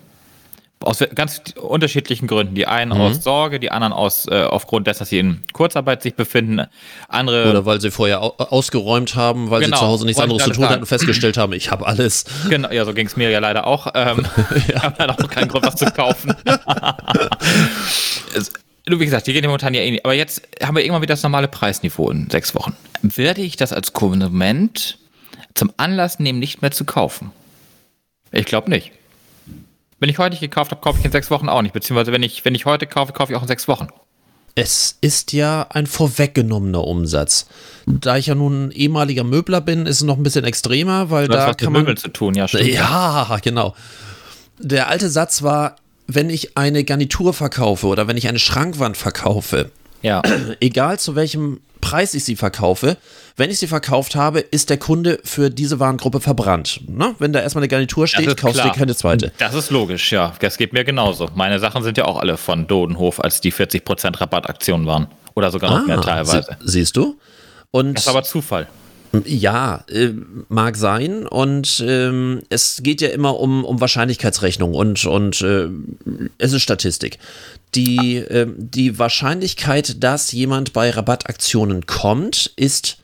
Aus 0.81 1.03
ganz 1.13 1.41
unterschiedlichen 1.61 2.25
Gründen. 2.27 2.55
Die 2.55 2.65
einen 2.65 2.93
aus 2.93 3.21
Sorge, 3.21 3.59
die 3.59 3.69
anderen 3.69 3.91
aus, 3.91 4.27
äh, 4.27 4.43
aufgrund 4.43 4.87
dessen, 4.87 4.99
dass 4.99 5.09
sie 5.09 5.19
in 5.19 5.43
Kurzarbeit 5.51 6.01
sich 6.01 6.15
befinden. 6.15 6.67
Andere 7.09 7.49
Oder 7.49 7.65
weil 7.65 7.81
sie 7.81 7.91
vorher 7.91 8.21
au 8.21 8.29
ausgeräumt 8.37 9.15
haben, 9.15 9.49
weil 9.49 9.59
Genau, 9.59 9.75
sie 9.75 9.81
zu 9.81 9.87
Hause 9.87 10.05
nichts 10.05 10.21
anderes 10.21 10.41
zu 10.45 10.51
tun 10.51 10.69
hatten 10.69 10.79
und 10.79 10.85
festgestellt 10.87 11.35
haben, 11.35 11.51
ich 11.51 11.69
habe 11.69 11.85
alles. 11.85 12.23
Genau, 12.49 12.71
ja, 12.71 12.85
so 12.85 12.93
ging 12.93 13.07
es 13.07 13.17
mir 13.17 13.29
ja 13.29 13.39
leider 13.39 13.67
auch. 13.67 13.87
Ähm, 13.95 14.25
Ich 14.55 14.73
habe 14.75 14.95
leider 14.99 15.19
auch 15.19 15.27
keinen 15.29 15.49
Grund, 15.49 15.65
was 15.65 15.75
zu 15.75 15.85
kaufen. 15.91 16.33
Du, 18.85 18.99
wie 18.99 19.05
gesagt, 19.05 19.27
die 19.27 19.33
gehen 19.33 19.45
momentan 19.45 19.73
ja 19.75 19.81
eh 19.81 19.91
nicht. 19.91 20.03
Aber 20.05 20.15
jetzt 20.15 20.41
haben 20.63 20.75
wir 20.75 20.81
irgendwann 20.83 21.03
wieder 21.03 21.13
das 21.13 21.21
normale 21.21 21.47
Preisniveau 21.47 22.09
in 22.09 22.27
sechs 22.29 22.55
Wochen. 22.55 22.75
Werde 23.03 23.41
ich 23.41 23.55
das 23.55 23.71
als 23.71 23.93
Konsument 23.93 24.97
zum 25.53 25.71
Anlass 25.77 26.19
nehmen, 26.19 26.39
nicht 26.39 26.61
mehr 26.63 26.71
zu 26.71 26.85
kaufen? 26.85 27.31
Ich 28.31 28.45
glaube 28.45 28.69
nicht. 28.71 28.91
Wenn 29.99 30.09
ich 30.09 30.17
heute 30.17 30.31
nicht 30.31 30.41
gekauft 30.41 30.71
habe, 30.71 30.81
kaufe 30.81 30.99
ich 30.99 31.05
in 31.05 31.11
sechs 31.11 31.29
Wochen 31.29 31.49
auch 31.49 31.61
nicht. 31.61 31.73
Beziehungsweise 31.73 32.11
wenn 32.11 32.23
ich, 32.23 32.45
wenn 32.45 32.55
ich 32.55 32.65
heute 32.65 32.87
kaufe, 32.87 33.13
kaufe 33.13 33.31
ich 33.33 33.37
auch 33.37 33.41
in 33.41 33.47
sechs 33.47 33.67
Wochen. 33.67 33.87
Es 34.55 34.97
ist 35.01 35.31
ja 35.33 35.67
ein 35.69 35.87
vorweggenommener 35.87 36.83
Umsatz. 36.83 37.47
Da 37.85 38.17
ich 38.17 38.27
ja 38.27 38.35
nun 38.35 38.67
ein 38.67 38.71
ehemaliger 38.71 39.23
Möbler 39.23 39.61
bin, 39.61 39.85
ist 39.85 39.97
es 39.97 40.03
noch 40.03 40.17
ein 40.17 40.23
bisschen 40.23 40.43
extremer, 40.43 41.09
weil 41.11 41.27
Das 41.27 41.37
da 41.37 41.45
hat 41.47 41.57
kann 41.59 41.67
mit 41.67 41.73
man 41.73 41.81
Möbeln 41.83 41.97
zu 41.97 42.09
tun, 42.09 42.33
ja, 42.35 42.47
stimmt. 42.47 42.65
Ja, 42.67 43.37
genau. 43.41 43.75
Der 44.57 44.89
alte 44.89 45.09
Satz 45.09 45.43
war, 45.43 45.75
wenn 46.07 46.29
ich 46.29 46.57
eine 46.57 46.83
Garnitur 46.83 47.33
verkaufe 47.33 47.87
oder 47.87 48.07
wenn 48.07 48.17
ich 48.17 48.27
eine 48.27 48.39
Schrankwand 48.39 48.97
verkaufe, 48.97 49.71
Ja. 50.01 50.21
egal 50.59 50.99
zu 50.99 51.15
welchem 51.15 51.61
Preis 51.81 52.13
ich 52.13 52.23
sie 52.25 52.35
verkaufe, 52.35 52.97
wenn 53.37 53.49
ich 53.49 53.59
sie 53.59 53.67
verkauft 53.67 54.15
habe, 54.15 54.39
ist 54.41 54.69
der 54.69 54.77
Kunde 54.77 55.19
für 55.23 55.49
diese 55.49 55.79
Warengruppe 55.79 56.19
verbrannt. 56.19 56.81
Ne? 56.87 57.15
Wenn 57.19 57.31
da 57.33 57.39
erstmal 57.41 57.61
eine 57.61 57.69
Garnitur 57.69 58.05
steht, 58.07 58.35
kaufst 58.37 58.59
du 58.59 58.63
dir 58.63 58.75
keine 58.75 58.95
zweite. 58.95 59.31
Das 59.37 59.53
ist 59.53 59.69
logisch, 59.71 60.11
ja. 60.11 60.33
Das 60.41 60.57
geht 60.57 60.73
mir 60.73 60.83
genauso. 60.83 61.29
Meine 61.35 61.59
Sachen 61.59 61.81
sind 61.83 61.97
ja 61.97 62.05
auch 62.05 62.17
alle 62.19 62.37
von 62.37 62.67
Dodenhof, 62.67 63.19
als 63.23 63.39
die 63.41 63.53
40% 63.53 64.19
Rabattaktion 64.19 64.85
waren. 64.85 65.07
Oder 65.35 65.51
sogar 65.51 65.71
noch 65.79 65.87
mehr 65.87 66.01
teilweise. 66.01 66.45
sie- 66.59 66.69
siehst 66.69 66.97
du? 66.97 67.17
Und 67.71 67.93
Das 67.95 68.03
ist 68.03 68.09
aber 68.09 68.23
Zufall. 68.23 68.67
Ja, 69.25 69.85
äh, 69.89 70.09
mag 70.49 70.75
sein. 70.75 71.25
Und 71.25 71.83
ähm, 71.87 72.41
es 72.49 72.81
geht 72.83 73.01
ja 73.01 73.07
immer 73.09 73.39
um, 73.39 73.63
um 73.65 73.79
Wahrscheinlichkeitsrechnung 73.81 74.73
und, 74.75 75.03
und 75.05 75.41
äh, 75.41 75.67
es 76.37 76.53
ist 76.53 76.61
Statistik. 76.61 77.17
Die, 77.75 78.17
ähm, 78.17 78.55
die 78.57 78.97
Wahrscheinlichkeit, 78.97 80.03
dass 80.03 80.31
jemand 80.31 80.73
bei 80.73 80.89
Rabattaktionen 80.89 81.85
kommt, 81.85 82.51
ist 82.55 82.97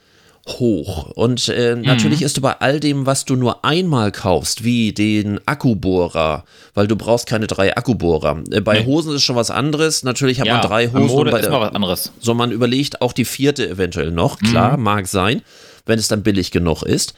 hoch. 0.48 1.10
Und 1.16 1.50
äh, 1.50 1.76
natürlich 1.76 2.22
ist 2.22 2.38
du 2.38 2.42
bei 2.42 2.54
all 2.60 2.80
dem, 2.80 3.06
was 3.06 3.26
du 3.26 3.36
nur 3.36 3.66
einmal 3.66 4.12
kaufst, 4.12 4.64
wie 4.64 4.94
den 4.94 5.40
Akkubohrer, 5.48 6.46
weil 6.76 6.88
du 6.88 6.96
brauchst 6.96 7.26
keine 7.28 7.48
drei 7.48 7.76
Akkubohrer. 7.76 8.44
Äh, 8.52 8.62
bei 8.62 8.80
Nee. 8.80 8.86
Hosen 8.86 9.16
ist 9.16 9.24
schon 9.24 9.36
was 9.36 9.50
anderes. 9.52 10.04
Natürlich 10.04 10.40
hat 10.40 10.48
Ja, 10.48 10.54
man 10.58 10.62
drei 10.68 10.88
Hosen. 10.88 11.08
Mode 11.08 11.30
und 11.30 11.32
bei 11.32 11.40
ist 11.40 11.50
noch 11.50 11.62
was 11.62 11.74
anderes. 11.74 12.12
So, 12.20 12.34
man 12.34 12.52
überlegt 12.52 13.02
auch 13.02 13.14
die 13.14 13.26
vierte 13.26 13.68
eventuell 13.68 14.12
noch. 14.12 14.40
Mhm. 14.42 14.46
Klar, 14.48 14.78
mag 14.78 15.08
sein, 15.08 15.42
wenn 15.88 15.98
es 16.00 16.08
dann 16.08 16.22
billig 16.24 16.52
genug 16.52 16.84
ist. 16.84 17.14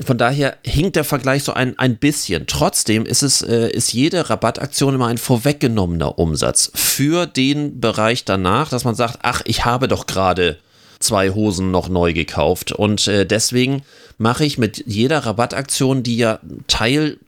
Von 0.00 0.16
daher 0.16 0.56
hinkt 0.64 0.96
der 0.96 1.04
Vergleich 1.04 1.44
so 1.44 1.52
ein, 1.52 1.78
ein 1.78 1.96
bisschen. 1.96 2.46
Trotzdem 2.46 3.04
ist 3.04 3.22
es, 3.22 3.42
äh, 3.42 3.68
ist 3.68 3.92
jede 3.92 4.30
Rabattaktion 4.30 4.94
immer 4.94 5.08
ein 5.08 5.18
vorweggenommener 5.18 6.18
Umsatz 6.18 6.72
für 6.74 7.26
den 7.26 7.78
Bereich 7.78 8.24
danach, 8.24 8.70
dass 8.70 8.84
man 8.84 8.94
sagt, 8.94 9.18
ach, 9.22 9.42
ich 9.44 9.66
habe 9.66 9.88
doch 9.88 10.06
gerade 10.06 10.58
zwei 10.98 11.30
Hosen 11.30 11.70
noch 11.70 11.88
neu 11.88 12.14
gekauft. 12.14 12.72
Und 12.72 13.06
äh, 13.06 13.26
deswegen 13.26 13.82
mache 14.16 14.46
ich 14.46 14.56
mit 14.56 14.84
jeder 14.86 15.18
Rabattaktion, 15.18 16.02
die 16.02 16.16
ja 16.16 16.38
Teil 16.68 17.18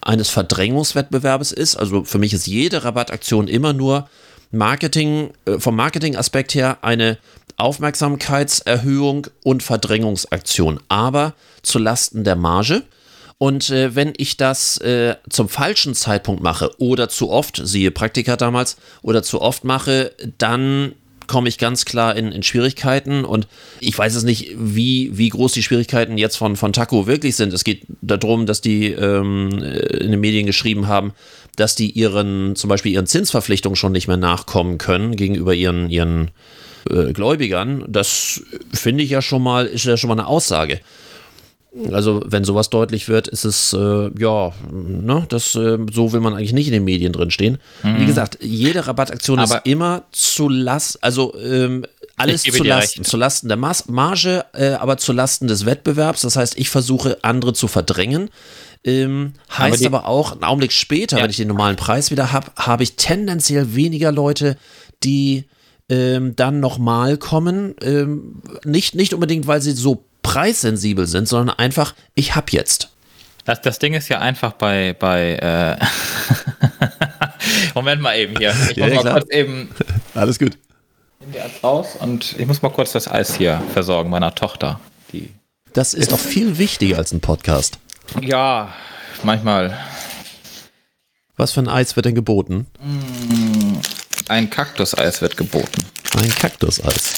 eines 0.00 0.30
Verdrängungswettbewerbs 0.30 1.52
ist, 1.52 1.76
also 1.76 2.04
für 2.04 2.18
mich 2.18 2.32
ist 2.32 2.46
jede 2.46 2.84
Rabattaktion 2.84 3.48
immer 3.48 3.72
nur 3.72 4.08
Marketing, 4.50 5.30
äh, 5.44 5.58
vom 5.58 5.76
Marketingaspekt 5.76 6.54
her 6.54 6.78
eine 6.82 7.18
Aufmerksamkeitserhöhung 7.56 9.28
und 9.44 9.62
Verdrängungsaktion, 9.62 10.80
aber 10.88 11.34
zu 11.62 11.78
Lasten 11.78 12.24
der 12.24 12.36
Marge. 12.36 12.82
Und 13.38 13.70
äh, 13.70 13.94
wenn 13.94 14.12
ich 14.16 14.36
das 14.36 14.78
äh, 14.78 15.16
zum 15.28 15.48
falschen 15.48 15.94
Zeitpunkt 15.94 16.42
mache 16.42 16.70
oder 16.78 17.08
zu 17.08 17.30
oft, 17.30 17.60
siehe 17.64 17.90
Praktika 17.90 18.36
damals, 18.36 18.76
oder 19.02 19.22
zu 19.22 19.40
oft 19.40 19.64
mache, 19.64 20.12
dann 20.36 20.94
komme 21.30 21.48
ich 21.48 21.58
ganz 21.58 21.84
klar 21.84 22.16
in, 22.16 22.32
in 22.32 22.42
Schwierigkeiten 22.42 23.24
und 23.24 23.46
ich 23.78 23.96
weiß 23.96 24.16
es 24.16 24.24
nicht, 24.24 24.56
wie, 24.58 25.16
wie 25.16 25.28
groß 25.28 25.52
die 25.52 25.62
Schwierigkeiten 25.62 26.18
jetzt 26.18 26.36
von, 26.36 26.56
von 26.56 26.72
Taco 26.72 27.06
wirklich 27.06 27.36
sind. 27.36 27.52
Es 27.52 27.62
geht 27.62 27.82
darum, 28.02 28.46
dass 28.46 28.60
die 28.60 28.88
ähm, 28.88 29.50
in 29.52 30.10
den 30.10 30.18
Medien 30.18 30.44
geschrieben 30.44 30.88
haben, 30.88 31.12
dass 31.54 31.76
die 31.76 31.90
ihren, 31.90 32.56
zum 32.56 32.68
Beispiel 32.68 32.90
ihren 32.90 33.06
Zinsverpflichtungen 33.06 33.76
schon 33.76 33.92
nicht 33.92 34.08
mehr 34.08 34.16
nachkommen 34.16 34.78
können 34.78 35.14
gegenüber 35.14 35.54
ihren, 35.54 35.88
ihren 35.88 36.32
äh, 36.90 37.12
Gläubigern. 37.12 37.84
Das 37.86 38.42
finde 38.72 39.04
ich 39.04 39.10
ja 39.10 39.22
schon 39.22 39.44
mal, 39.44 39.66
ist 39.66 39.84
ja 39.84 39.96
schon 39.96 40.08
mal 40.08 40.18
eine 40.18 40.26
Aussage. 40.26 40.80
Also, 41.92 42.22
wenn 42.26 42.42
sowas 42.42 42.68
deutlich 42.68 43.08
wird, 43.08 43.28
ist 43.28 43.44
es, 43.44 43.72
äh, 43.72 44.10
ja, 44.18 44.52
ne, 44.72 45.24
das, 45.28 45.54
äh, 45.54 45.78
so 45.92 46.12
will 46.12 46.18
man 46.20 46.34
eigentlich 46.34 46.52
nicht 46.52 46.66
in 46.66 46.72
den 46.72 46.84
Medien 46.84 47.12
drin 47.12 47.30
stehen. 47.30 47.58
Wie 47.84 48.06
gesagt, 48.06 48.38
jede 48.40 48.86
Rabattaktion 48.88 49.38
Aber- 49.38 49.56
ist 49.58 49.66
immer 49.66 50.02
zu 50.10 50.48
Lasten, 50.48 50.98
also 51.02 51.32
ähm, 51.38 51.86
alles 52.16 52.42
zu 52.42 52.64
Lasten, 52.64 53.04
zu 53.04 53.16
Lasten 53.16 53.46
der 53.48 53.56
Mas 53.56 53.88
Marge, 53.88 54.44
äh, 54.52 54.70
aber 54.72 54.96
zu 54.98 55.12
Lasten 55.12 55.46
des 55.46 55.64
Wettbewerbs. 55.64 56.22
Das 56.22 56.34
heißt, 56.34 56.58
ich 56.58 56.68
versuche, 56.70 57.18
andere 57.22 57.52
zu 57.52 57.68
verdrängen. 57.68 58.30
Ähm, 58.82 59.34
heißt 59.56 59.80
die- 59.82 59.86
aber, 59.86 60.06
auch, 60.08 60.32
einen 60.32 60.42
Augenblick 60.44 60.72
später, 60.72 61.18
Ja. 61.18 61.22
wenn 61.22 61.30
ich 61.30 61.36
den 61.36 61.48
normalen 61.48 61.76
Preis 61.76 62.10
wieder 62.10 62.32
habe, 62.32 62.48
habe 62.56 62.82
ich 62.82 62.96
tendenziell 62.96 63.74
weniger 63.76 64.10
Leute, 64.10 64.56
die 65.04 65.44
ähm, 65.88 66.34
dann 66.36 66.60
nochmal 66.60 67.16
kommen. 67.16 67.74
Ähm, 67.82 68.42
nicht, 68.64 68.94
nicht 68.94 69.12
unbedingt, 69.12 69.46
weil 69.48 69.60
sie 69.60 69.72
so 69.72 70.04
preissensibel 70.32 71.06
sind, 71.06 71.26
sondern 71.28 71.56
einfach, 71.58 71.94
ich 72.14 72.34
hab 72.36 72.52
jetzt. 72.52 72.90
Das, 73.44 73.60
das 73.62 73.78
Ding 73.78 73.94
ist 73.94 74.08
ja 74.08 74.18
einfach 74.20 74.52
bei, 74.52 74.94
bei 74.98 75.34
äh 75.36 75.76
Moment 77.74 78.00
mal 78.02 78.16
eben 78.16 78.36
hier. 78.38 78.54
Ich 78.70 78.76
Ja, 78.76 78.86
muss 78.86 78.94
mal 78.96 79.00
klar. 79.02 79.14
kurz 79.20 79.30
eben 79.30 79.70
Alles 80.14 80.38
gut. 80.38 80.56
in 81.20 81.32
die 81.32 81.40
Eis 81.40 81.50
raus 81.64 81.96
und 81.98 82.34
ich 82.38 82.46
muss 82.46 82.62
mal 82.62 82.70
kurz 82.70 82.92
das 82.92 83.08
Eis 83.08 83.34
hier 83.36 83.62
versorgen 83.72 84.10
meiner 84.10 84.34
Tochter. 84.34 84.78
Die 85.12 85.30
Das 85.72 85.94
ist 85.94 86.12
auch 86.12 86.18
viel 86.18 86.58
wichtiger 86.58 86.98
als 86.98 87.12
ein 87.12 87.20
Podcast. 87.20 87.78
ja, 88.20 88.72
manchmal 89.22 89.76
Was 91.36 91.52
für 91.52 91.60
ein 91.60 91.68
Eis 91.68 91.96
wird 91.96 92.06
denn 92.06 92.14
geboten? 92.14 92.66
ein 94.28 94.48
Kaktuseis 94.50 95.20
wird 95.22 95.36
geboten. 95.36 95.84
Ein 96.16 96.30
Kaktuseis. 96.30 97.14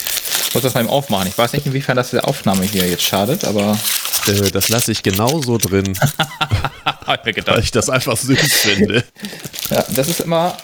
Ich 0.52 0.54
muss 0.54 0.64
das 0.64 0.74
mal 0.74 0.80
eben 0.82 0.90
aufmachen. 0.90 1.28
Ich 1.28 1.38
weiß 1.38 1.54
nicht, 1.54 1.64
inwiefern 1.64 1.96
das 1.96 2.10
der 2.10 2.28
Aufnahme 2.28 2.64
hier 2.64 2.86
jetzt 2.86 3.04
schadet, 3.04 3.42
aber 3.44 3.78
Äh, 4.26 4.50
das 4.50 4.68
lasse 4.68 4.92
ich 4.92 5.02
genauso 5.02 5.56
drin, 5.56 5.98
hab 6.84 7.00
ich 7.00 7.08
mir 7.08 7.16
weil 7.24 7.32
gedacht. 7.32 7.58
ich 7.60 7.70
das 7.70 7.88
einfach 7.88 8.18
süß 8.18 8.38
finde. 8.38 9.02
Ja, 9.70 9.82
das 9.96 10.08
ist 10.08 10.20
immer. 10.20 10.54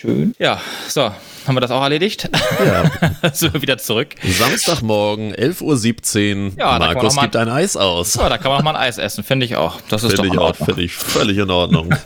Schön. 0.00 0.34
Ja, 0.38 0.58
so, 0.88 1.02
haben 1.02 1.56
wir 1.56 1.60
das 1.60 1.70
auch 1.70 1.82
erledigt? 1.82 2.30
Ja. 2.64 3.30
sind 3.34 3.52
wir 3.52 3.60
wieder 3.60 3.76
zurück. 3.76 4.14
Samstagmorgen, 4.22 5.34
11.17 5.34 6.46
Uhr. 6.46 6.52
Ja, 6.56 6.78
Markus 6.78 7.20
gibt 7.20 7.36
ein 7.36 7.50
Eis 7.50 7.76
aus. 7.76 8.14
So, 8.14 8.20
da 8.20 8.38
kann 8.38 8.50
man 8.50 8.60
noch 8.60 8.64
mal 8.64 8.76
ein 8.76 8.88
Eis 8.88 8.96
essen, 8.96 9.24
finde 9.24 9.44
ich 9.44 9.56
auch. 9.56 9.78
Das 9.90 10.02
ist 10.02 10.18
Finde 10.18 10.36
doch 10.36 10.52
auch, 10.52 10.56
finde 10.56 10.84
ich 10.84 10.94
völlig 10.94 11.36
in 11.36 11.50
Ordnung. 11.50 11.94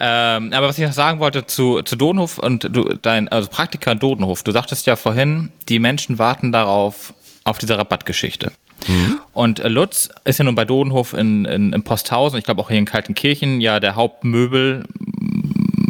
Ähm, 0.00 0.52
aber 0.52 0.66
was 0.66 0.76
ich 0.76 0.84
noch 0.84 0.92
sagen 0.92 1.20
wollte 1.20 1.46
zu, 1.46 1.80
zu 1.82 1.94
Dodenhof 1.94 2.38
und 2.38 2.64
du, 2.64 2.94
dein, 3.00 3.28
also 3.28 3.48
Praktika 3.48 3.92
in 3.92 4.00
Dodenhof, 4.00 4.42
du 4.42 4.50
sagtest 4.50 4.86
ja 4.86 4.96
vorhin, 4.96 5.52
die 5.68 5.78
Menschen 5.78 6.18
warten 6.18 6.50
darauf, 6.50 7.14
auf 7.44 7.58
diese 7.58 7.78
Rabattgeschichte. 7.78 8.50
Und 9.32 9.60
äh, 9.60 9.68
Lutz 9.68 10.10
ist 10.24 10.38
ja 10.38 10.44
nun 10.44 10.54
bei 10.54 10.64
Dodenhof 10.64 11.14
in, 11.14 11.44
in, 11.44 11.72
in 11.72 11.82
Posthausen, 11.82 12.38
ich 12.38 12.44
glaube 12.44 12.60
auch 12.60 12.68
hier 12.68 12.78
in 12.78 12.84
Kaltenkirchen, 12.84 13.60
ja 13.60 13.80
der 13.80 13.94
Hauptmöbel, 13.94 14.84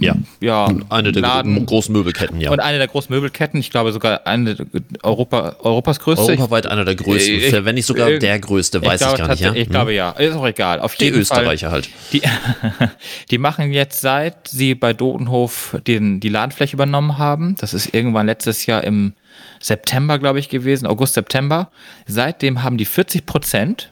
ja. 0.05 0.15
ja, 0.41 0.69
Eine 0.89 1.13
der 1.13 1.23
Laden 1.23 1.67
großen 1.67 1.93
Möbelketten, 1.93 2.41
ja. 2.41 2.51
und 2.51 2.61
eine 2.61 2.79
der 2.79 2.89
großen 2.89 3.15
Möbelketten, 3.15 3.59
ich 3.61 3.71
glaube 3.71 3.93
sogar 3.93 4.27
eine 4.27 4.55
der 4.55 4.67
Europa, 5.03 5.57
Europas 5.61 6.01
größte. 6.01 6.25
Europaweit 6.33 6.67
einer 6.67 6.85
der 6.85 6.95
größten, 6.95 7.35
Ich- 7.35 7.65
wenn 7.65 7.75
nicht 7.75 7.87
sogar 7.87 8.11
ich- 8.11 8.19
der 8.21 8.39
größte, 8.39 8.85
weiß 8.85 9.01
ich, 9.01 9.07
glaube 9.07 9.19
gar 9.19 9.29
nicht. 9.31 9.41
Ja? 9.41 9.53
Ich 9.55 9.65
Hm. 9.67 9.71
glaube 9.71 9.95
ja, 9.95 10.11
ist 10.13 10.35
auch 10.35 10.47
egal. 10.47 10.81
Auf 10.81 10.95
die 10.97 11.09
Österreicher 11.09 11.71
Fall, 11.71 11.83
halt. 11.83 11.89
Die, 12.13 12.23
die 13.31 13.39
machen 13.39 13.73
jetzt, 13.73 14.01
seit 14.01 14.49
sie 14.49 14.75
bei 14.75 14.93
Dodenhof 14.93 15.77
den, 15.87 16.21
die 16.21 16.29
Ladenfläche 16.29 16.75
übernommen 16.77 17.19
haben, 17.19 17.57
das 17.59 17.75
ist 17.75 17.95
irgendwann 17.95 18.27
letztes 18.27 18.67
Jahr 18.67 18.85
im 18.85 19.15
September, 19.61 20.19
glaube 20.19 20.39
ich, 20.39 20.49
gewesen, 20.49 20.87
August, 20.87 21.15
September. 21.15 21.71
Seitdem 22.07 22.63
haben 22.63 22.77
die 22.77 22.85
40 22.85 23.25
Prozent, 23.27 23.91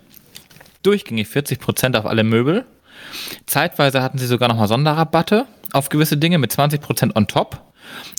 durchgängig 0.82 1.28
40 1.28 1.58
Prozent 1.60 1.96
auf 1.96 2.06
alle 2.06 2.24
Möbel. 2.24 2.64
Zeitweise 3.46 4.02
hatten 4.02 4.18
sie 4.18 4.26
sogar 4.26 4.48
nochmal 4.48 4.68
Sonderrabatte 4.68 5.46
auf 5.72 5.88
gewisse 5.88 6.16
Dinge 6.16 6.38
mit 6.38 6.52
20 6.52 6.80
Prozent 6.80 7.16
on 7.16 7.26
top. 7.26 7.60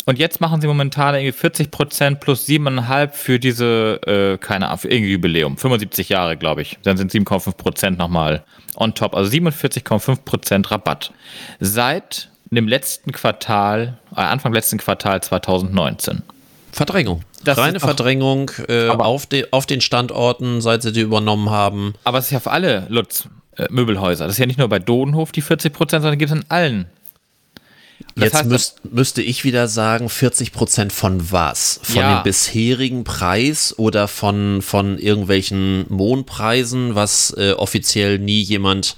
Und 0.06 0.20
jetzt 0.20 0.42
machen 0.42 0.62
sie 0.62 0.68
momentan 0.68 1.16
irgendwie 1.16 1.32
40 1.32 1.72
Prozent 1.72 2.20
plus 2.20 2.46
7,5% 2.48 3.12
für 3.12 3.40
diese, 3.40 4.00
äh, 4.06 4.38
keine 4.38 4.68
Ahnung, 4.68 4.80
für 4.80 4.90
irgendwie 4.90 5.14
Jubiläum. 5.14 5.58
75 5.58 6.10
Jahre, 6.10 6.38
glaube 6.38 6.62
ich. 6.62 6.78
Dann 6.84 6.98
sind 6.98 7.12
7,5 7.12 7.56
Prozent 7.56 7.98
nochmal 7.98 8.44
on 8.76 8.94
top. 8.94 9.16
Also 9.16 9.32
47,5 9.32 10.26
Prozent 10.26 10.72
Rabatt. 10.72 11.12
Seit 11.60 12.30
dem 12.52 12.68
letzten 12.68 13.12
Quartal, 13.12 13.98
äh, 14.16 14.22
Anfang 14.22 14.54
letzten 14.54 14.78
Quartal 14.78 15.24
2019. 15.24 16.22
Verdrängung. 16.72 17.24
Das 17.44 17.58
Reine 17.58 17.80
Verdrängung 17.80 18.52
äh, 18.68 18.88
auf, 18.90 19.26
de, 19.26 19.48
auf 19.52 19.66
den 19.66 19.82
Standorten, 19.82 20.62
seit 20.62 20.82
sie 20.82 20.92
die 20.92 21.02
übernommen 21.02 21.50
haben. 21.50 21.94
Aber 22.04 22.18
es 22.18 22.26
ist 22.26 22.32
ja 22.32 22.40
für 22.40 22.52
alle 22.52 22.86
Lutz 22.90 23.28
äh, 23.58 23.66
Möbelhäuser. 23.70 24.26
Das 24.26 24.34
ist 24.34 24.40
ja 24.40 24.46
nicht 24.46 24.60
nur 24.60 24.70
bei 24.70 24.80
Dodenhof 24.80 25.32
die 25.32 25.42
40 25.42 25.74
Prozent, 25.74 26.04
sondern 26.04 26.18
gibt 26.18 26.32
es 26.32 26.38
in 26.38 26.46
allen. 26.50 26.86
Das 28.16 28.26
Jetzt 28.26 28.34
heißt, 28.36 28.46
müsst, 28.50 28.82
müsste 28.94 29.22
ich 29.24 29.44
wieder 29.44 29.68
sagen, 29.68 30.08
40 30.08 30.52
Prozent 30.52 30.94
von 30.94 31.32
was? 31.32 31.80
Von 31.84 31.96
Ja. 31.96 32.20
dem 32.20 32.24
bisherigen 32.24 33.04
Preis 33.04 33.74
oder 33.78 34.08
von, 34.08 34.62
von 34.62 35.00
irgendwelchen 35.00 35.86
Mondpreisen, 35.90 36.94
was 36.96 37.34
äh, 37.38 37.54
offiziell 37.54 38.20
nie 38.20 38.42
jemand 38.42 38.98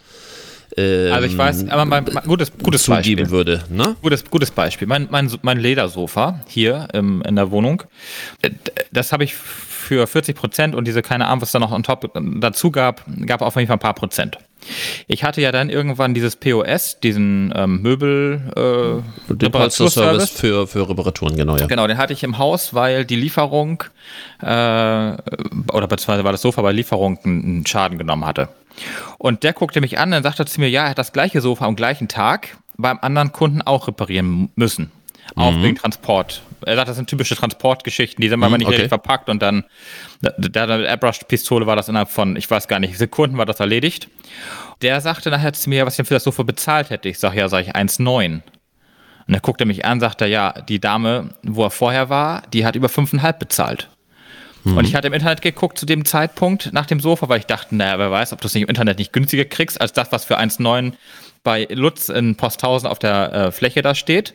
ähm, 0.78 1.14
Also 1.14 1.28
ich 1.28 1.38
weiß, 1.38 1.70
aber 1.70 1.86
mein, 1.86 2.04
mein, 2.12 2.24
gutes, 2.26 2.52
gutes 2.62 2.84
zugeben 2.84 3.22
Beispiel. 3.24 3.30
würde. 3.30 3.64
Ne? 3.70 3.96
Gutes, 4.02 4.26
gutes 4.30 4.52
Beispiel. 4.52 4.88
Mein, 4.88 5.08
mein, 5.10 5.32
mein 5.44 5.60
Ledersofa 5.60 6.42
hier 6.48 6.90
im, 6.92 7.22
in 7.22 7.38
der 7.38 7.52
Wohnung, 7.52 7.84
äh, 8.42 8.50
das 8.92 9.14
habe 9.14 9.24
ich 9.24 9.36
für 9.86 10.08
40 10.08 10.36
Prozent 10.36 10.76
und 10.76 10.86
diese 10.86 11.02
keine 11.02 11.28
Ahnung, 11.28 11.42
was 11.42 11.52
da 11.52 11.60
noch 11.60 11.72
on 11.72 11.84
top 11.84 12.12
dazu 12.14 12.72
gab, 12.72 13.04
gab 13.26 13.42
auf 13.42 13.56
jeden 13.56 13.68
Fall 13.68 13.78
ein 13.78 13.80
paar 13.80 13.94
Prozent. 13.94 14.38
Ich 15.08 15.24
hatte 15.24 15.42
ja 15.42 15.52
dann 15.52 15.70
irgendwann 15.70 16.14
dieses 16.14 16.36
POS, 16.36 17.00
diesen 17.00 17.54
ähm, 17.56 17.82
Möbel 17.82 18.42
äh, 18.56 19.34
Den 19.34 19.48
Reparaturservice. 19.48 20.32
für, 20.32 20.66
für 20.66 20.90
Reparaturen, 20.90 21.36
genau, 21.36 21.56
ja. 21.58 21.68
Genau, 21.68 21.86
den 21.86 21.98
hatte 21.98 22.14
ich 22.14 22.24
im 22.24 22.40
Haus, 22.40 22.74
weil 22.74 23.06
die 23.06 23.16
Lieferung, 23.16 23.84
äh, 24.42 24.46
oder 24.46 25.88
beziehungsweise 25.88 26.24
war 26.24 26.32
das 26.32 26.42
Sofa 26.42 26.62
bei 26.64 26.72
Lieferung 26.72 27.20
einen 27.24 27.66
Schaden 27.68 27.98
genommen 28.00 28.26
hatte. 28.26 28.50
Und 29.20 29.44
der 29.44 29.54
guckte 29.54 29.82
mich 29.82 30.00
an, 30.00 30.12
dann 30.12 30.24
sagte 30.24 30.46
zu 30.46 30.60
mir, 30.60 30.70
ja, 30.70 30.86
er 30.86 30.90
hat 30.92 30.98
das 30.98 31.14
gleiche 31.14 31.42
Sofa 31.42 31.66
am 31.66 31.76
gleichen 31.76 32.08
Tag 32.08 32.58
beim 32.78 32.98
anderen 33.02 33.32
Kunden 33.32 33.62
auch 33.62 33.88
reparieren 33.88 34.50
müssen. 34.56 34.92
Auch 35.36 35.52
Mhm. 35.52 35.64
wegen 35.64 35.76
Transport. 35.76 36.42
Er 36.66 36.76
sagt, 36.76 36.88
das 36.88 36.96
sind 36.96 37.10
typische 37.10 37.36
Transportgeschichten, 37.36 38.22
die 38.22 38.30
sind 38.30 38.40
manchmal 38.40 38.60
nicht 38.60 38.68
okay. 38.68 38.76
richtig 38.76 38.90
verpackt 38.90 39.30
und 39.30 39.42
dann, 39.42 39.66
da, 40.22 40.66
da 40.66 40.78
mit 40.78 40.88
Airbrush-Pistole 40.88 41.68
war 41.68 41.76
das 41.76 41.90
innerhalb 41.90 42.10
von, 42.10 42.36
ich 42.38 42.50
weiß 42.50 42.68
gar 42.68 42.80
nicht, 42.80 42.98
Sekunden 42.98 43.38
war 43.38 43.46
das 43.46 43.60
erledigt. 43.60 44.08
Der 44.82 45.02
sagte 45.02 45.30
nachher 45.30 45.54
zu 45.54 45.70
mir, 45.70 45.86
was 45.86 45.94
ich 45.94 45.98
denn 45.98 46.06
für 46.06 46.14
das 46.14 46.24
Sofa 46.24 46.44
bezahlt 46.44 46.90
hätte. 46.90 47.10
Ich 47.10 47.20
sage, 47.20 47.38
ja, 47.38 47.50
sag 47.50 47.62
ich 47.62 47.76
1,9. 47.76 48.42
Und 49.28 49.34
er 49.34 49.40
guckte 49.42 49.66
mich 49.66 49.86
an, 49.86 50.00
sagte, 50.00 50.26
ja, 50.28 50.54
die 50.54 50.80
Dame, 50.80 51.30
wo 51.44 51.64
er 51.64 51.72
vorher 51.72 52.10
war, 52.10 52.44
die 52.54 52.66
hat 52.66 52.76
über 52.76 52.88
5,5 52.88 53.34
bezahlt. 53.34 53.90
Und 54.64 54.84
ich 54.88 54.96
hatte 54.96 55.08
im 55.08 55.14
Internet 55.14 55.44
geguckt 55.44 55.78
zu 55.78 55.86
dem 55.86 56.06
Zeitpunkt 56.06 56.74
nach 56.74 56.88
dem 56.88 57.00
Sofa, 57.00 57.30
weil 57.30 57.38
ich 57.38 57.46
dachte, 57.46 57.76
naja, 57.76 58.00
wer 58.00 58.10
weiß, 58.10 58.34
ob 58.34 58.42
du 58.42 58.48
es 58.48 58.56
nicht 58.56 58.64
im 58.64 58.70
Internet 58.70 58.98
nicht 58.98 59.14
günstiger 59.14 59.46
kriegst, 59.46 59.80
als 59.80 59.94
das, 59.94 60.12
was 60.12 60.26
für 60.26 60.40
1,9 60.40 60.94
bei 61.44 61.68
Lutz 61.70 62.10
in 62.10 62.36
Posthausen 62.36 62.90
auf 62.90 62.98
der 62.98 63.32
äh, 63.32 63.52
Fläche 63.52 63.84
da 63.84 63.94
steht. 63.94 64.34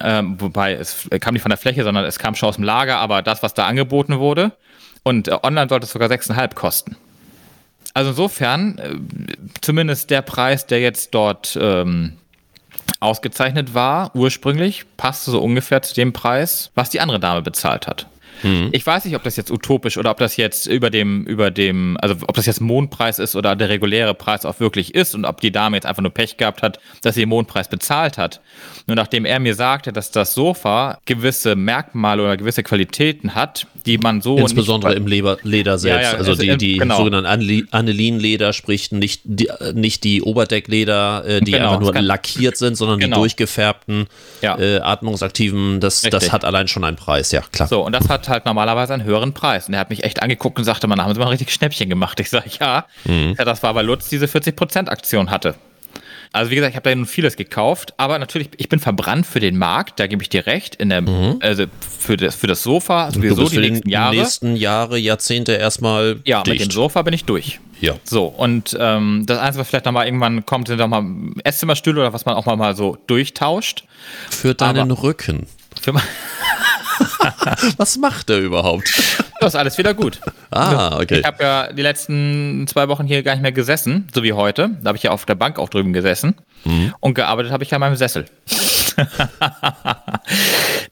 Ähm, 0.00 0.40
wobei 0.40 0.74
es 0.74 1.08
kam 1.20 1.34
nicht 1.34 1.42
von 1.42 1.50
der 1.50 1.58
Fläche, 1.58 1.82
sondern 1.82 2.04
es 2.04 2.18
kam 2.18 2.34
schon 2.34 2.48
aus 2.48 2.56
dem 2.56 2.64
Lager, 2.64 2.98
aber 2.98 3.22
das, 3.22 3.42
was 3.42 3.54
da 3.54 3.66
angeboten 3.66 4.18
wurde. 4.18 4.52
Und 5.02 5.28
äh, 5.28 5.36
online 5.42 5.68
sollte 5.68 5.84
es 5.84 5.92
sogar 5.92 6.08
6,5 6.08 6.54
kosten. 6.54 6.96
Also 7.94 8.10
insofern, 8.10 8.78
äh, 8.78 8.96
zumindest 9.60 10.10
der 10.10 10.22
Preis, 10.22 10.66
der 10.66 10.80
jetzt 10.80 11.14
dort 11.14 11.58
ähm, 11.60 12.12
ausgezeichnet 13.00 13.74
war, 13.74 14.14
ursprünglich, 14.14 14.84
passte 14.96 15.30
so 15.32 15.40
ungefähr 15.40 15.82
zu 15.82 15.94
dem 15.94 16.12
Preis, 16.12 16.70
was 16.74 16.90
die 16.90 17.00
andere 17.00 17.18
Dame 17.18 17.42
bezahlt 17.42 17.86
hat. 17.86 18.06
Ich 18.72 18.86
weiß 18.86 19.04
nicht, 19.04 19.14
ob 19.16 19.22
das 19.22 19.36
jetzt 19.36 19.50
utopisch 19.50 19.98
oder 19.98 20.10
ob 20.10 20.18
das 20.18 20.36
jetzt 20.36 20.66
über 20.66 20.90
dem, 20.90 21.24
über 21.26 21.50
dem, 21.50 21.96
also 22.00 22.14
ob 22.26 22.34
das 22.34 22.46
jetzt 22.46 22.60
Mondpreis 22.60 23.18
ist 23.18 23.36
oder 23.36 23.54
der 23.56 23.68
reguläre 23.68 24.14
Preis 24.14 24.44
auch 24.46 24.60
wirklich 24.60 24.94
ist 24.94 25.14
und 25.14 25.24
ob 25.24 25.40
die 25.40 25.50
Dame 25.52 25.76
jetzt 25.76 25.86
einfach 25.86 26.02
nur 26.02 26.12
Pech 26.12 26.36
gehabt 26.36 26.62
hat, 26.62 26.78
dass 27.02 27.14
sie 27.14 27.20
den 27.22 27.28
Mondpreis 27.28 27.68
bezahlt 27.68 28.18
hat. 28.18 28.40
Nur 28.86 28.96
nachdem 28.96 29.24
er 29.24 29.40
mir 29.40 29.54
sagte, 29.54 29.92
dass 29.92 30.10
das 30.10 30.34
Sofa 30.34 30.98
gewisse 31.04 31.56
Merkmale 31.56 32.22
oder 32.22 32.36
gewisse 32.36 32.62
Qualitäten 32.62 33.34
hat, 33.34 33.66
die 33.86 33.98
man 33.98 34.20
so 34.20 34.36
Insbesondere 34.38 34.94
im 34.94 35.06
Leber, 35.06 35.38
Leder 35.42 35.78
selbst. 35.78 36.12
ja, 36.12 36.18
also 36.18 36.32
es- 36.32 36.38
die, 36.38 36.56
die 36.56 36.76
genau. 36.78 36.96
sogenannten 36.98 37.66
Anilin-Leder, 37.70 38.52
sprich 38.52 38.92
nicht 38.92 39.22
die, 39.24 39.48
nicht 39.74 40.04
die 40.04 40.22
Oberdeck-Leder, 40.22 41.24
äh, 41.26 41.40
die 41.40 41.52
Genau, 41.52 41.74
einfach 41.78 41.92
nur 41.92 42.02
lackiert 42.02 42.56
sind, 42.56 42.76
sondern 42.76 42.98
Genau. 43.00 43.16
die 43.16 43.20
durchgefärbten, 43.20 44.06
Ja. 44.42 44.58
äh, 44.58 44.78
atmungsaktiven, 44.80 45.80
das, 45.80 46.02
das 46.02 46.32
hat 46.32 46.44
allein 46.44 46.68
schon 46.68 46.84
einen 46.84 46.96
Preis, 46.96 47.32
ja 47.32 47.42
klar. 47.52 47.68
So, 47.68 47.84
und 47.84 47.92
das 47.92 48.08
hat 48.08 48.28
halt 48.30 48.46
normalerweise 48.46 48.94
einen 48.94 49.04
höheren 49.04 49.34
Preis. 49.34 49.68
Und 49.68 49.74
er 49.74 49.80
hat 49.80 49.90
mich 49.90 50.04
echt 50.04 50.22
angeguckt 50.22 50.58
und 50.58 50.64
sagte, 50.64 50.86
man, 50.86 51.02
haben 51.02 51.12
sie 51.12 51.18
mal 51.20 51.26
ein 51.26 51.30
richtig 51.30 51.52
Schnäppchen 51.52 51.88
gemacht. 51.90 52.18
Ich 52.20 52.30
sage, 52.30 52.48
ja. 52.58 52.86
ja. 53.04 53.44
Das 53.44 53.62
war, 53.62 53.74
weil 53.74 53.84
Lutz 53.86 54.08
diese 54.08 54.26
40%-Aktion 54.26 55.30
hatte. 55.30 55.54
Also 56.32 56.52
wie 56.52 56.54
gesagt, 56.54 56.70
ich 56.70 56.76
habe 56.76 56.88
da 56.88 56.94
nun 56.94 57.06
vieles 57.06 57.34
gekauft, 57.36 57.92
aber 57.96 58.16
natürlich, 58.20 58.50
ich 58.56 58.68
bin 58.68 58.78
verbrannt 58.78 59.26
für 59.26 59.40
den 59.40 59.58
Markt, 59.58 59.98
da 59.98 60.06
gebe 60.06 60.22
ich 60.22 60.28
dir 60.28 60.46
recht. 60.46 60.76
In 60.76 60.88
der, 60.90 61.02
Also 61.40 61.64
für 61.98 62.16
das, 62.16 62.36
für 62.36 62.46
das 62.46 62.62
Sofa 62.62 63.08
Du 63.08 63.14
sowieso 63.14 63.36
bist 63.42 63.50
die 63.52 63.56
für 63.56 63.60
nächsten 63.62 63.88
die 63.88 63.92
Jahre. 63.92 64.14
nächsten 64.14 64.56
Jahre, 64.56 64.96
Jahrzehnte 64.98 65.52
erstmal 65.54 66.20
ja, 66.24 66.38
mit 66.38 66.46
dem 66.46 66.58
dicht. 66.58 66.72
Sofa 66.72 67.02
bin 67.02 67.14
ich 67.14 67.24
durch. 67.24 67.58
Ja. 67.80 67.94
So, 68.04 68.26
und 68.26 68.76
ähm, 68.78 69.24
das 69.26 69.38
Einzige, 69.38 69.62
was 69.62 69.68
vielleicht 69.70 69.86
nochmal 69.86 70.06
irgendwann 70.06 70.46
kommt, 70.46 70.68
sind 70.68 70.78
nochmal 70.78 71.02
Esszimmerstühle 71.42 72.00
oder 72.00 72.12
was 72.12 72.24
man 72.26 72.36
auch 72.36 72.46
mal, 72.46 72.54
mal 72.56 72.76
so 72.76 72.96
durchtauscht. 73.08 73.82
Für 74.30 74.54
deinen 74.54 74.92
Aber- 74.92 75.02
Rücken. 75.02 75.46
Für 75.80 75.92
Was 77.76 77.96
macht 77.98 78.30
er 78.30 78.38
überhaupt? 78.38 78.90
Das 79.40 79.54
ist 79.54 79.58
alles 79.58 79.78
wieder 79.78 79.94
gut. 79.94 80.20
Ah, 80.50 80.98
okay. 81.00 81.20
Ich 81.20 81.26
habe 81.26 81.42
ja 81.42 81.72
die 81.72 81.82
letzten 81.82 82.66
zwei 82.66 82.88
Wochen 82.88 83.06
hier 83.06 83.22
gar 83.22 83.32
nicht 83.32 83.42
mehr 83.42 83.52
gesessen, 83.52 84.08
so 84.14 84.22
wie 84.22 84.32
heute. 84.32 84.70
Da 84.82 84.88
habe 84.88 84.96
ich 84.96 85.02
ja 85.04 85.10
auf 85.10 85.24
der 85.24 85.34
Bank 85.34 85.58
auch 85.58 85.68
drüben 85.68 85.92
gesessen. 85.92 86.34
Mhm. 86.64 86.94
Und 87.00 87.14
gearbeitet 87.14 87.52
habe 87.52 87.64
ich 87.64 87.70
ja 87.70 87.76
in 87.76 87.80
meinem 87.80 87.96
Sessel. 87.96 88.26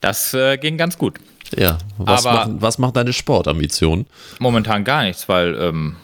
das 0.01 0.33
äh, 0.33 0.57
ging 0.57 0.77
ganz 0.77 0.97
gut. 0.97 1.19
Ja, 1.55 1.77
was, 1.97 2.25
Aber- 2.25 2.37
machen, 2.37 2.61
was 2.61 2.77
macht 2.77 2.95
deine 2.95 3.13
Sportambition? 3.13 4.05
Momentan 4.39 4.83
gar 4.83 5.03
nichts, 5.03 5.27
weil 5.29 5.55
ähm, 5.59 5.95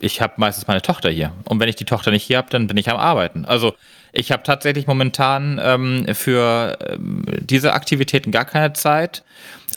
ich 0.00 0.20
habe 0.20 0.34
meistens 0.36 0.66
meine 0.66 0.82
Tochter 0.82 1.10
hier. 1.10 1.32
Und 1.44 1.60
wenn 1.60 1.68
ich 1.68 1.76
die 1.76 1.84
Tochter 1.84 2.10
nicht 2.10 2.24
hier 2.24 2.38
habe, 2.38 2.48
dann 2.50 2.66
bin 2.66 2.76
ich 2.76 2.90
am 2.90 2.96
Arbeiten. 2.96 3.44
Also 3.44 3.74
ich 4.12 4.30
habe 4.30 4.42
tatsächlich 4.42 4.86
momentan 4.86 5.60
ähm, 5.62 6.06
für 6.12 6.78
ähm, 6.86 7.24
diese 7.40 7.72
Aktivitäten 7.72 8.30
gar 8.30 8.44
keine 8.44 8.74
Zeit. 8.74 9.24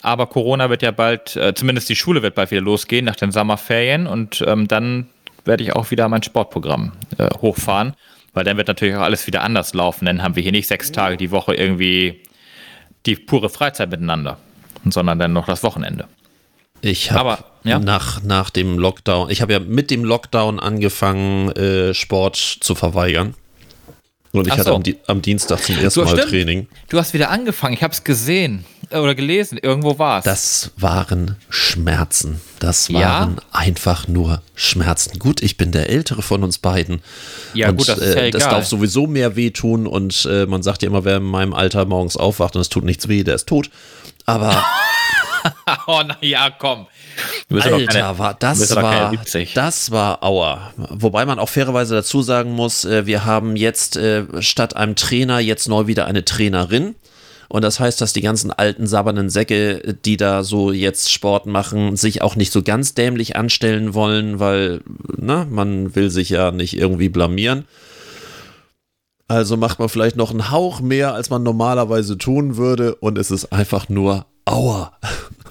Aber 0.02 0.28
Corona 0.28 0.70
wird 0.70 0.82
ja 0.82 0.92
bald, 0.92 1.36
äh, 1.38 1.54
zumindest 1.56 1.90
die 1.90 1.96
Schule 1.96 2.22
wird 2.22 2.36
bald 2.36 2.52
wieder 2.52 2.62
losgehen 2.62 3.06
nach 3.06 3.16
den 3.16 3.32
Sommerferien. 3.32 4.08
Und 4.08 4.44
ähm, 4.46 4.68
dann 4.68 5.08
werde 5.46 5.64
ich 5.64 5.74
auch 5.74 5.90
wieder 5.90 6.10
mein 6.10 6.22
Sportprogramm 6.22 6.92
äh, 7.18 7.30
hochfahren. 7.42 7.94
Weil 8.34 8.44
dann 8.44 8.58
wird 8.58 8.68
natürlich 8.68 8.96
auch 8.96 9.02
alles 9.02 9.26
wieder 9.26 9.42
anders 9.42 9.74
laufen. 9.74 10.06
Dann 10.06 10.22
haben 10.22 10.36
wir 10.36 10.44
hier 10.44 10.52
nicht 10.52 10.68
sechs 10.68 10.92
Tage 10.92 11.16
die 11.16 11.32
Woche 11.32 11.56
irgendwie 11.56 12.22
die 13.06 13.16
pure 13.16 13.50
Freizeit 13.50 13.90
miteinander, 13.90 14.38
sondern 14.90 15.18
dann 15.18 15.32
noch 15.32 15.46
das 15.46 15.64
Wochenende. 15.64 16.08
Ich 16.82 17.12
habe 17.12 17.38
ja. 17.64 17.80
nach, 17.80 18.22
nach 18.24 18.50
dem 18.50 18.78
Lockdown, 18.78 19.30
ich 19.30 19.42
habe 19.42 19.54
ja 19.54 19.60
mit 19.60 19.90
dem 19.90 20.04
Lockdown 20.04 20.60
angefangen, 20.60 21.52
äh, 21.52 21.94
Sport 21.94 22.36
zu 22.36 22.76
verweigern. 22.76 23.36
Und 24.40 24.48
ich 24.48 24.54
Ach 24.54 24.58
hatte 24.60 24.70
so. 24.70 24.76
am, 24.76 24.84
am 25.08 25.22
Dienstag 25.22 25.62
zum 25.64 25.76
ersten 25.76 25.90
So, 25.90 26.04
Mal 26.06 26.16
stimmt. 26.18 26.30
Training. 26.30 26.68
Du 26.90 26.98
hast 26.98 27.14
wieder 27.14 27.30
angefangen. 27.30 27.74
Ich 27.74 27.84
habe 27.84 27.94
es 27.94 28.04
gesehen 28.04 28.66
äh, 28.90 28.98
oder 28.98 29.16
gelesen. 29.16 29.58
Irgendwo 29.62 29.98
war 30.00 30.20
es. 30.20 30.26
Das 30.26 30.72
waren 30.78 31.36
Schmerzen. 31.50 32.42
Das 32.60 32.88
Ja? 32.88 33.00
waren 33.00 33.38
einfach 33.52 34.08
nur 34.08 34.42
Schmerzen. 34.56 35.20
Gut, 35.20 35.42
ich 35.42 35.58
bin 35.58 35.72
der 35.72 35.90
Ältere 35.90 36.22
von 36.22 36.44
uns 36.44 36.58
beiden. 36.58 37.02
Ja, 37.54 37.70
und, 37.70 37.78
gut, 37.78 37.88
das 37.90 38.00
ist 38.00 38.16
ja 38.16 38.22
äh, 38.24 38.32
das 38.32 38.44
darf 38.44 38.66
sowieso 38.66 39.08
mehr 39.08 39.36
wehtun. 39.36 39.88
Und 39.88 40.28
äh, 40.30 40.46
man 40.46 40.64
sagt 40.64 40.82
ja 40.84 40.90
immer, 40.90 41.04
wer 41.06 41.18
in 41.18 41.24
meinem 41.24 41.54
Alter 41.54 41.86
morgens 41.86 42.18
aufwacht 42.18 42.56
und 42.56 42.62
es 42.62 42.70
tut 42.70 42.84
nichts 42.84 43.08
weh, 43.08 43.24
der 43.24 43.36
ist 43.36 43.48
tot. 43.48 43.70
Aber 44.26 44.64
oh, 45.88 46.02
na 46.06 46.18
ja, 46.22 46.50
komm. 46.50 46.88
Alter, 47.52 47.86
keine- 47.86 48.20
war 48.20 48.34
das 48.34 48.76
war 48.76 49.10
70. 49.12 49.54
das 49.54 49.92
war 49.92 50.24
Aua. 50.24 50.74
Wobei 50.78 51.26
man 51.26 51.40
auch 51.40 51.50
fairerweise 51.50 51.96
dazu 51.96 52.22
sagen 52.22 52.52
muss, 52.54 52.86
äh, 52.86 53.06
wir 53.06 53.26
haben 53.26 53.56
jetzt 53.56 53.98
äh, 53.98 54.24
statt 54.42 54.76
einem 54.76 54.96
Trainer 54.96 55.40
jetzt 55.40 55.68
neu 55.70 55.88
wieder 55.88 56.06
eine 56.06 56.26
Trainerin. 56.26 56.96
Und 57.48 57.62
das 57.64 57.80
heißt, 57.80 58.02
dass 58.02 58.12
die 58.12 58.22
ganzen 58.22 58.52
alten 58.52 58.88
sabbernden 58.88 59.30
Säcke, 59.30 59.96
die 60.04 60.18
da 60.18 60.44
so 60.44 60.72
jetzt 60.72 61.12
Sport 61.12 61.46
machen, 61.46 61.96
sich 61.96 62.24
auch 62.24 62.36
nicht 62.36 62.52
so 62.52 62.64
ganz 62.64 62.96
dämlich 62.96 63.36
anstellen 63.36 63.94
wollen, 63.94 64.40
weil, 64.40 64.82
na, 65.16 65.46
man 65.46 65.96
will 65.96 66.10
sich 66.10 66.30
ja 66.30 66.52
nicht 66.52 66.76
irgendwie 66.76 67.08
blamieren. 67.08 67.66
Also 69.28 69.58
macht 69.58 69.80
man 69.80 69.90
vielleicht 69.90 70.16
noch 70.18 70.32
einen 70.32 70.52
Hauch 70.52 70.82
mehr, 70.82 71.14
als 71.14 71.30
man 71.30 71.44
normalerweise 71.44 72.18
tun 72.18 72.58
würde. 72.58 72.96
Und 72.96 73.18
es 73.18 73.32
ist 73.32 73.52
einfach 73.54 73.90
nur 73.90 74.26
Aua. 74.46 74.94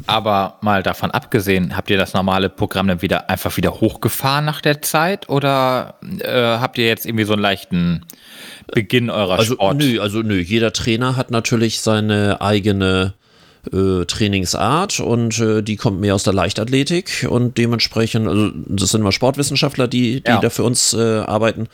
Aber 0.06 0.58
mal 0.60 0.82
davon 0.82 1.10
abgesehen, 1.10 1.76
habt 1.76 1.88
ihr 1.90 1.96
das 1.96 2.14
normale 2.14 2.48
Programm 2.48 2.88
dann 2.88 3.00
wieder 3.02 3.30
einfach 3.30 3.56
wieder 3.56 3.80
hochgefahren 3.80 4.44
nach 4.44 4.60
der 4.60 4.82
Zeit 4.82 5.28
oder 5.28 5.94
äh, 6.20 6.30
habt 6.32 6.78
ihr 6.78 6.86
jetzt 6.86 7.06
irgendwie 7.06 7.24
so 7.24 7.32
einen 7.34 7.42
leichten 7.42 8.04
Beginn 8.72 9.08
eurer 9.10 9.38
Also 9.38 9.54
Sport? 9.54 9.78
nö, 9.78 10.00
also 10.00 10.20
nö, 10.22 10.38
jeder 10.40 10.72
Trainer 10.72 11.16
hat 11.16 11.30
natürlich 11.30 11.80
seine 11.80 12.40
eigene 12.40 13.14
äh, 13.72 14.04
Trainingsart 14.04 15.00
und 15.00 15.38
äh, 15.38 15.62
die 15.62 15.76
kommt 15.76 16.00
mehr 16.00 16.14
aus 16.14 16.22
der 16.24 16.34
Leichtathletik 16.34 17.26
und 17.30 17.56
dementsprechend, 17.56 18.28
also 18.28 18.50
das 18.66 18.90
sind 18.90 19.00
immer 19.00 19.12
Sportwissenschaftler, 19.12 19.88
die, 19.88 20.20
die 20.22 20.28
Ja. 20.30 20.40
da 20.40 20.50
für 20.50 20.64
uns 20.64 20.92
äh, 20.92 21.20
arbeiten. 21.20 21.68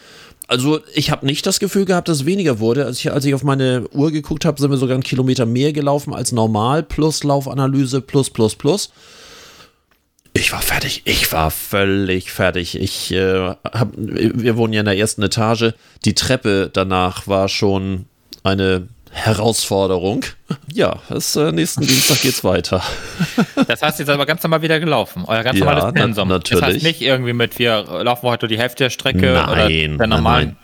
Also 0.50 0.80
ich 0.94 1.12
habe 1.12 1.24
nicht 1.26 1.46
das 1.46 1.60
Gefühl 1.60 1.84
gehabt, 1.84 2.08
dass 2.08 2.18
es 2.18 2.26
weniger 2.26 2.58
wurde. 2.58 2.84
Als 2.84 2.98
ich, 2.98 3.12
als 3.12 3.24
ich 3.24 3.34
auf 3.34 3.44
meine 3.44 3.88
Uhr 3.92 4.10
geguckt 4.10 4.44
habe, 4.44 4.60
sind 4.60 4.68
wir 4.68 4.78
sogar 4.78 4.94
einen 4.94 5.04
Kilometer 5.04 5.46
mehr 5.46 5.72
gelaufen 5.72 6.12
als 6.12 6.32
normal, 6.32 6.82
plus 6.82 7.22
Laufanalyse, 7.22 8.00
plus, 8.00 8.30
plus, 8.30 8.56
plus. 8.56 8.90
Ich 10.32 10.50
war 10.50 10.60
fertig. 10.60 11.02
Ich 11.04 11.30
war 11.30 11.52
völlig 11.52 12.32
fertig. 12.32 12.76
Ich 12.80 13.12
äh, 13.12 13.54
hab, 13.62 13.92
wir 13.96 14.56
wohnen 14.56 14.72
ja 14.72 14.80
in 14.80 14.86
der 14.86 14.98
ersten 14.98 15.22
Etage. 15.22 15.72
Die 16.04 16.14
Treppe 16.14 16.68
danach 16.72 17.28
war 17.28 17.48
schon 17.48 18.06
eine 18.42 18.88
Herausforderung. 19.12 20.24
Ja, 20.72 20.96
das, 21.08 21.34
äh, 21.36 21.52
nächsten 21.52 21.86
Dienstag 21.86 22.20
geht's 22.22 22.44
weiter. 22.44 22.82
Das 23.68 23.82
heißt, 23.82 23.98
ihr 24.00 24.06
seid 24.06 24.14
aber 24.14 24.26
ganz 24.26 24.42
normal 24.42 24.62
wieder 24.62 24.78
gelaufen. 24.80 25.24
Euer 25.26 25.42
ganz 25.42 25.58
Ja, 25.58 25.64
normales 25.64 25.84
na- 25.84 25.92
Pensum. 25.92 26.28
Das 26.28 26.38
natürlich. 26.38 26.64
heißt 26.64 26.82
nicht 26.82 27.02
irgendwie 27.02 27.32
mit, 27.32 27.58
wir 27.58 27.82
laufen 28.04 28.28
heute 28.28 28.46
die 28.48 28.58
Hälfte 28.58 28.84
der 28.84 28.90
Strecke 28.90 29.32
Nein, 29.32 29.48
oder 29.48 29.68
der 29.68 30.06
normalen. 30.06 30.48
nein. 30.48 30.56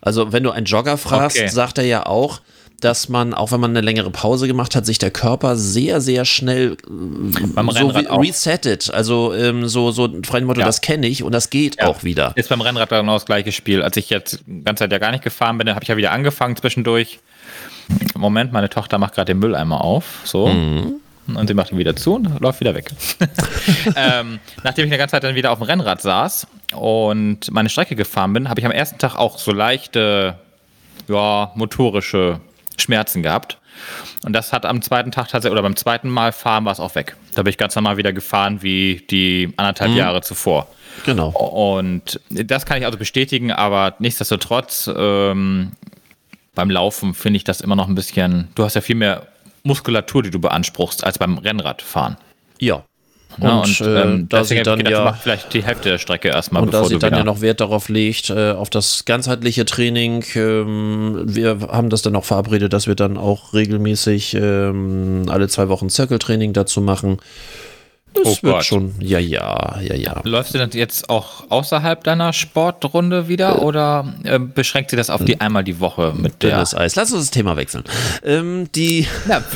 Also, 0.00 0.32
wenn 0.32 0.42
du 0.42 0.50
einen 0.50 0.66
Jogger 0.66 0.98
fragst, 0.98 1.38
Okay. 1.38 1.48
sagt 1.48 1.78
er 1.78 1.84
ja 1.84 2.06
auch, 2.06 2.40
dass 2.80 3.08
man, 3.08 3.32
auch 3.32 3.52
wenn 3.52 3.60
man 3.60 3.70
eine 3.70 3.80
längere 3.80 4.10
Pause 4.10 4.48
gemacht 4.48 4.74
hat, 4.74 4.84
sich 4.84 4.98
der 4.98 5.12
Körper 5.12 5.54
sehr, 5.54 6.00
sehr 6.00 6.24
schnell 6.24 6.76
Beim 6.88 7.70
so 7.70 7.86
resettet. 7.86 8.92
Also 8.92 9.32
ähm, 9.34 9.68
so, 9.68 9.92
so 9.92 10.08
frei 10.24 10.40
Motto, 10.40 10.58
Ja. 10.60 10.66
das 10.66 10.80
kenne 10.80 11.06
ich 11.06 11.22
und 11.22 11.30
das 11.30 11.48
geht 11.50 11.76
Ja. 11.78 11.86
auch 11.86 12.02
wieder. 12.02 12.32
Ist 12.34 12.48
beim 12.48 12.60
Rennrad 12.60 12.88
genau 12.88 13.14
das 13.14 13.24
gleiche 13.24 13.52
Spiel. 13.52 13.82
Als 13.82 13.96
ich 13.96 14.10
jetzt 14.10 14.40
die 14.46 14.64
ganze 14.64 14.82
Zeit 14.82 14.90
ja 14.92 14.98
gar 14.98 15.12
nicht 15.12 15.22
gefahren 15.22 15.58
bin, 15.58 15.68
habe 15.70 15.82
ich 15.84 15.88
ja 15.88 15.96
wieder 15.96 16.10
angefangen 16.10 16.56
zwischendurch. 16.56 17.20
Moment, 18.16 18.52
meine 18.52 18.68
Tochter 18.68 18.98
macht 18.98 19.14
gerade 19.14 19.32
den 19.32 19.38
Mülleimer 19.38 19.82
auf. 19.82 20.20
So. 20.24 20.48
Mhm. 20.48 20.94
Und 21.34 21.46
sie 21.46 21.54
macht 21.54 21.70
ihn 21.70 21.78
wieder 21.78 21.94
zu 21.94 22.14
und 22.14 22.40
läuft 22.40 22.60
wieder 22.60 22.74
weg. 22.74 22.90
ähm, 23.96 24.40
nachdem 24.64 24.86
ich 24.86 24.90
die 24.90 24.98
ganze 24.98 25.12
Zeit 25.12 25.24
dann 25.24 25.34
wieder 25.34 25.52
auf 25.52 25.58
dem 25.58 25.64
Rennrad 25.64 26.02
saß 26.02 26.46
und 26.74 27.50
meine 27.52 27.68
Strecke 27.68 27.94
gefahren 27.94 28.32
bin, 28.32 28.48
habe 28.48 28.58
ich 28.58 28.66
am 28.66 28.72
ersten 28.72 28.98
Tag 28.98 29.14
auch 29.16 29.38
so 29.38 29.52
leichte, 29.52 30.34
ja, 31.08 31.52
motorische 31.54 32.40
Schmerzen 32.76 33.22
gehabt. 33.22 33.58
Und 34.24 34.32
das 34.32 34.52
hat 34.52 34.66
am 34.66 34.82
zweiten 34.82 35.10
Tag 35.10 35.28
tatsächlich, 35.28 35.52
oder 35.52 35.62
beim 35.62 35.76
zweiten 35.76 36.08
Mal 36.08 36.32
fahren 36.32 36.64
war 36.64 36.72
es 36.72 36.80
auch 36.80 36.94
weg. 36.94 37.16
Da 37.34 37.42
bin 37.42 37.50
ich 37.50 37.58
ganz 37.58 37.74
normal 37.74 37.96
wieder 37.96 38.12
gefahren 38.12 38.62
wie 38.62 39.04
die 39.10 39.52
anderthalb 39.56 39.92
Jahre 39.92 40.22
zuvor. 40.22 40.68
Genau. 41.06 41.30
Und 41.30 42.20
das 42.28 42.66
kann 42.66 42.78
ich 42.78 42.84
also 42.84 42.98
bestätigen, 42.98 43.50
aber 43.50 43.94
nichtsdestotrotz, 43.98 44.90
ähm, 44.94 45.72
beim 46.54 46.70
Laufen 46.70 47.14
finde 47.14 47.36
ich 47.38 47.44
das 47.44 47.60
immer 47.60 47.76
noch 47.76 47.88
ein 47.88 47.94
bisschen. 47.94 48.48
Du 48.54 48.64
hast 48.64 48.74
ja 48.74 48.80
viel 48.80 48.96
mehr 48.96 49.26
Muskulatur, 49.62 50.22
die 50.22 50.30
du 50.30 50.38
beanspruchst, 50.40 51.04
als 51.04 51.18
beim 51.18 51.38
Rennradfahren. 51.38 52.16
Ja, 52.58 52.84
Ja, 53.40 53.60
Und, 53.60 53.80
und, 53.80 53.86
äh, 53.86 54.02
ähm, 54.02 54.28
da 54.28 54.44
sie 54.44 54.62
dann 54.62 54.78
gedacht, 54.78 54.92
ja- 54.92 55.12
vielleicht 55.14 55.54
die 55.54 55.62
Hälfte 55.64 55.88
der 55.88 55.96
Strecke 55.98 56.28
erstmal, 56.28 56.62
Und 56.62 56.74
da 56.74 56.84
sie 56.84 56.98
dann 56.98 57.14
ja 57.14 57.24
noch 57.24 57.40
Wert 57.40 57.60
darauf 57.62 57.88
legt, 57.88 58.28
äh, 58.28 58.50
auf 58.50 58.68
das 58.68 59.06
ganzheitliche 59.06 59.64
Training, 59.64 60.22
ähm, 60.34 61.22
wir 61.24 61.58
haben 61.70 61.88
das 61.88 62.02
dann 62.02 62.14
auch 62.14 62.24
verabredet, 62.26 62.74
dass 62.74 62.86
wir 62.86 62.94
dann 62.94 63.16
auch 63.16 63.54
regelmäßig 63.54 64.34
ähm, 64.34 65.22
alle 65.28 65.48
zwei 65.48 65.68
Wochen 65.70 65.88
Zirkeltraining 65.88 66.52
dazu 66.52 66.82
machen. 66.82 67.20
Das 68.14 68.24
Oh 68.26 68.36
wird 68.42 68.54
Gott. 68.56 68.64
schon, 68.64 68.94
ja, 69.00 69.18
ja, 69.18 69.80
ja, 69.80 69.94
ja. 69.94 70.20
Läufst 70.24 70.54
du 70.54 70.58
das 70.58 70.74
jetzt 70.74 71.08
auch 71.08 71.44
außerhalb 71.50 72.04
deiner 72.04 72.32
Sportrunde 72.32 73.28
wieder 73.28 73.62
oder 73.62 74.12
äh, 74.24 74.38
beschränkt 74.38 74.90
sie 74.90 74.96
das 74.96 75.08
auf 75.10 75.24
die 75.24 75.40
einmal 75.40 75.64
die 75.64 75.80
Woche 75.80 76.12
mit 76.16 76.42
der... 76.42 76.50
Dünnes 76.50 76.74
Eis. 76.74 76.94
Lass 76.94 77.10
uns 77.12 77.22
das 77.22 77.30
Thema 77.30 77.56
wechseln. 77.56 77.84
Ähm, 78.24 78.68
die, 78.74 79.06
Ja. 79.28 79.42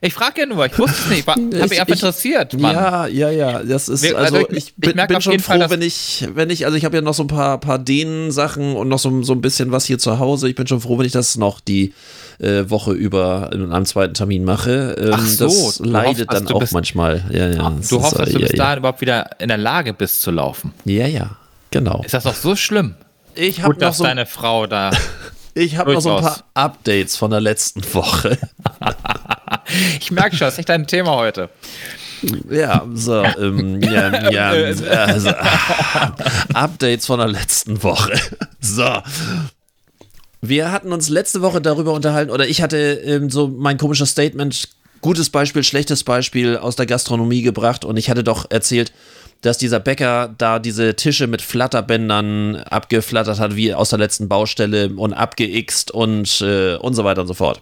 ich 0.00 0.14
frage 0.14 0.40
ja 0.40 0.46
nur, 0.46 0.64
ich 0.66 0.78
wusste 0.78 0.96
es 1.04 1.08
nicht, 1.10 1.20
ich 1.20 1.26
habe 1.28 1.40
mich 1.42 1.72
Ich- 1.72 1.80
einfach 1.80 1.94
interessiert, 1.94 2.58
Mann. 2.58 2.74
Ja, 2.74 3.06
ja, 3.06 3.30
ja. 3.30 3.62
Das 3.62 3.88
ist 3.88 4.02
Wir- 4.02 4.16
also, 4.16 4.36
also 4.36 4.48
ich, 4.50 4.56
ich- 4.56 4.66
ich 4.68 4.74
bin, 4.76 5.20
schon 5.20 5.38
froh, 5.40 5.58
Fall, 5.58 5.70
wenn 5.70 5.82
ich, 5.82 6.26
wenn 6.34 6.50
ich, 6.50 6.64
also 6.66 6.76
ich 6.76 6.84
habe 6.84 6.96
ja 6.96 7.02
noch 7.02 7.14
so 7.14 7.22
ein 7.24 7.28
paar, 7.28 7.58
paar 7.58 7.78
Dehnen-Sachen 7.78 8.76
und 8.76 8.88
noch 8.88 8.98
so, 8.98 9.22
so 9.22 9.32
ein 9.32 9.40
bisschen 9.40 9.72
was 9.72 9.84
hier 9.84 9.98
zu 9.98 10.18
Hause. 10.18 10.48
Ich 10.48 10.54
bin 10.54 10.66
schon 10.66 10.80
froh, 10.80 10.98
wenn 10.98 11.06
ich 11.06 11.12
das 11.12 11.36
noch 11.36 11.60
die 11.60 11.94
äh, 12.42 12.68
Woche 12.68 12.92
über 12.92 13.50
in 13.52 13.72
einem 13.72 13.86
zweiten 13.86 14.14
Termin 14.14 14.44
mache. 14.44 14.96
Ähm, 14.98 15.10
Ach 15.14 15.26
so, 15.26 15.44
das 15.46 15.78
leidet 15.78 16.28
hoffst, 16.28 16.32
dass 16.32 16.44
dann 16.44 16.54
auch 16.54 16.60
bist- 16.60 16.72
manchmal. 16.74 17.24
Ja, 17.30 17.48
ja. 17.48 17.70
das 17.70 17.88
Du 17.88 17.96
ist, 17.98 18.02
hoffst, 18.02 18.18
dass 18.18 18.28
äh, 18.28 18.32
du 18.32 18.38
ja, 18.40 18.48
bis 18.48 18.56
dahin 18.56 18.78
überhaupt 18.78 19.00
wieder 19.00 19.30
in 19.40 19.48
der 19.48 19.58
Lage 19.58 19.92
bist 19.94 20.22
zu 20.22 20.30
laufen. 20.30 20.72
Ja, 20.84 21.06
ja, 21.06 21.30
genau. 21.70 22.02
Ist 22.04 22.14
das 22.14 22.24
doch 22.24 22.34
so 22.34 22.56
schlimm? 22.56 22.94
Ich 23.34 23.62
habe 23.62 23.72
noch 23.74 23.78
dass 23.80 23.98
so, 23.98 24.04
deine 24.04 24.26
Frau 24.26 24.66
da. 24.66 24.90
ich 25.54 25.76
hab 25.76 25.86
noch 25.88 26.00
so 26.00 26.16
ein 26.16 26.22
paar 26.22 26.42
Updates 26.54 27.16
von 27.16 27.30
der 27.30 27.40
letzten 27.40 27.82
Woche. 27.94 28.38
Ich 30.00 30.10
merke 30.10 30.36
schon, 30.36 30.46
das 30.46 30.54
ist 30.54 30.58
echt 30.58 30.68
dein 30.68 30.86
Thema 30.86 31.12
heute. 31.12 31.48
Ja, 32.50 32.84
so, 32.94 33.22
ähm, 33.22 33.80
ja, 33.82 34.30
ja, 34.30 34.48
also, 34.90 35.30
Updates 36.52 37.06
von 37.06 37.18
der 37.18 37.28
letzten 37.28 37.82
Woche. 37.82 38.12
So. 38.60 38.84
Wir 40.44 40.72
hatten 40.72 40.92
uns 40.92 41.08
letzte 41.08 41.40
Woche 41.40 41.60
darüber 41.60 41.92
unterhalten, 41.92 42.32
oder 42.32 42.48
ich 42.48 42.62
hatte 42.62 42.76
ähm, 42.76 43.30
so 43.30 43.46
mein 43.46 43.78
komisches 43.78 44.10
Statement, 44.10 44.68
gutes 45.00 45.30
Beispiel, 45.30 45.62
schlechtes 45.62 46.02
Beispiel 46.02 46.56
aus 46.56 46.74
der 46.74 46.86
Gastronomie 46.86 47.42
gebracht 47.42 47.84
und 47.84 47.96
ich 47.96 48.10
hatte 48.10 48.24
doch 48.24 48.50
erzählt, 48.50 48.92
dass 49.42 49.56
dieser 49.56 49.78
Bäcker 49.78 50.34
da 50.38 50.58
diese 50.58 50.96
Tische 50.96 51.28
mit 51.28 51.42
Flatterbändern 51.42 52.56
abgeflattert 52.56 53.38
hat, 53.38 53.54
wie 53.54 53.72
aus 53.72 53.90
der 53.90 54.00
letzten 54.00 54.28
Baustelle 54.28 54.88
und 54.88 55.12
abgeixt 55.12 55.92
und, 55.92 56.40
äh, 56.40 56.74
und 56.74 56.94
so 56.94 57.04
weiter 57.04 57.20
und 57.20 57.28
so 57.28 57.34
fort. 57.34 57.60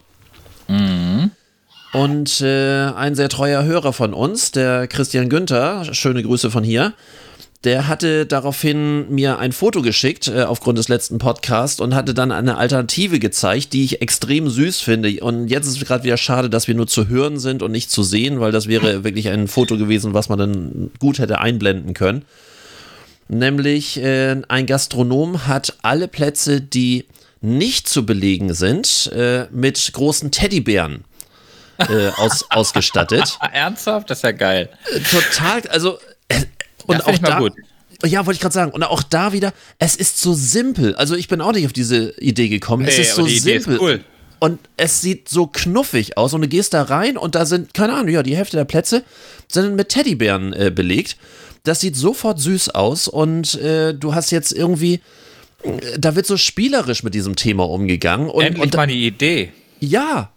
Und 1.93 2.41
äh, 2.41 2.85
ein 2.97 3.15
sehr 3.15 3.29
treuer 3.29 3.63
Hörer 3.65 3.93
von 3.93 4.15
uns, 4.15 4.53
der 4.53 4.87
Christian 4.87 5.29
Günther, 5.29 5.93
schöne 5.93 6.23
Grüße 6.23 6.51
von 6.51 6.65
hier, 6.65 6.95
der 7.65 7.89
hatte 7.89 8.25
daraufhin 8.25 9.11
mir 9.11 9.39
ein 9.39 9.53
Foto 9.53 9.83
geschickt 9.83 10.29
äh, 10.29 10.45
aufgrund 10.45 10.79
des 10.79 10.89
letzten 10.89 11.19
Podcasts 11.19 11.81
und 11.81 11.95
hatte 11.95 12.15
dann 12.15 12.33
eine 12.33 12.57
Alternative 12.57 13.19
gezeigt, 13.19 13.75
die 13.75 13.85
ich 13.85 14.01
extrem 14.01 14.49
süß 14.49 14.81
finde. 14.81 15.11
Und 15.23 15.49
jetzt 15.49 15.67
ist 15.67 15.77
es 15.77 15.85
gerade 15.87 16.05
wieder 16.05 16.17
schade, 16.17 16.49
dass 16.49 16.69
wir 16.69 16.75
nur 16.75 16.87
zu 16.87 17.09
hören 17.09 17.39
sind 17.39 17.63
und 17.63 17.71
nicht 17.71 17.91
zu 17.91 18.03
sehen, 18.03 18.41
weil 18.41 18.51
das 18.51 18.67
wäre 18.67 19.05
wirklich 19.05 19.29
ein 19.29 19.47
Foto 19.47 19.77
gewesen, 19.77 20.15
was 20.15 20.31
man 20.31 20.39
dann 20.39 20.91
gut 20.99 21.19
hätte 21.19 21.41
einblenden 21.41 21.93
können. 21.93 22.25
Nämlich 23.29 23.99
äh, 23.99 24.41
ein 24.49 24.67
Gastronom 24.67 25.47
hat 25.47 25.77
alle 25.83 26.09
Plätze, 26.09 26.63
die 26.63 27.07
nicht 27.43 27.89
zu 27.89 28.07
belegen 28.07 28.55
sind, 28.55 29.11
äh, 29.15 29.47
mit 29.51 29.93
großen 29.93 30.31
Teddybären 30.31 31.05
äh, 31.79 32.09
aus, 32.17 32.45
ausgestattet. 32.51 33.39
Ernsthaft? 33.53 34.11
Das 34.11 34.19
ist 34.19 34.23
ja 34.23 34.33
geil. 34.33 34.71
Total, 35.11 35.63
also 35.69 35.99
und 36.87 36.97
Ja, 36.99 37.07
auch 37.07 37.19
da, 37.19 37.39
gut. 37.39 37.53
ja, 38.05 38.27
wollte 38.27 38.37
ich 38.37 38.41
gerade 38.41 38.55
sagen, 38.55 38.73
und 38.73 38.83
auch 38.83 39.03
da 39.03 39.33
wieder, 39.33 39.53
es 39.79 39.97
ist 39.97 40.19
so 40.21 40.33
simpel. 40.35 40.95
Also 40.97 41.15
ich 41.15 41.29
bin 41.29 41.41
auch 41.41 41.53
nicht 41.53 41.67
auf 41.67 41.73
diese 41.73 42.15
Idee 42.21 42.49
gekommen. 42.49 42.87
es 42.87 42.97
Nee, 42.97 43.03
ist 43.03 43.13
aber 43.19 43.23
so 43.23 43.27
Idee 43.29 43.57
ist 43.57 43.65
simpel. 43.65 43.79
cool. 43.81 44.05
Und 44.39 44.59
es 44.79 45.03
sieht 45.03 45.29
so 45.29 45.47
knuffig 45.47 46.17
aus 46.17 46.33
und 46.33 46.41
du 46.41 46.49
gehst 46.49 46.73
da 46.73 46.83
rein 46.83 47.19
und 47.19 47.35
da 47.35 47.45
sind, 47.45 47.75
keine 47.75 47.93
Ahnung, 47.93 48.09
ja, 48.09 48.23
die 48.23 48.35
Hälfte 48.37 48.57
der 48.57 48.65
Plätze 48.65 49.03
sind 49.49 49.77
mit 49.77 49.91
Teddybären 49.91 50.55
äh, 50.55 50.71
belegt. 50.75 51.19
Das 51.65 51.81
sieht 51.81 51.95
sofort 51.95 52.41
süß 52.41 52.71
aus 52.71 53.07
und 53.07 53.55
äh, 53.61 53.93
du 53.93 54.15
hast 54.15 54.31
jetzt 54.31 54.53
irgendwie, 54.53 55.01
äh, 55.63 55.99
da 55.99 56.17
wird 56.17 56.25
so 56.25 56.39
spielerisch 56.39 57.03
mit 57.03 57.13
diesem 57.15 57.37
Thema 57.37 57.69
umgegangen. 57.69 58.31
Und, 58.31 58.43
Endlich 58.45 58.63
und 58.65 58.75
mal 58.77 58.83
eine 58.85 58.95
Idee. 58.95 59.53
ja. 59.81 60.31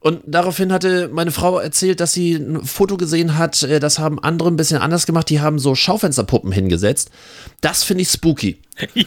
Und 0.00 0.22
daraufhin 0.26 0.72
hatte 0.72 1.08
meine 1.08 1.32
Frau 1.32 1.58
erzählt, 1.58 1.98
dass 1.98 2.12
sie 2.12 2.34
ein 2.34 2.64
Foto 2.64 2.96
gesehen 2.96 3.36
hat, 3.36 3.62
äh, 3.64 3.80
das 3.80 3.98
haben 3.98 4.22
andere 4.22 4.48
ein 4.48 4.56
bisschen 4.56 4.80
anders 4.80 5.06
gemacht, 5.06 5.28
die 5.28 5.40
haben 5.40 5.58
so 5.58 5.74
Schaufensterpuppen 5.74 6.52
hingesetzt. 6.52 7.10
Das 7.60 7.82
finde 7.82 8.02
ich 8.02 8.08
spooky. 8.08 8.58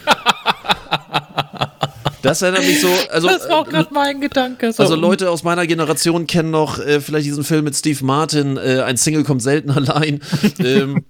Das 2.22 2.40
wäre 2.40 2.52
nämlich 2.52 2.80
so, 2.80 2.88
also, 3.10 3.28
Das 3.28 3.48
war 3.48 3.58
auch 3.58 3.68
äh, 3.68 3.70
gerade 3.70 3.88
mein 3.92 4.20
Gedanke. 4.20 4.72
So. 4.72 4.82
also 4.82 4.94
Leute 4.94 5.30
aus 5.30 5.42
meiner 5.42 5.66
Generation 5.66 6.26
kennen 6.26 6.50
noch 6.50 6.78
äh, 6.78 7.00
vielleicht 7.00 7.26
diesen 7.26 7.44
Film 7.44 7.64
mit 7.64 7.74
Steve 7.74 8.04
Martin, 8.04 8.56
äh, 8.56 8.82
ein 8.82 8.96
Single 8.96 9.24
kommt 9.24 9.42
selten 9.42 9.70
allein. 9.70 10.20
ähm, 10.58 11.04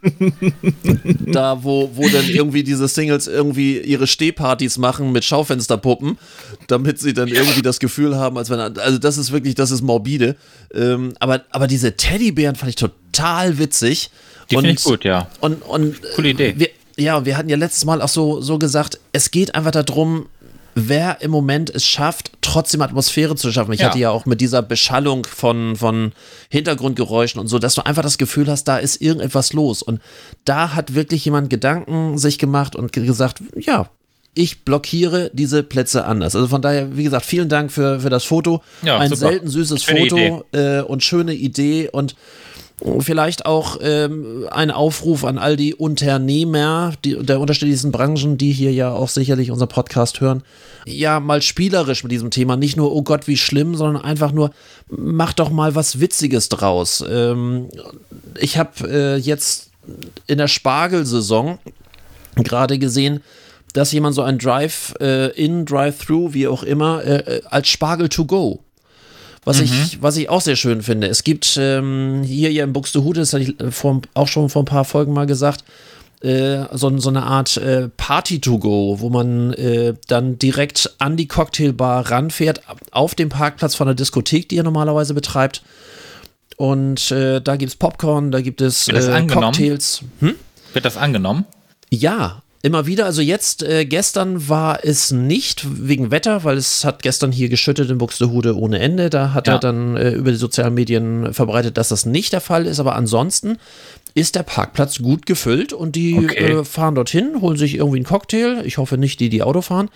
da, 1.33 1.63
wo, 1.63 1.91
wo 1.95 2.09
dann 2.09 2.29
irgendwie 2.29 2.63
diese 2.63 2.89
Singles 2.89 3.27
irgendwie 3.27 3.79
ihre 3.79 4.07
Stehpartys 4.07 4.79
machen 4.79 5.13
mit 5.13 5.25
Schaufensterpuppen, 5.25 6.19
damit 6.67 6.99
sie 6.99 7.13
dann 7.13 7.29
irgendwie 7.29 7.63
das 7.63 7.79
Gefühl 7.79 8.17
haben, 8.17 8.39
als 8.39 8.49
wenn, 8.49 8.59
also 8.61 8.99
das 8.99 9.19
ist 9.19 9.33
wirklich, 9.33 9.55
das 9.55 9.71
ist 9.71 9.83
morbide. 9.83 10.37
Ähm, 10.75 11.13
aber, 11.21 11.43
aber 11.51 11.67
diese 11.67 11.97
Teddybären 11.97 12.57
fand 12.57 12.71
ich 12.71 12.77
total 12.77 13.59
witzig. 13.59 14.11
Die 14.51 14.57
finde 14.57 14.71
ich 14.71 14.83
gut, 14.83 15.05
ja. 15.05 15.29
Und, 15.41 15.63
und 15.63 15.97
Coole 16.15 16.31
Idee. 16.31 16.55
Wir, 16.57 16.69
ja, 16.97 17.25
wir 17.25 17.37
hatten 17.37 17.49
ja 17.49 17.57
letztes 17.57 17.85
Mal 17.85 18.03
auch 18.03 18.09
so, 18.09 18.41
so 18.41 18.59
gesagt, 18.59 18.99
es 19.13 19.31
geht 19.31 19.55
einfach 19.55 19.71
darum, 19.71 20.27
wer 20.75 21.21
im 21.21 21.31
Moment 21.31 21.69
es 21.71 21.85
schafft, 21.87 22.33
trotzdem 22.41 22.81
Atmosphäre 22.83 23.37
zu 23.37 23.53
schaffen. 23.53 23.73
Ich 23.73 23.81
Ja. 23.81 23.87
hatte 23.89 23.99
ja 23.99 24.11
auch 24.11 24.27
mit 24.27 24.41
dieser 24.41 24.63
Beschallung 24.63 25.27
von, 25.27 25.77
von 25.77 26.13
Hintergrundgeräuschen 26.49 27.41
und 27.41 27.49
so, 27.49 27.59
dass 27.59 27.75
du 27.75 27.85
einfach 27.85 28.03
das 28.03 28.19
Gefühl 28.19 28.49
hast, 28.49 28.65
da 28.65 28.79
ist 28.79 29.01
irgendetwas 29.03 29.53
los. 29.53 29.83
Und 29.83 30.01
da 30.45 30.75
hat 30.75 30.95
wirklich 30.95 31.25
jemand 31.25 31.51
Gedanken 31.51 32.19
sich 32.19 32.39
gemacht 32.39 32.77
und 32.77 32.93
ge- 32.93 33.05
gesagt, 33.07 33.43
ja, 33.57 33.89
ich 34.35 34.65
blockiere 34.65 35.31
diese 35.35 35.63
Plätze 35.63 36.07
anders. 36.07 36.35
Also 36.35 36.49
von 36.49 36.63
daher, 36.63 36.97
wie 36.97 37.05
gesagt, 37.05 37.27
vielen 37.27 37.51
Dank 37.51 37.71
für, 37.71 38.01
für 38.01 38.09
das 38.09 38.25
Foto. 38.25 38.63
Ja, 38.83 38.99
Ein 38.99 39.11
super. 39.11 39.19
selten 39.29 39.49
süßes 39.49 39.83
Schöne 39.85 40.09
Foto 40.09 40.45
äh, 40.53 40.81
und 40.81 41.03
schöne 41.03 41.35
Idee 41.35 41.91
und 41.93 42.15
Vielleicht 42.99 43.47
auch 43.47 43.79
ähm, 43.81 44.47
ein 44.51 44.71
Aufruf 44.71 45.25
an 45.25 45.39
all 45.39 45.57
die 45.57 45.75
Unternehmer 45.75 46.93
die, 47.05 47.17
der 47.17 47.39
unterschiedlichsten 47.39 47.93
Branchen, 47.93 48.39
die 48.39 48.53
hier 48.53 48.73
ja 48.73 48.93
auch 48.93 49.09
sicherlich 49.09 49.51
unseren 49.51 49.69
Podcast 49.69 50.21
hören. 50.21 50.43
Ja, 50.85 51.21
mal 51.21 51.43
spielerisch 51.43 52.03
mit 52.03 52.11
diesem 52.11 52.31
Thema. 52.31 52.57
Nicht 52.57 52.77
nur, 52.77 52.93
oh 52.93 53.03
Gott, 53.03 53.29
wie 53.29 53.37
schlimm, 53.37 53.77
sondern 53.77 54.03
einfach 54.03 54.33
nur, 54.33 54.51
mach 54.89 55.33
doch 55.33 55.51
mal 55.51 55.75
was 55.75 56.01
Witziges 56.01 56.49
draus. 56.49 57.05
Ähm, 57.09 57.69
ich 58.41 58.59
habe 58.59 58.89
äh, 58.89 59.17
jetzt 59.17 59.71
in 60.27 60.39
der 60.39 60.49
Spargelsaison 60.49 61.59
gerade 62.37 62.79
gesehen, 62.79 63.23
dass 63.75 63.93
jemand 63.93 64.15
so 64.15 64.23
ein 64.23 64.39
Drive-In, 64.39 65.67
Drive-Through, 65.67 66.35
wie 66.35 66.49
auch 66.49 66.63
immer, 66.63 67.05
äh, 67.05 67.37
äh, 67.37 67.43
als 67.45 67.69
Spargel 67.69 68.09
to 68.09 68.25
go 68.25 68.61
was, 69.45 69.61
ich, 69.61 70.01
was 70.01 70.17
ich 70.17 70.29
auch 70.29 70.41
sehr 70.41 70.57
schön 70.57 70.83
finde. 70.83 71.09
Es 71.09 71.25
gibt 71.25 71.57
ähm, 71.61 72.23
hier 72.25 72.53
ja 72.53 72.65
in 72.65 72.73
Buxtehude, 72.73 73.21
das 73.21 73.33
hatte 73.33 73.45
ich 73.45 73.61
äh, 73.61 73.71
vor, 73.71 74.01
auch 74.15 74.29
schon 74.29 74.49
vor 74.49 74.63
ein 74.63 74.67
paar 74.67 74.85
Folgen 74.85 75.13
mal 75.13 75.27
gesagt, 75.27 75.65
äh, 76.23 76.65
so, 76.73 76.97
so 76.99 77.09
eine 77.09 77.25
Art 77.25 77.57
äh, 77.57 77.89
Party 77.97 78.41
to 78.41 78.59
go, 78.59 79.01
wo 79.01 79.11
man 79.11 79.53
äh, 79.55 79.95
dann 80.07 80.39
direkt 80.39 80.95
an 80.99 81.17
die 81.17 81.27
Cocktailbar 81.27 82.11
ranfährt, 82.11 82.63
auf 82.93 83.17
dem 83.17 83.29
Parkplatz 83.29 83.75
von 83.75 83.89
der 83.89 83.97
Diskothek, 83.97 84.49
die 84.49 84.59
er 84.59 84.63
normalerweise 84.63 85.15
betreibt. 85.15 85.63
Und 86.57 87.11
äh, 87.11 87.41
da 87.41 87.57
gibt 87.57 87.71
es 87.71 87.77
Popcorn, 87.77 88.31
da 88.31 88.41
gibt 88.41 88.61
es 88.61 88.87
äh? 88.87 89.27
Cocktails. 89.57 90.03
Wird 90.73 90.85
das 90.85 90.97
angenommen? 90.97 91.45
Ja, 91.91 92.43
immer 92.63 92.87
wieder. 92.87 93.07
Also 93.07 93.23
jetzt, 93.23 93.63
äh, 93.63 93.85
gestern 93.85 94.49
war 94.49 94.85
es 94.85 95.11
nicht 95.11 95.67
wegen 95.87 96.11
Wetter, 96.11 96.45
weil 96.45 96.57
es 96.57 96.85
hat 96.85 97.03
gestern 97.03 97.33
hier 97.33 97.49
geschüttet 97.49 97.91
in 97.91 97.99
Buxtehude 97.99 98.57
ohne 98.57 98.79
Ende. 98.79 99.11
Da 99.11 99.33
hat 99.35 99.49
Ja. 99.49 99.55
er 99.55 99.59
dann 99.61 99.97
äh, 99.97 100.11
über 100.13 100.31
die 100.31 100.37
sozialen 100.37 100.75
Medien 100.75 101.35
verbreitet, 101.35 101.77
dass 101.77 101.89
das 101.89 102.07
nicht 102.07 102.33
der 102.33 102.41
Fall 102.41 102.67
ist. 102.67 102.79
Aber 102.79 102.95
ansonsten 102.95 103.59
ist 104.15 104.35
der 104.37 104.43
Parkplatz 104.45 104.99
gut 104.99 105.27
gefüllt 105.27 105.73
und 105.73 105.97
die 105.97 106.17
Okay. 106.19 106.53
äh, 106.61 106.65
fahren 106.65 106.95
dorthin, 106.95 107.41
holen 107.41 107.57
sich 107.57 107.75
irgendwie 107.77 107.97
einen 107.99 108.07
Cocktail. 108.07 108.63
Ich 108.65 108.79
hoffe 108.79 108.97
nicht 108.97 109.19
die, 109.21 109.29
die 109.29 109.43
Auto 109.43 109.61
fahren. 109.63 109.89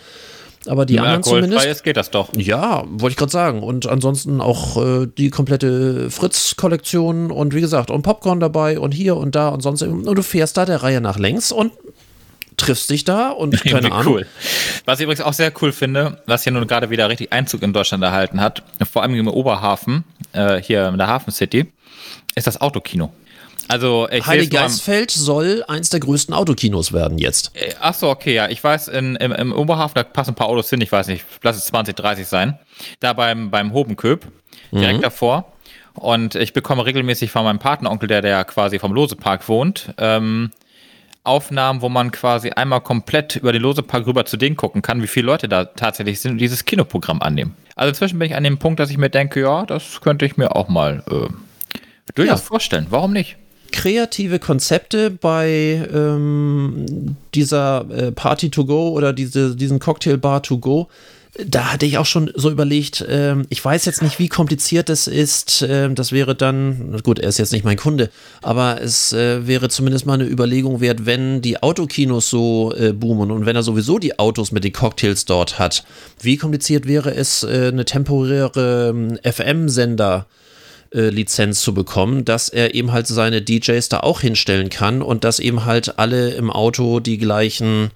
Aber 0.69 0.85
die 0.85 0.95
Wenn 0.95 1.03
anderen 1.05 1.23
zumindest. 1.23 1.67
ist, 1.67 1.85
geht 1.85 1.97
das 1.97 2.11
doch. 2.11 2.31
Ja, 2.37 2.83
wollte 2.89 3.13
ich 3.13 3.17
gerade 3.17 3.31
sagen. 3.31 3.63
Und 3.63 3.87
ansonsten 3.87 4.41
auch 4.41 4.83
äh, 4.85 5.07
die 5.17 5.31
komplette 5.31 6.11
Fritz-Kollektion 6.11 7.31
und 7.31 7.55
wie 7.55 7.61
gesagt, 7.61 7.93
und 7.93 8.03
Popcorn 8.03 8.41
dabei 8.41 8.81
und 8.81 8.93
hier 8.93 9.17
und 9.17 9.37
da 9.37 9.51
und 9.51 9.63
sonst. 9.63 9.83
Und 9.83 10.05
du 10.05 10.23
fährst 10.23 10.57
da 10.57 10.65
der 10.65 10.83
Reihe 10.83 11.01
nach 11.01 11.19
längs 11.21 11.53
und 11.53 11.71
triffst 12.57 12.89
dich 12.91 13.05
da 13.05 13.31
und 13.31 13.63
keine 13.65 13.93
Ahnung. 13.93 14.15
Cool. 14.15 14.27
Was 14.85 14.99
ich 15.01 15.05
übrigens 15.05 15.21
auch 15.25 15.33
sehr 15.33 15.53
cool 15.63 15.73
finde, 15.73 16.21
was 16.27 16.43
hier 16.45 16.53
nun 16.53 16.67
gerade 16.67 16.91
wieder 16.91 17.09
richtig 17.09 17.33
Einzug 17.33 17.63
in 17.63 17.73
Deutschland 17.73 18.03
erhalten 18.03 18.41
hat, 18.41 18.63
vor 18.91 19.03
allem 19.03 19.15
im 19.15 19.29
Oberhafen, 19.29 20.05
äh, 20.33 20.61
hier 20.63 20.89
in 20.89 20.99
der 20.99 21.07
Hafen 21.09 21.33
City, 21.33 21.73
ist 22.35 22.47
das 22.47 22.61
Autokino. 22.61 23.13
Also, 23.69 24.09
ich 24.13 24.25
Heilig 24.25 24.45
seh's 24.45 24.53
nur 24.53 24.61
am- 24.61 24.67
Geistfeld 24.69 25.11
soll 25.11 25.65
eins 25.67 25.91
der 25.91 25.99
größten 25.99 26.33
Autokinos 26.33 26.93
werden 26.93 27.19
jetzt. 27.19 27.51
Äh, 27.57 27.75
Ach 27.81 27.95
so, 27.95 28.09
okay, 28.11 28.33
ja. 28.33 28.49
Ich 28.49 28.63
weiß, 28.63 28.87
in, 28.89 29.17
im, 29.17 29.33
im 29.33 29.53
Oberhafen, 29.53 29.95
da 29.97 30.05
passen 30.05 30.31
ein 30.31 30.35
paar 30.37 30.47
Autos 30.47 30.71
hin, 30.71 30.81
ich 30.81 30.93
weiß 30.93 31.09
nicht, 31.09 31.25
lass 31.43 31.57
es 31.57 31.67
20, 31.67 31.97
30 31.97 32.29
sein. 32.29 32.59
Da 33.01 33.13
beim, 33.13 33.51
beim 33.51 33.73
Hobenköp, 33.73 34.25
direkt 34.71 35.03
davor. 35.03 35.53
Und 35.95 36.35
ich 36.37 36.53
bekomme 36.53 36.85
regelmäßig 36.87 37.31
von 37.33 37.43
meinem 37.43 37.59
Partneronkel, 37.59 38.07
der, 38.07 38.23
der 38.23 38.45
quasi 38.45 38.79
vom 38.79 38.93
Losepark 38.93 39.49
wohnt, 39.49 39.93
ähm, 39.99 40.51
Aufnahmen, 41.27 41.83
wo 41.83 41.89
man 41.89 42.11
quasi 42.13 42.51
einmal 42.51 42.81
komplett 42.81 43.37
über 43.37 43.53
den 43.53 43.63
Losepark 43.63 44.07
rüber 44.07 44.25
zu 44.25 44.37
denen 44.37 44.57
gucken 44.57 44.83
kann, 44.83 45.03
wie 45.03 45.07
viele 45.07 45.27
Leute 45.27 45.49
da 45.49 45.65
tatsächlich 45.65 46.21
sind 46.21 46.33
und 46.33 46.39
dieses 46.39 46.65
Kinoprogramm 46.65 47.21
annehmen. 47.23 47.55
Also 47.75 47.89
inzwischen 47.91 48.19
bin 48.19 48.31
ich 48.31 48.37
an 48.37 48.45
dem 48.45 48.59
Punkt, 48.59 48.81
dass 48.81 48.91
ich 48.91 48.97
mir 48.99 49.11
denke, 49.11 49.41
ja, 49.41 49.67
das 49.67 50.01
könnte 50.01 50.25
ich 50.25 50.37
mir 50.37 50.57
auch 50.57 50.69
mal 50.69 51.03
äh, 51.11 51.29
durchaus 52.15 52.41
Ja. 52.41 52.47
vorstellen. 52.47 52.87
Warum 52.91 53.13
nicht? 53.13 53.37
kreative 53.73 54.39
Konzepte 54.39 55.11
bei 55.11 55.87
ähm, 55.93 57.17
dieser 57.35 57.85
äh, 57.91 58.13
Party 58.13 58.49
to 58.49 58.65
go 58.65 58.91
oder 58.91 59.13
diese, 59.13 59.55
diesen 59.57 59.81
Cocktail 59.81 60.17
Bar 60.17 60.43
to 60.43 60.57
go. 60.59 60.89
Da 61.45 61.73
hatte 61.73 61.85
ich 61.85 61.99
auch 61.99 62.07
schon 62.07 62.31
so 62.35 62.51
überlegt, 62.51 63.05
ähm, 63.09 63.47
ich 63.51 63.63
weiß 63.63 63.85
jetzt 63.85 64.01
nicht, 64.01 64.19
wie 64.19 64.29
kompliziert 64.29 64.89
das 64.89 65.07
ist. 65.07 65.65
Ähm, 65.69 65.95
das 65.95 66.13
wäre 66.13 66.35
dann, 66.35 67.01
gut, 67.03 67.19
er 67.19 67.29
ist 67.29 67.39
jetzt 67.39 67.53
nicht 67.53 67.65
mein 67.65 67.77
Kunde, 67.77 68.11
aber 68.43 68.81
es 68.81 69.13
äh, 69.13 69.47
wäre 69.47 69.69
zumindest 69.69 70.07
mal 70.07 70.15
eine 70.15 70.25
Überlegung 70.25 70.81
wert, 70.81 71.05
wenn 71.05 71.43
die 71.43 71.63
Autokinos 71.63 72.31
so 72.31 72.73
äh, 72.75 72.93
boomen 72.93 73.31
und 73.31 73.45
wenn 73.45 73.57
er 73.57 73.63
sowieso 73.63 73.99
die 73.99 74.19
Autos 74.19 74.51
mit 74.53 74.65
den 74.65 74.73
Cocktails 74.73 75.27
dort 75.27 75.59
hat. 75.59 75.85
Wie 76.21 76.37
kompliziert 76.39 76.87
wäre 76.87 77.15
es, 77.15 77.43
äh, 77.43 77.69
eine 77.71 77.85
temporäre 77.85 78.91
ähm, 78.91 79.19
FM-Sender 79.23 80.27
äh, 80.95 81.09
Lizenz 81.11 81.61
zu 81.61 81.75
bekommen, 81.75 82.25
dass 82.25 82.49
er 82.49 82.75
eben 82.75 82.93
halt 82.93 83.07
seine 83.07 83.43
DJs 83.43 83.89
da 83.89 84.01
auch 84.01 84.21
hinstellen 84.21 84.71
kann 84.71 85.03
und 85.03 85.25
dass 85.25 85.39
eben 85.39 85.65
halt 85.65 85.99
alle 85.99 86.31
im 86.31 86.51
Auto 86.51 87.01
die 87.01 87.19
gleichen, 87.19 87.91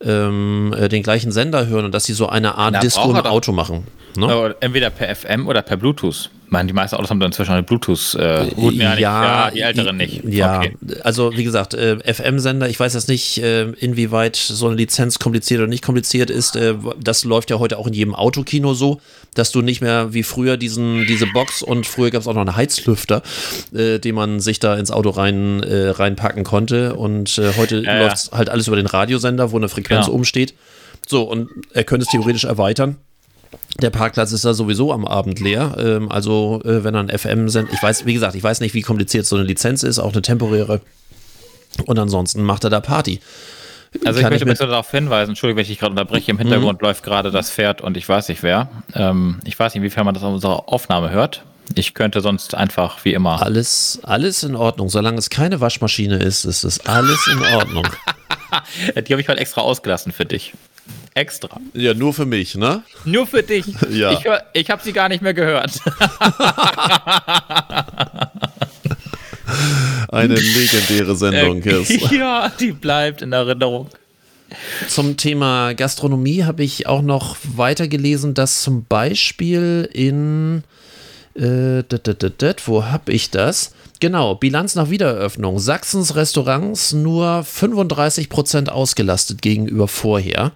ähm, 0.00 0.74
äh, 0.76 0.88
den 0.88 1.02
gleichen 1.02 1.32
Sender 1.32 1.66
hören 1.66 1.84
und 1.84 1.92
dass 1.92 2.04
sie 2.04 2.14
so 2.14 2.28
eine 2.28 2.56
Art 2.56 2.74
Na, 2.74 2.80
Disco 2.80 3.12
doch. 3.12 3.24
Auto 3.24 3.52
machen. 3.52 3.86
Ne? 4.18 4.54
Äh, 4.60 4.64
Entweder 4.64 4.90
per 4.90 5.14
FM 5.14 5.46
oder 5.46 5.62
per 5.62 5.76
Bluetooth. 5.76 6.30
Ich 6.46 6.52
meine, 6.52 6.66
die 6.66 6.72
meisten 6.72 6.96
Autos 6.96 7.10
haben 7.10 7.20
dann 7.20 7.28
inzwischen 7.28 7.52
eine 7.52 7.62
Bluetooth. 7.62 8.14
Äh, 8.14 8.46
gut, 8.54 8.72
ja, 8.74 8.96
ja, 8.96 9.50
die 9.50 9.60
älteren 9.60 9.98
nicht. 9.98 10.24
Ja, 10.24 10.60
Okay. 10.60 10.74
also 11.02 11.36
wie 11.36 11.44
gesagt, 11.44 11.74
äh, 11.74 11.98
FM-Sender, 12.10 12.70
ich 12.70 12.80
weiß 12.80 12.94
jetzt 12.94 13.08
nicht, 13.08 13.36
äh, 13.42 13.64
inwieweit 13.72 14.34
so 14.36 14.66
eine 14.66 14.76
Lizenz 14.76 15.18
kompliziert 15.18 15.60
oder 15.60 15.68
nicht 15.68 15.84
kompliziert 15.84 16.30
ist. 16.30 16.56
Äh, 16.56 16.74
das 16.98 17.24
läuft 17.24 17.50
ja 17.50 17.58
heute 17.58 17.76
auch 17.78 17.86
in 17.86 17.92
jedem 17.92 18.14
Autokino 18.14 18.72
so, 18.72 18.98
dass 19.34 19.52
du 19.52 19.60
nicht 19.60 19.82
mehr 19.82 20.14
wie 20.14 20.22
früher 20.22 20.56
diesen, 20.56 21.04
diese 21.06 21.26
Box 21.26 21.62
und 21.62 21.86
früher 21.86 22.10
gab 22.10 22.22
es 22.22 22.26
auch 22.26 22.32
noch 22.34 22.40
einen 22.40 22.56
Heizlüfter, 22.56 23.22
äh, 23.74 23.98
den 23.98 24.14
man 24.14 24.40
sich 24.40 24.58
da 24.58 24.74
ins 24.76 24.90
Auto 24.90 25.10
rein, 25.10 25.62
äh, 25.62 25.90
reinpacken 25.90 26.44
konnte. 26.44 26.94
Und 26.94 27.38
heute 27.58 27.80
läuft 27.80 28.32
halt 28.32 28.48
alles 28.48 28.66
über 28.68 28.76
den 28.76 28.86
Radiosender, 28.86 29.52
wo 29.52 29.58
eine 29.58 29.68
Frequenz 29.68 30.06
Genau. 30.06 30.16
umsteht. 30.16 30.54
So, 31.06 31.24
und 31.24 31.50
er 31.74 31.84
könnte 31.84 32.04
es 32.04 32.10
theoretisch 32.10 32.44
erweitern. 32.44 32.96
Der 33.80 33.90
Parkplatz 33.90 34.32
ist 34.32 34.44
da 34.44 34.54
sowieso 34.54 34.92
am 34.92 35.04
Abend 35.04 35.38
leer. 35.38 35.76
Ähm, 35.78 36.10
also, 36.10 36.60
äh, 36.64 36.82
wenn 36.82 36.94
er 36.94 37.00
ein 37.00 37.16
FM 37.16 37.48
sendet, 37.48 37.74
ich 37.74 37.82
weiß, 37.82 38.06
wie 38.06 38.14
gesagt, 38.14 38.34
ich 38.34 38.42
weiß 38.42 38.60
nicht, 38.60 38.74
wie 38.74 38.82
kompliziert 38.82 39.24
so 39.24 39.36
eine 39.36 39.44
Lizenz 39.44 39.84
ist, 39.84 39.98
auch 39.98 40.12
eine 40.12 40.22
temporäre. 40.22 40.80
Und 41.86 41.98
ansonsten 41.98 42.42
macht 42.42 42.64
er 42.64 42.70
da 42.70 42.80
Party. 42.80 43.20
Also 44.04 44.18
ich 44.18 44.22
Kann 44.22 44.32
möchte 44.32 44.44
ich 44.44 44.50
bitte 44.50 44.66
darauf 44.66 44.90
hinweisen, 44.90 45.30
Entschuldigung, 45.30 45.58
wenn 45.58 45.62
ich 45.62 45.68
dich 45.68 45.78
gerade 45.78 45.92
unterbreche, 45.92 46.30
im 46.30 46.38
Hintergrund 46.38 46.82
läuft 46.82 47.04
gerade 47.04 47.30
das 47.30 47.50
Pferd 47.50 47.80
und 47.80 47.96
ich 47.96 48.06
weiß 48.06 48.28
nicht 48.28 48.42
wer. 48.42 48.68
Ähm, 48.94 49.40
ich 49.44 49.58
weiß 49.58 49.72
nicht, 49.72 49.80
inwiefern 49.80 50.04
man 50.04 50.14
das 50.14 50.24
auf 50.24 50.34
unserer 50.34 50.68
Aufnahme 50.68 51.10
hört. 51.10 51.44
Ich 51.74 51.94
könnte 51.94 52.20
sonst 52.20 52.54
einfach 52.54 53.04
wie 53.04 53.12
immer. 53.12 53.42
Alles, 53.42 54.00
alles 54.02 54.42
in 54.42 54.56
Ordnung. 54.56 54.88
Solange 54.88 55.18
es 55.18 55.30
keine 55.30 55.60
Waschmaschine 55.60 56.16
ist, 56.16 56.44
ist 56.44 56.64
es 56.64 56.84
alles 56.86 57.26
in 57.28 57.42
Ordnung. 57.54 57.86
Die 59.06 59.12
habe 59.12 59.20
ich 59.20 59.28
mal 59.28 59.38
extra 59.38 59.60
ausgelassen 59.60 60.12
für 60.12 60.24
dich. 60.24 60.54
Extra. 61.14 61.60
ja, 61.74 61.94
nur 61.94 62.14
für 62.14 62.26
mich, 62.26 62.54
ne? 62.54 62.82
Nur 63.04 63.26
für 63.26 63.42
dich. 63.42 63.66
Ja. 63.90 64.12
Ich, 64.12 64.20
ich 64.52 64.70
habe 64.70 64.82
sie 64.82 64.92
gar 64.92 65.08
nicht 65.08 65.22
mehr 65.22 65.34
gehört. 65.34 65.80
Eine 70.08 70.34
legendäre 70.34 71.16
Sendung 71.16 71.62
ist. 71.62 71.90
ja, 72.12 72.52
die 72.60 72.72
bleibt 72.72 73.22
in 73.22 73.32
Erinnerung. 73.32 73.88
Zum 74.88 75.16
Thema 75.16 75.72
Gastronomie 75.74 76.44
habe 76.44 76.62
ich 76.62 76.86
auch 76.86 77.02
noch 77.02 77.36
weitergelesen, 77.56 78.34
dass 78.34 78.62
zum 78.62 78.84
Beispiel 78.84 79.88
in 79.92 80.62
äh, 81.34 81.82
dat, 81.88 82.06
dat, 82.06 82.22
dat, 82.22 82.42
dat, 82.42 82.68
wo 82.68 82.84
habe 82.84 83.12
ich 83.12 83.30
das? 83.30 83.72
Genau, 84.00 84.34
Bilanz 84.36 84.74
nach 84.74 84.90
Wiedereröffnung. 84.90 85.58
Sachsens 85.58 86.14
Restaurants 86.14 86.92
nur 86.92 87.44
35% 87.44 88.68
ausgelastet 88.68 89.42
gegenüber 89.42 89.88
vorher. 89.88 90.52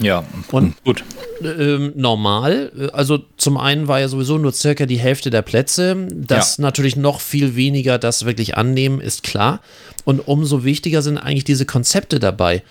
Ja, 0.00 0.24
Und- 0.50 0.82
gut. 0.84 1.04
Ähm, 1.42 1.92
normal. 1.96 2.90
Also 2.92 3.18
zum 3.36 3.56
einen 3.56 3.88
war 3.88 4.00
ja 4.00 4.08
sowieso 4.08 4.38
nur 4.38 4.52
circa 4.52 4.86
die 4.86 4.98
Hälfte 4.98 5.30
der 5.30 5.42
Plätze. 5.42 6.06
Dass 6.12 6.56
Ja. 6.58 6.62
natürlich 6.62 6.96
noch 6.96 7.20
viel 7.20 7.56
weniger 7.56 7.98
das 7.98 8.24
wirklich 8.24 8.56
annehmen, 8.56 9.00
ist 9.00 9.22
klar. 9.22 9.60
Und 10.04 10.20
umso 10.26 10.64
wichtiger 10.64 11.02
sind 11.02 11.18
eigentlich 11.18 11.44
diese 11.44 11.66
Konzepte 11.66 12.18
dabei. 12.20 12.62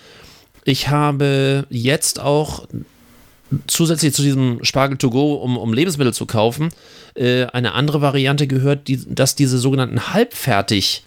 Ich 0.64 0.88
habe 0.88 1.66
jetzt 1.70 2.20
auch 2.20 2.66
zusätzlich 3.66 4.14
zu 4.14 4.22
diesem 4.22 4.64
Spargel 4.64 4.96
to 4.96 5.10
go, 5.10 5.34
um, 5.34 5.56
um 5.58 5.72
Lebensmittel 5.72 6.14
zu 6.14 6.26
kaufen, 6.26 6.70
äh, 7.14 7.44
eine 7.46 7.72
andere 7.74 8.00
Variante 8.00 8.46
gehört, 8.46 8.88
die, 8.88 8.98
dass 9.06 9.34
diese 9.36 9.58
sogenannten 9.58 10.12
halbfertig 10.14 11.04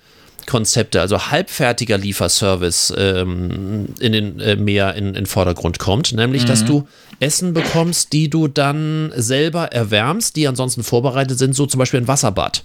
Konzepte, 0.48 1.02
also 1.02 1.28
halbfertiger 1.30 1.98
Lieferservice 1.98 2.94
ähm, 2.98 3.90
in 4.00 4.14
den 4.14 4.40
äh, 4.40 4.56
mehr 4.56 4.96
in 4.96 5.14
in 5.14 5.28
Vordergrund 5.28 5.78
kommt, 5.78 6.14
nämlich 6.14 6.46
dass 6.46 6.66
du 6.66 6.88
Essen 7.20 7.54
bekommst, 7.54 8.14
die 8.14 8.30
du 8.30 8.48
dann 8.48 9.12
selber 9.16 9.72
erwärmst, 9.72 10.36
die 10.36 10.48
ansonsten 10.48 10.84
vorbereitet 10.84 11.38
sind, 11.38 11.54
so 11.54 11.66
zum 11.66 11.80
Beispiel 11.80 12.00
ein 12.00 12.08
Wasserbad. 12.08 12.64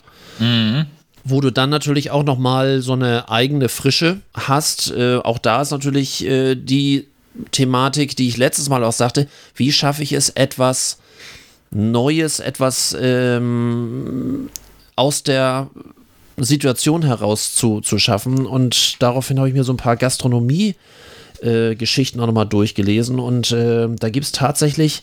Wo 1.25 1.40
du 1.40 1.51
dann 1.51 1.71
natürlich 1.71 2.11
auch 2.11 2.25
noch 2.25 2.38
mal 2.38 2.81
so 2.83 2.92
eine 2.95 3.29
eigene 3.29 3.68
Frische 3.68 4.21
hast. 4.35 4.90
Äh, 4.90 5.16
auch 5.16 5.38
da 5.38 5.62
ist 5.62 5.71
natürlich 5.71 6.25
äh, 6.27 6.55
die 6.55 7.07
Thematik, 7.51 8.16
die 8.16 8.29
ich 8.29 8.37
letztes 8.37 8.68
Mal 8.68 8.85
auch 8.85 8.92
sagte, 8.92 9.29
wie 9.55 9.73
schaffe 9.73 10.03
ich 10.03 10.12
es, 10.12 10.31
etwas 10.31 10.99
Neues, 11.71 12.40
etwas 12.40 12.95
ähm, 13.01 14.51
aus 14.95 15.23
der 15.23 15.71
Situation 16.37 17.05
heraus 17.05 17.55
zu, 17.55 17.81
zu 17.81 17.99
schaffen. 17.99 18.47
Und 18.47 19.03
daraufhin 19.03 19.38
habe 19.38 19.49
ich 19.49 19.55
mir 19.55 19.64
so 19.64 19.73
ein 19.73 19.79
paar 19.79 19.97
Gastronomie- 19.97 20.75
äh, 21.42 21.75
auch 22.21 22.27
nochmal 22.27 22.47
durchgelesen 22.47 23.18
und 23.18 23.51
äh, 23.53 23.88
da 23.88 24.11
gibt 24.11 24.27
es 24.27 24.33
tatsächlich 24.33 25.03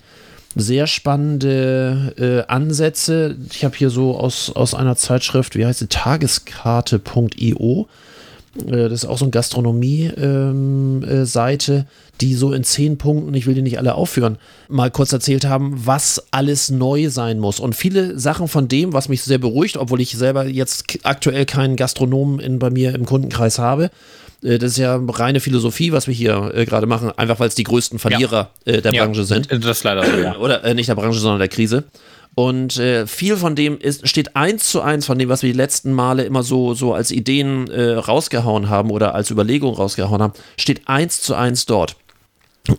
sehr 0.56 0.86
spannende 0.88 2.16
äh, 2.18 2.42
Ansätze. 2.52 3.38
Ich 3.52 3.64
habe 3.64 3.78
hier 3.78 3.92
so 3.92 4.18
aus, 4.18 4.50
aus 4.50 4.74
einer 4.74 4.96
Zeitschrift, 4.96 5.56
wie 5.56 5.64
heißt 5.66 5.80
sie, 5.80 5.88
tageskarte.io. 5.88 7.88
Äh, 8.68 8.90
das 8.90 9.04
ist 9.04 9.06
auch 9.06 9.18
so 9.18 9.26
eine 9.26 9.32
Gastronomie-Seite, 9.32 11.86
die 12.22 12.36
so 12.36 12.54
in 12.54 12.64
zehn 12.64 12.98
Punkten, 12.98 13.34
ich 13.34 13.46
will 13.46 13.54
die 13.54 13.62
nicht 13.62 13.78
alle 13.78 13.96
aufführen, 13.96 14.38
mal 14.68 14.92
kurz 14.92 15.14
erzählt 15.14 15.46
haben, 15.46 15.74
was 15.86 16.24
alles 16.32 16.70
neu 16.70 17.10
sein 17.10 17.40
muss. 17.40 17.60
Und 17.60 17.76
viele 17.76 18.20
Sachen 18.20 18.48
von 18.48 18.68
dem, 18.68 18.94
was 18.94 19.10
mich 19.10 19.24
sehr 19.24 19.38
beruhigt, 19.38 19.78
obwohl 19.78 20.02
ich 20.02 20.12
selber 20.12 20.46
jetzt 20.46 20.86
aktuell 21.04 21.46
keinen 21.46 21.76
Gastronomen 21.76 22.40
in, 22.40 22.60
bei 22.60 22.70
mir 22.70 22.96
im 22.96 23.06
Kundenkreis 23.06 23.60
habe, 23.60 23.90
äh, 24.44 24.58
das 24.58 24.72
ist 24.72 24.78
ja 24.78 25.00
reine 25.08 25.40
Philosophie, 25.40 25.92
was 25.92 26.08
wir 26.08 26.14
hier 26.14 26.52
äh, 26.54 26.66
gerade 26.66 26.88
machen, 26.88 27.12
einfach 27.18 27.40
weil 27.40 27.48
es 27.48 27.56
die 27.56 27.64
größten 27.64 28.00
Verlierer 28.00 28.52
äh, 28.66 28.82
der 28.82 28.94
Ja, 28.94 29.06
Branche 29.06 29.24
sind 29.24 29.52
Das 29.52 29.78
ist 29.78 29.84
leider 29.84 30.06
so, 30.06 30.18
ja. 30.18 30.38
oder 30.38 30.64
äh, 30.64 30.74
nicht 30.74 30.90
der 30.90 30.96
Branche, 30.96 31.20
sondern 31.20 31.40
der 31.40 31.48
Krise. 31.48 31.84
Und 32.40 32.78
äh, 32.78 33.06
viel 33.06 33.36
von 33.36 33.54
dem 33.54 33.78
ist, 33.78 34.08
steht 34.08 34.38
eins 34.38 34.70
zu 34.70 34.80
eins 34.80 35.06
von 35.06 35.20
dem, 35.20 35.28
was 35.28 35.44
wir 35.44 35.52
die 35.52 35.58
letzten 35.58 35.92
Male 35.92 36.24
immer 36.24 36.42
so, 36.42 36.74
so 36.74 36.94
als 36.94 37.12
Ideen 37.12 37.70
äh, 37.70 37.96
rausgehauen 37.96 38.70
haben 38.70 38.92
oder 38.92 39.14
als 39.14 39.30
Überlegung 39.30 39.74
rausgehauen 39.74 40.22
haben, 40.22 40.34
steht 40.56 40.88
eins 40.88 41.22
zu 41.22 41.36
eins 41.36 41.66
dort. 41.66 41.98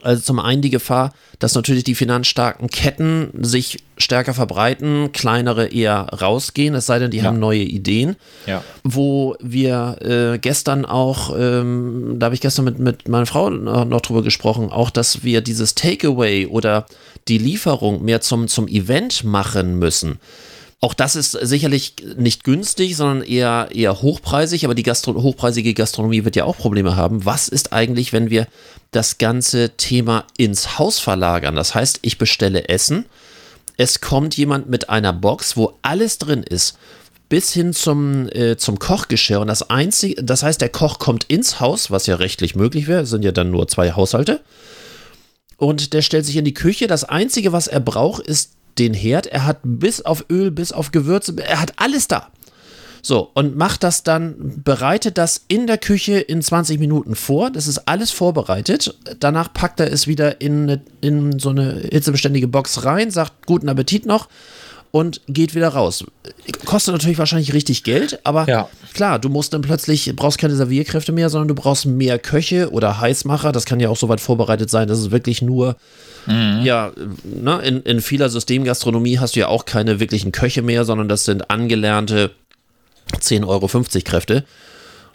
Also 0.02 0.22
zum 0.22 0.38
einen 0.38 0.62
die 0.62 0.70
Gefahr, 0.70 1.12
dass 1.38 1.54
natürlich 1.54 1.84
die 1.84 1.94
finanzstarken 1.94 2.68
Ketten 2.68 3.30
sich 3.40 3.78
stärker 3.96 4.34
verbreiten, 4.34 5.12
kleinere 5.12 5.66
eher 5.66 6.06
rausgehen, 6.20 6.74
es 6.74 6.86
sei 6.86 6.98
denn, 6.98 7.10
die 7.10 7.18
Ja. 7.18 7.24
haben 7.24 7.38
neue 7.38 7.62
Ideen 7.62 8.16
ja. 8.46 8.62
wo 8.82 9.36
wir 9.40 9.96
äh, 10.00 10.38
gestern 10.38 10.84
auch, 10.86 11.34
ähm, 11.38 12.16
da 12.18 12.26
habe 12.26 12.34
ich 12.34 12.40
gestern 12.40 12.64
mit, 12.64 12.78
mit 12.78 13.08
meiner 13.08 13.26
Frau 13.26 13.50
noch, 13.50 14.00
drüber 14.00 14.22
gesprochen, 14.22 14.70
auch, 14.70 14.90
dass 14.90 15.22
wir 15.22 15.40
dieses 15.40 15.74
Takeaway 15.74 16.46
oder 16.46 16.86
die 17.28 17.38
Lieferung 17.38 18.04
mehr 18.04 18.20
zum, 18.20 18.48
zum 18.48 18.66
Event 18.68 19.24
machen 19.24 19.78
müssen. 19.78 20.18
Auch 20.82 20.94
das 20.94 21.14
ist 21.14 21.32
sicherlich 21.32 21.94
nicht 22.16 22.42
günstig, 22.42 22.96
sondern 22.96 23.22
eher, 23.22 23.68
eher 23.70 24.00
hochpreisig, 24.00 24.64
aber 24.64 24.74
die 24.74 24.82
Gastro 24.82 25.14
hochpreisige 25.22 25.74
Gastronomie 25.74 26.24
wird 26.24 26.36
ja 26.36 26.44
auch 26.44 26.56
Probleme 26.56 26.96
haben. 26.96 27.26
Was 27.26 27.48
ist 27.48 27.74
eigentlich, 27.74 28.14
wenn 28.14 28.30
wir 28.30 28.46
das 28.90 29.18
ganze 29.18 29.76
Thema 29.76 30.24
ins 30.38 30.78
Haus 30.78 30.98
verlagern? 30.98 31.54
Das 31.54 31.74
heißt, 31.74 31.98
ich 32.00 32.16
bestelle 32.16 32.70
Essen, 32.70 33.04
es 33.76 34.00
kommt 34.00 34.36
jemand 34.38 34.70
mit 34.70 34.88
einer 34.88 35.12
Box, 35.12 35.54
wo 35.56 35.74
alles 35.82 36.16
drin 36.16 36.42
ist. 36.42 36.76
bis 37.30 37.52
hin 37.52 37.72
zum, 37.72 38.28
äh, 38.30 38.56
zum 38.56 38.78
Kochgeschirr. 38.78 39.40
Und 39.40 39.46
das 39.46 39.70
einzige, 39.70 40.22
das 40.22 40.42
heißt, 40.42 40.60
der 40.60 40.68
Koch 40.68 40.98
kommt 40.98 41.24
ins 41.24 41.60
Haus, 41.60 41.90
was 41.90 42.06
ja 42.06 42.16
rechtlich 42.16 42.56
möglich 42.56 42.88
wäre, 42.88 43.06
sind 43.06 43.24
ja 43.24 43.32
dann 43.32 43.52
nur 43.52 43.68
zwei 43.68 43.92
Haushalte. 43.92 44.40
Und 45.56 45.92
der 45.92 46.02
stellt 46.02 46.26
sich 46.26 46.36
in 46.36 46.44
die 46.44 46.54
Küche. 46.54 46.88
Das 46.88 47.04
einzige, 47.04 47.52
was 47.52 47.68
er 47.68 47.80
braucht, 47.80 48.26
ist 48.26 48.54
den 48.80 48.94
Herd. 48.94 49.26
Er 49.26 49.46
hat 49.46 49.58
bis 49.62 50.02
auf 50.02 50.24
Öl, 50.30 50.50
bis 50.50 50.72
auf 50.72 50.90
Gewürze, 50.90 51.34
er 51.38 51.60
hat 51.60 51.74
alles 51.76 52.08
da. 52.08 52.28
So, 53.02 53.30
und 53.32 53.56
macht 53.56 53.82
das 53.82 54.02
dann, 54.02 54.62
bereitet 54.62 55.16
das 55.16 55.44
in 55.48 55.66
der 55.66 55.78
Küche 55.78 56.18
in 56.18 56.42
20 56.42 56.78
Minuten 56.78 57.14
vor. 57.14 57.50
Das 57.50 57.66
ist 57.66 57.88
alles 57.88 58.10
vorbereitet. 58.10 58.94
Danach 59.20 59.52
packt 59.54 59.80
er 59.80 59.90
es 59.90 60.06
wieder 60.06 60.40
in, 60.40 60.80
in 61.00 61.38
so 61.38 61.50
eine 61.50 61.80
hitzebeständige 61.90 62.48
Box 62.48 62.84
rein, 62.84 63.10
sagt 63.10 63.46
guten 63.46 63.68
Appetit 63.70 64.04
noch 64.04 64.28
und 64.92 65.20
geht 65.28 65.54
wieder 65.54 65.68
raus. 65.68 66.04
Kostet 66.64 66.92
natürlich 66.92 67.18
wahrscheinlich 67.18 67.52
richtig 67.52 67.84
Geld, 67.84 68.20
aber 68.24 68.46
Ja. 68.48 68.68
klar, 68.92 69.18
du 69.18 69.28
musst 69.28 69.52
dann 69.52 69.62
plötzlich, 69.62 70.12
brauchst 70.16 70.38
keine 70.38 70.56
Servierkräfte 70.56 71.12
mehr, 71.12 71.30
sondern 71.30 71.48
du 71.48 71.54
brauchst 71.54 71.86
mehr 71.86 72.18
Köche 72.18 72.70
oder 72.70 73.00
Heißmacher. 73.00 73.52
Das 73.52 73.66
kann 73.66 73.78
ja 73.80 73.88
auch 73.88 73.96
so 73.96 74.08
weit 74.08 74.20
vorbereitet 74.20 74.68
sein, 74.70 74.88
dass 74.88 74.98
es 74.98 75.10
wirklich 75.12 75.42
nur, 75.42 75.76
ja, 76.26 76.92
ne, 77.24 77.60
in, 77.62 77.80
in 77.82 78.00
vieler 78.02 78.28
Systemgastronomie 78.28 79.18
hast 79.18 79.36
du 79.36 79.40
ja 79.40 79.48
auch 79.48 79.64
keine 79.64 80.00
wirklichen 80.00 80.32
Köche 80.32 80.60
mehr, 80.62 80.84
sondern 80.84 81.08
das 81.08 81.24
sind 81.24 81.50
angelernte 81.50 82.30
10,50 83.18 83.46
Euro 83.48 83.68
Kräfte. 84.04 84.44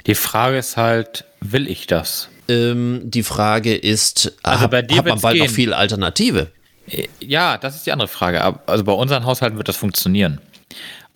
Die 0.08 0.16
Frage 0.16 0.58
ist 0.58 0.78
halt, 0.78 1.26
will 1.42 1.68
ich 1.68 1.88
das? 1.88 2.30
Ähm, 2.48 3.02
die 3.06 3.24
Frage 3.24 3.76
ist, 3.76 4.34
Also 4.44 4.62
hab- 4.64 4.72
bei 4.72 4.82
dir 4.82 4.98
hat 4.98 5.06
man 5.08 5.20
bald 5.22 5.38
noch 5.38 5.46
gehen. 5.48 5.54
viel 5.54 5.74
Alternative? 5.74 6.48
Äh, 6.88 7.08
Ja, 7.20 7.58
das 7.58 7.76
ist 7.76 7.86
die 7.86 7.92
andere 7.92 8.08
Frage. 8.08 8.44
Also 8.66 8.84
bei 8.84 8.94
unseren 8.94 9.26
Haushalten 9.26 9.58
wird 9.58 9.68
das 9.68 9.78
funktionieren. 9.78 10.40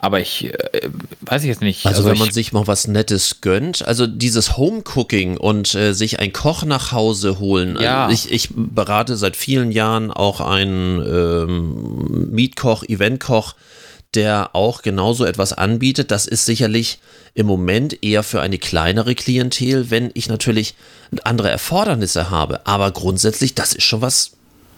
Aber 0.01 0.21
ich 0.21 0.45
äh, 0.45 0.89
weiß 1.21 1.43
ich 1.43 1.49
jetzt 1.49 1.61
nicht. 1.61 1.85
Also, 1.85 2.05
wenn 2.05 2.17
man 2.17 2.29
ich, 2.29 2.33
sich 2.33 2.53
mal 2.53 2.67
was 2.67 2.87
Nettes 2.87 3.41
gönnt, 3.41 3.85
also 3.85 4.07
dieses 4.07 4.55
Homecooking 4.55 5.35
und 5.35 5.75
äh, 5.75 5.93
sich 5.93 6.19
ein 6.19 6.31
Koch 6.31 6.63
nach 6.63 6.93
Hause 6.93 7.39
holen. 7.39 7.77
Ja. 7.79 8.05
Also 8.05 8.13
ich, 8.13 8.31
ich 8.31 8.49
berate 8.53 9.17
seit 9.17 9.35
vielen 9.35 9.71
Jahren 9.73 10.09
auch 10.09 10.39
einen 10.39 11.01
ähm, 11.05 12.31
Mietkoch, 12.31 12.83
Eventkoch, 12.83 13.55
der 14.13 14.55
auch 14.55 14.83
genauso 14.83 15.25
etwas 15.25 15.51
anbietet. 15.51 16.11
Das 16.11 16.27
ist 16.27 16.45
sicherlich 16.45 16.99
im 17.33 17.45
Moment 17.45 18.01
eher 18.01 18.23
für 18.23 18.39
eine 18.39 18.57
kleinere 18.57 19.15
Klientel, 19.15 19.91
wenn 19.91 20.11
ich 20.13 20.29
natürlich 20.29 20.75
andere 21.25 21.49
Erfordernisse 21.49 22.29
habe. 22.29 22.65
Aber 22.65 22.91
grundsätzlich, 22.91 23.53
das 23.53 23.73
ist 23.73 23.83
schon 23.83 24.01
was 24.01 24.31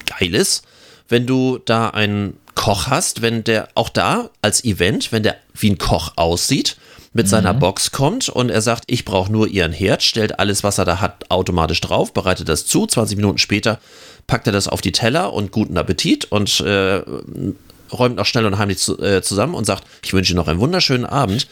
Geiles, 0.08 0.64
wenn 1.12 1.28
du 1.28 1.60
da 1.64 1.90
einen 1.90 2.38
Koch 2.56 2.88
hast, 2.88 3.22
wenn 3.22 3.44
der 3.44 3.70
auch 3.76 3.90
da 3.90 4.30
als 4.42 4.64
Event, 4.64 5.12
wenn 5.12 5.24
der 5.24 5.38
wie 5.54 5.70
ein 5.70 5.78
Koch 5.78 6.14
aussieht, 6.16 6.78
mit 7.14 7.28
seiner 7.28 7.54
Box 7.54 7.92
kommt 7.92 8.30
und 8.30 8.50
er 8.50 8.62
sagt, 8.62 8.86
ich 8.88 9.04
brauche 9.04 9.32
nur 9.32 9.48
ihren 9.48 9.74
Herd, 9.74 10.02
stellt 10.02 10.40
alles, 10.40 10.64
was 10.64 10.78
er 10.78 10.86
da 10.86 11.02
hat, 11.02 11.30
automatisch 11.30 11.82
drauf, 11.82 12.14
bereitet 12.14 12.48
das 12.48 12.66
zu, 12.66 12.88
20 12.88 13.18
Minuten 13.18 13.38
später 13.38 13.80
packt 14.28 14.48
er 14.48 14.54
das 14.54 14.70
auf 14.70 14.80
die 14.80 14.94
Teller 14.94 15.34
und 15.34 15.52
guten 15.52 15.78
Appetit 15.78 16.26
und 16.32 16.62
äh, 16.62 17.02
räumt 17.92 18.16
noch 18.16 18.26
schnell 18.26 18.46
und 18.46 18.58
heimlich 18.58 18.78
zu, 18.78 18.98
äh, 19.00 19.22
zusammen 19.22 19.56
und 19.56 19.66
sagt, 19.66 19.84
ich 20.04 20.14
wünsche 20.14 20.32
Ihnen 20.32 20.38
noch 20.38 20.48
einen 20.48 20.62
wunderschönen 20.62 21.06
Abend. 21.06 21.48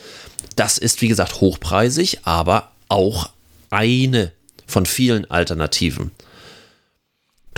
Das 0.55 0.77
ist, 0.77 1.01
wie 1.01 1.09
gesagt, 1.09 1.41
hochpreisig, 1.41 2.19
aber 2.23 2.71
auch 2.87 3.29
eine 3.69 4.31
von 4.65 4.85
vielen 4.85 5.29
Alternativen. 5.29 6.11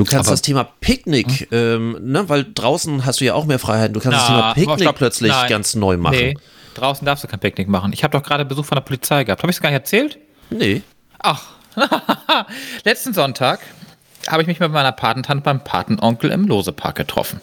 Du 0.03 0.09
kannst 0.09 0.27
Aber- 0.29 0.33
das 0.33 0.41
Thema 0.41 0.63
Picknick, 0.79 1.47
ähm, 1.51 1.95
ne, 2.01 2.27
weil 2.27 2.45
draußen 2.53 3.05
hast 3.05 3.21
du 3.21 3.25
ja 3.25 3.35
auch 3.35 3.45
mehr 3.45 3.59
Freiheiten. 3.59 3.93
Du 3.93 3.99
kannst 3.99 4.17
das 4.17 4.23
Na, 4.29 4.33
Thema 4.33 4.43
aber 4.45 4.53
Picknick 4.55 4.81
stopp, 4.81 4.95
plötzlich 4.95 5.31
nein. 5.31 5.47
ganz 5.49 5.75
neu 5.75 5.97
machen. 5.97 6.15
Nee, 6.17 6.37
draußen 6.73 7.05
darfst 7.05 7.23
du 7.23 7.27
kein 7.27 7.39
Picknick 7.39 7.67
machen. 7.67 7.93
Ich 7.93 8.03
habe 8.03 8.17
doch 8.17 8.23
gerade 8.25 8.43
Besuch 8.45 8.65
von 8.65 8.77
der 8.77 8.81
Polizei 8.81 9.23
gehabt. 9.23 9.43
Habe 9.43 9.51
ich 9.51 9.57
es 9.57 9.61
gar 9.61 9.69
nicht 9.69 9.77
erzählt? 9.79 10.17
Nee. 10.49 10.81
Ach, 11.19 11.43
letzten 12.83 13.13
Sonntag 13.13 13.59
habe 14.27 14.41
ich 14.41 14.47
mich 14.47 14.59
mit 14.59 14.71
meiner 14.71 14.91
Patentante 14.91 15.43
beim 15.43 15.63
Patenonkel 15.63 16.31
im 16.31 16.47
Losepark 16.47 16.95
getroffen. 16.95 17.41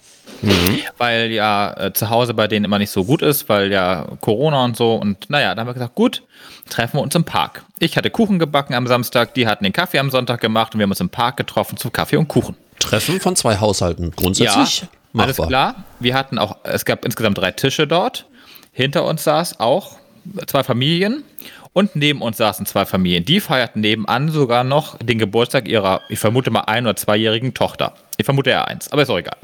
Weil 0.99 1.31
ja 1.31 1.75
äh, 1.79 1.93
zu 1.93 2.11
Hause 2.11 2.35
bei 2.35 2.47
denen 2.49 2.65
immer 2.65 2.79
nicht 2.79 2.91
so 2.91 3.05
gut 3.05 3.23
ist, 3.23 3.49
weil 3.49 3.73
ja 3.73 4.07
Corona 4.21 4.65
und 4.65 4.77
so. 4.77 4.95
Und 4.95 5.29
naja, 5.31 5.51
dann 5.51 5.61
haben 5.61 5.69
wir 5.69 5.75
gesagt, 5.75 5.95
gut, 5.95 6.23
treffen 6.69 6.99
wir 6.99 7.03
uns 7.03 7.15
im 7.15 7.25
Park. 7.25 7.65
Ich 7.79 7.97
hatte 7.97 8.11
Kuchen 8.11 8.39
gebacken 8.39 8.75
am 8.75 8.87
Samstag, 8.87 9.35
die 9.35 9.47
hatten 9.47 9.65
den 9.65 9.73
Kaffee 9.73 9.99
am 9.99 10.11
Sonntag 10.11 10.41
gemacht 10.41 10.75
und 10.75 10.79
wir 10.81 10.85
haben 10.85 10.91
uns 10.91 11.01
im 11.01 11.11
Park 11.11 11.37
getroffen 11.37 11.77
zu 11.77 11.91
Kaffee 11.91 12.17
und 12.17 12.29
Kuchen. 12.29 12.57
Treffen 12.79 13.21
von 13.21 13.35
zwei 13.37 13.57
Haushalten. 13.59 14.13
Grundsätzlich 14.15 14.81
Ja, 14.83 14.89
alles 15.21 15.39
machbar. 15.39 15.47
klar. 15.49 15.75
Wir 15.99 16.15
hatten 16.15 16.39
auch, 16.39 16.57
es 16.63 16.85
gab 16.85 17.05
insgesamt 17.05 17.39
drei 17.39 17.51
Tische 17.51 17.87
dort. 17.87 18.27
Hinter 18.73 19.05
uns 19.05 19.25
saß 19.25 19.59
auch 19.59 19.97
zwei 20.47 20.63
Familien 20.63 21.25
und 21.79 21.95
neben 21.95 22.23
uns 22.23 22.39
saßen 22.39 22.67
zwei 22.67 22.85
Familien. 22.87 23.25
Die 23.25 23.39
feierten 23.39 23.83
nebenan 23.83 24.31
sogar 24.31 24.65
noch 24.65 24.99
den 24.99 25.17
Geburtstag 25.17 25.69
ihrer, 25.69 26.01
ich 26.09 26.19
vermute 26.19 26.51
mal, 26.51 26.63
ein- 26.63 26.87
oder 26.87 26.97
zweijährigen 26.97 27.55
Tochter. 27.55 27.95
Ich 28.17 28.25
vermute 28.25 28.51
eher 28.51 28.67
eins, 28.67 28.91
aber 28.91 29.03
ist 29.03 29.11
auch 29.11 29.19
egal. 29.19 29.37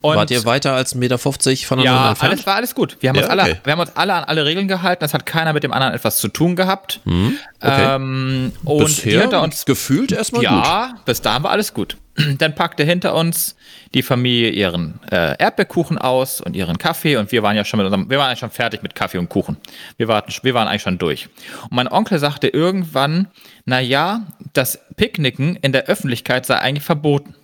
Und 0.00 0.16
Wart 0.16 0.30
ihr 0.30 0.46
weiter 0.46 0.72
als 0.72 0.94
1,50 0.94 0.98
Meter 0.98 1.18
voneinander 1.18 1.84
ja, 1.84 2.08
entfernt? 2.08 2.32
alles 2.32 2.46
war 2.46 2.54
alles 2.54 2.74
gut. 2.74 2.96
Wir 3.00 3.10
haben, 3.10 3.16
Ja, 3.16 3.22
uns 3.24 3.30
alle, 3.30 3.42
okay. 3.42 3.56
wir 3.64 3.72
haben 3.74 3.80
uns 3.80 3.90
alle 3.96 4.14
an 4.14 4.24
alle 4.24 4.46
Regeln 4.46 4.66
gehalten. 4.66 5.04
Es 5.04 5.12
hat 5.12 5.26
keiner 5.26 5.52
mit 5.52 5.62
dem 5.62 5.74
anderen 5.74 5.92
etwas 5.92 6.16
zu 6.16 6.28
tun 6.28 6.56
gehabt. 6.56 7.00
Hm, 7.04 7.36
okay. 7.60 7.94
ähm, 7.96 8.52
und 8.64 8.78
Bisher 8.86 9.42
uns 9.42 9.66
gefühlt 9.66 10.10
erstmal 10.10 10.40
gut. 10.40 10.50
ja, 10.50 10.94
bis 11.04 11.20
dahin 11.20 11.42
war 11.42 11.50
alles 11.50 11.74
gut. 11.74 11.98
Dann 12.38 12.54
packte 12.54 12.84
hinter 12.84 13.14
uns 13.14 13.56
die 13.94 14.02
Familie 14.02 14.50
ihren 14.50 15.00
äh, 15.10 15.36
Erdbeerkuchen 15.38 15.98
aus 15.98 16.40
und 16.40 16.56
ihren 16.56 16.78
Kaffee 16.78 17.16
und 17.16 17.32
wir 17.32 17.42
waren 17.42 17.56
ja 17.56 17.64
schon 17.64 17.78
mit 17.78 17.86
unserem, 17.86 18.10
wir 18.10 18.18
waren 18.18 18.28
eigentlich 18.28 18.40
schon 18.40 18.50
fertig 18.50 18.82
mit 18.82 18.94
Kaffee 18.94 19.18
und 19.18 19.28
Kuchen. 19.28 19.56
Wir, 19.96 20.08
warten, 20.08 20.32
wir 20.42 20.54
waren 20.54 20.68
eigentlich 20.68 20.82
schon 20.82 20.98
durch. 20.98 21.28
Und 21.64 21.72
mein 21.72 21.88
Onkel 21.88 22.18
sagte 22.18 22.48
irgendwann, 22.48 23.28
na 23.64 23.80
ja, 23.80 24.26
das 24.52 24.78
Picknicken 24.96 25.56
in 25.56 25.72
der 25.72 25.86
Öffentlichkeit 25.86 26.46
sei 26.46 26.58
eigentlich 26.58 26.84
verboten. 26.84 27.34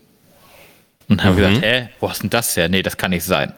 Und 1.09 1.22
haben 1.22 1.37
wir 1.37 1.49
gesagt, 1.49 1.64
hä, 1.64 1.89
wo 2.01 2.09
hast 2.09 2.22
denn 2.22 2.31
das 2.31 2.57
her? 2.57 2.68
Nee, 2.68 2.83
das 2.83 2.97
kann 2.97 3.11
nicht 3.11 3.25
sein. 3.25 3.53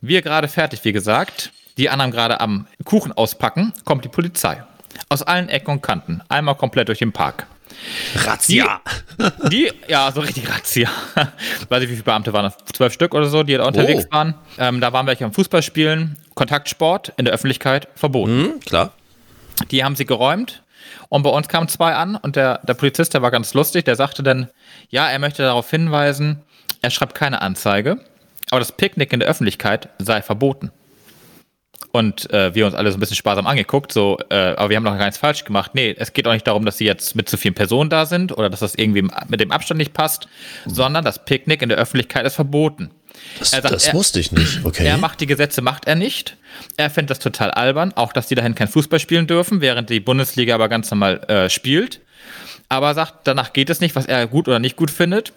Wir 0.00 0.22
gerade 0.22 0.48
fertig, 0.48 0.84
wie 0.84 0.92
gesagt, 0.92 1.52
die 1.76 1.90
anderen 1.90 2.10
gerade 2.10 2.40
am 2.40 2.66
Kuchen 2.84 3.12
auspacken, 3.12 3.72
kommt 3.84 4.04
die 4.04 4.08
Polizei. 4.08 4.62
Aus 5.08 5.22
allen 5.22 5.48
Ecken 5.48 5.72
und 5.72 5.82
Kanten. 5.82 6.22
Einmal 6.28 6.54
komplett 6.54 6.88
durch 6.88 6.98
den 6.98 7.12
Park. 7.12 7.46
Razzia. 8.24 8.80
Die, 9.50 9.72
ja, 9.88 10.10
so 10.12 10.20
richtig 10.20 10.48
Razzia. 10.50 10.88
Weiß 11.68 11.82
ich, 11.82 11.88
wie 11.88 11.94
viele 11.94 12.04
Beamte 12.04 12.32
waren 12.32 12.44
das? 12.44 12.56
Zwölf 12.72 12.92
Stück 12.92 13.14
oder 13.14 13.26
so, 13.26 13.42
die 13.42 13.54
da 13.56 13.64
unterwegs 13.66 14.04
Oh. 14.10 14.14
waren. 14.14 14.34
Ähm, 14.58 14.80
da 14.80 14.92
waren 14.92 15.06
welche 15.06 15.24
am 15.24 15.32
Fußballspielen. 15.32 16.16
Kontaktsport 16.34 17.12
in 17.16 17.24
der 17.24 17.34
Öffentlichkeit 17.34 17.88
verboten. 17.94 18.44
Hm, 18.54 18.60
klar. 18.60 18.92
Die 19.70 19.84
haben 19.84 19.96
sie 19.96 20.06
geräumt. 20.06 20.62
Und 21.08 21.22
bei 21.22 21.30
uns 21.30 21.48
kamen 21.48 21.68
zwei 21.68 21.94
an 21.94 22.16
und 22.16 22.36
der, 22.36 22.60
der 22.64 22.74
Polizist, 22.74 23.14
der 23.14 23.22
war 23.22 23.30
ganz 23.30 23.52
lustig, 23.54 23.84
der 23.84 23.96
sagte 23.96 24.22
dann, 24.22 24.48
ja, 24.88 25.08
er 25.08 25.18
möchte 25.18 25.42
darauf 25.42 25.70
hinweisen, 25.70 26.40
er 26.80 26.90
schreibt 26.90 27.14
keine 27.14 27.42
Anzeige, 27.42 27.98
aber 28.50 28.58
das 28.60 28.72
Picknick 28.72 29.12
in 29.12 29.20
der 29.20 29.28
Öffentlichkeit 29.28 29.90
sei 29.98 30.22
verboten. 30.22 30.70
Und 31.90 32.30
äh, 32.32 32.54
wir 32.54 32.64
uns 32.64 32.74
alle 32.74 32.90
so 32.90 32.96
ein 32.96 33.00
bisschen 33.00 33.16
sparsam 33.16 33.46
angeguckt, 33.46 33.92
so, 33.92 34.18
äh, 34.30 34.34
aber 34.34 34.70
wir 34.70 34.76
haben 34.76 34.84
doch 34.84 34.96
gar 34.96 35.04
nichts 35.04 35.18
falsch 35.18 35.44
gemacht. 35.44 35.72
Nee, 35.74 35.94
es 35.98 36.12
geht 36.12 36.26
auch 36.26 36.32
nicht 36.32 36.46
darum, 36.46 36.64
dass 36.64 36.78
sie 36.78 36.86
jetzt 36.86 37.14
mit 37.14 37.28
zu 37.28 37.36
vielen 37.36 37.54
Personen 37.54 37.90
da 37.90 38.06
sind 38.06 38.32
oder 38.32 38.48
dass 38.48 38.60
das 38.60 38.74
irgendwie 38.74 39.06
mit 39.28 39.40
dem 39.40 39.50
Abstand 39.52 39.78
nicht 39.78 39.92
passt, 39.92 40.26
sondern 40.64 41.04
das 41.04 41.24
Picknick 41.24 41.60
in 41.60 41.68
der 41.68 41.78
Öffentlichkeit 41.78 42.24
ist 42.24 42.34
verboten. 42.36 42.90
Das, 43.38 43.50
sagt, 43.50 43.70
das 43.70 43.88
er- 43.88 43.94
wusste 43.94 44.20
ich 44.20 44.32
nicht. 44.32 44.60
Okay. 44.64 44.86
Er 44.86 44.96
macht 44.96 45.20
die 45.20 45.26
Gesetze, 45.26 45.60
macht 45.60 45.86
er 45.86 45.96
nicht. 45.96 46.36
Er 46.78 46.88
findet 46.88 47.10
das 47.10 47.18
total 47.18 47.50
albern, 47.50 47.92
auch 47.94 48.12
dass 48.14 48.26
die 48.26 48.34
dahin 48.34 48.54
kein 48.54 48.68
Fußball 48.68 48.98
spielen 48.98 49.26
dürfen, 49.26 49.60
während 49.60 49.90
die 49.90 50.00
Bundesliga 50.00 50.54
aber 50.54 50.68
ganz 50.68 50.90
normal 50.90 51.22
äh, 51.28 51.50
spielt. 51.50 52.00
Aber 52.70 52.88
er 52.88 52.94
sagt, 52.94 53.14
danach 53.26 53.52
geht 53.52 53.68
es 53.68 53.80
nicht, 53.80 53.94
was 53.96 54.06
er 54.06 54.26
gut 54.26 54.48
oder 54.48 54.58
nicht 54.58 54.76
gut 54.76 54.90
findet. 54.90 55.32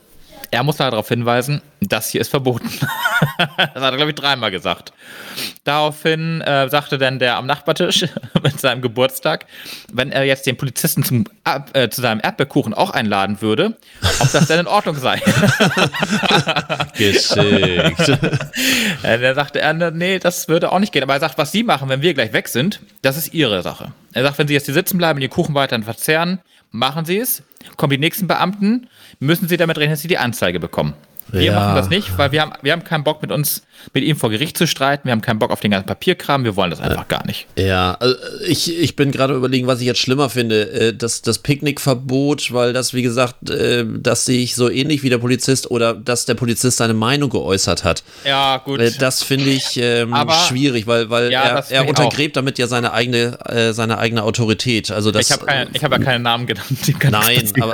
Er 0.52 0.64
muss 0.64 0.78
darauf 0.78 1.08
hinweisen, 1.08 1.62
das 1.82 2.10
hier 2.10 2.22
ist 2.22 2.30
verboten. 2.30 2.70
das 3.38 3.60
hat 3.60 3.76
er, 3.76 3.96
glaube 3.96 4.12
ich, 4.12 4.16
dreimal 4.16 4.52
gesagt. 4.52 4.94
Daraufhin 5.64 6.42
äh, 6.42 6.70
sagte 6.70 6.98
dann 6.98 7.20
der 7.20 7.38
am 7.38 7.46
Nachbartisch 7.46 8.06
mit 8.44 8.60
seinem 8.60 8.82
Geburtstag, 8.82 9.46
wenn 9.92 10.12
er 10.12 10.24
jetzt 10.24 10.46
den 10.46 10.58
Polizisten 10.58 11.04
zum, 11.04 11.26
äh, 11.74 11.90
zu 11.90 12.02
seinem 12.02 12.22
Erdbeerkuchen 12.22 12.74
auch 12.74 12.92
einladen 12.92 13.42
würde, 13.42 13.78
ob 14.20 14.32
das 14.32 14.48
denn 14.48 14.62
in 14.62 14.68
Ordnung 14.68 14.96
sei. 14.96 15.18
Geschickt. 16.98 18.20
Der 19.04 19.36
sagte 19.36 19.62
er, 19.62 19.74
ne, 19.74 19.92
nee, 19.92 20.20
das 20.20 20.48
würde 20.48 20.72
auch 20.72 20.80
nicht 20.80 20.92
gehen. 20.92 21.04
Aber 21.04 21.14
er 21.14 21.20
sagt, 21.20 21.38
was 21.38 21.52
Sie 21.52 21.64
machen, 21.64 21.90
wenn 21.90 22.02
wir 22.02 22.14
gleich 22.14 22.34
weg 22.34 22.48
sind, 22.48 22.80
das 23.02 23.18
ist 23.18 23.34
Ihre 23.34 23.62
Sache. 23.62 23.92
Er 24.14 24.24
sagt, 24.24 24.38
wenn 24.38 24.48
Sie 24.48 24.54
jetzt 24.54 24.66
hier 24.66 24.74
sitzen 24.74 24.98
bleiben 24.98 25.18
und 25.18 25.22
die 25.22 25.28
Kuchen 25.28 25.56
weiterhin 25.56 25.84
verzehren, 25.84 26.40
machen 26.72 27.06
Sie 27.06 27.18
es. 27.18 27.44
Kommen 27.78 27.92
die 27.92 27.98
nächsten 27.98 28.28
Beamten, 28.28 28.88
müssen 29.20 29.48
Sie 29.48 29.58
damit 29.58 29.78
rechnen, 29.78 29.94
dass 29.94 30.02
Sie 30.02 30.08
die 30.08 30.18
Anzeige 30.18 30.60
bekommen. 30.60 30.94
Wir 31.30 31.42
Ja. 31.44 31.54
machen 31.60 31.76
das 31.76 31.90
nicht, 31.90 32.18
weil 32.18 32.32
wir 32.32 32.42
haben, 32.42 32.54
wir 32.62 32.72
haben 32.72 32.84
keinen 32.84 33.04
Bock 33.04 33.22
mit 33.22 33.32
uns, 33.32 33.64
mit 33.94 34.04
ihm 34.04 34.16
vor 34.16 34.30
Gericht 34.30 34.58
zu 34.58 34.68
streiten. 34.68 35.06
Wir 35.06 35.12
haben 35.12 35.22
keinen 35.22 35.40
Bock 35.40 35.52
auf 35.52 35.60
den 35.60 35.72
ganzen 35.72 35.88
Papierkram. 35.88 36.44
Wir 36.44 36.56
wollen 36.56 36.70
das 36.70 36.80
einfach 36.80 37.08
gar 37.08 37.26
nicht. 37.26 37.48
Ja, 37.58 37.96
also 38.00 38.16
ich, 38.48 38.78
ich 38.80 38.96
bin 38.96 39.12
gerade 39.12 39.34
überlegen, 39.34 39.66
was 39.68 39.80
ich 39.80 39.86
jetzt 39.88 40.00
schlimmer 40.00 40.30
finde. 40.30 40.70
Äh, 40.72 40.94
Das, 40.94 41.22
das 41.24 41.40
Picknickverbot, 41.40 42.54
weil 42.54 42.74
das, 42.74 42.94
wie 42.94 43.02
gesagt, 43.02 43.50
äh, 43.50 43.86
das 43.88 44.26
sehe 44.26 44.42
ich 44.42 44.56
so 44.56 44.70
ähnlich 44.70 45.04
wie 45.04 45.10
der 45.10 45.18
Polizist 45.18 45.70
oder 45.72 45.94
dass 45.94 46.26
der 46.26 46.36
Polizist 46.36 46.78
seine 46.78 46.94
Meinung 46.94 47.30
geäußert 47.30 47.84
hat. 47.84 48.04
Ja, 48.24 48.58
gut. 48.58 48.80
Äh, 48.80 48.92
Das 48.98 49.24
finde 49.24 49.50
ich 49.50 49.78
ähm, 49.78 50.14
Aber- 50.14 50.34
schwierig, 50.34 50.88
weil, 50.88 51.10
weil 51.10 51.32
Ja, 51.32 51.42
er, 51.44 51.66
er 51.72 51.88
untergräbt 51.88 52.38
damit 52.38 52.58
ja 52.58 52.68
seine 52.68 52.94
eigene, 52.94 53.38
äh, 53.50 53.74
seine 53.74 53.98
eigene 53.98 54.24
Autorität. 54.24 54.92
Also 54.92 55.12
das, 55.12 55.26
ich 55.30 55.32
habe 55.34 55.46
hab 55.48 55.92
ja 55.92 56.00
keine 56.00 56.20
Namen 56.24 56.46
genannt. 56.46 56.68
Nein, 57.12 57.52
aber 57.60 57.74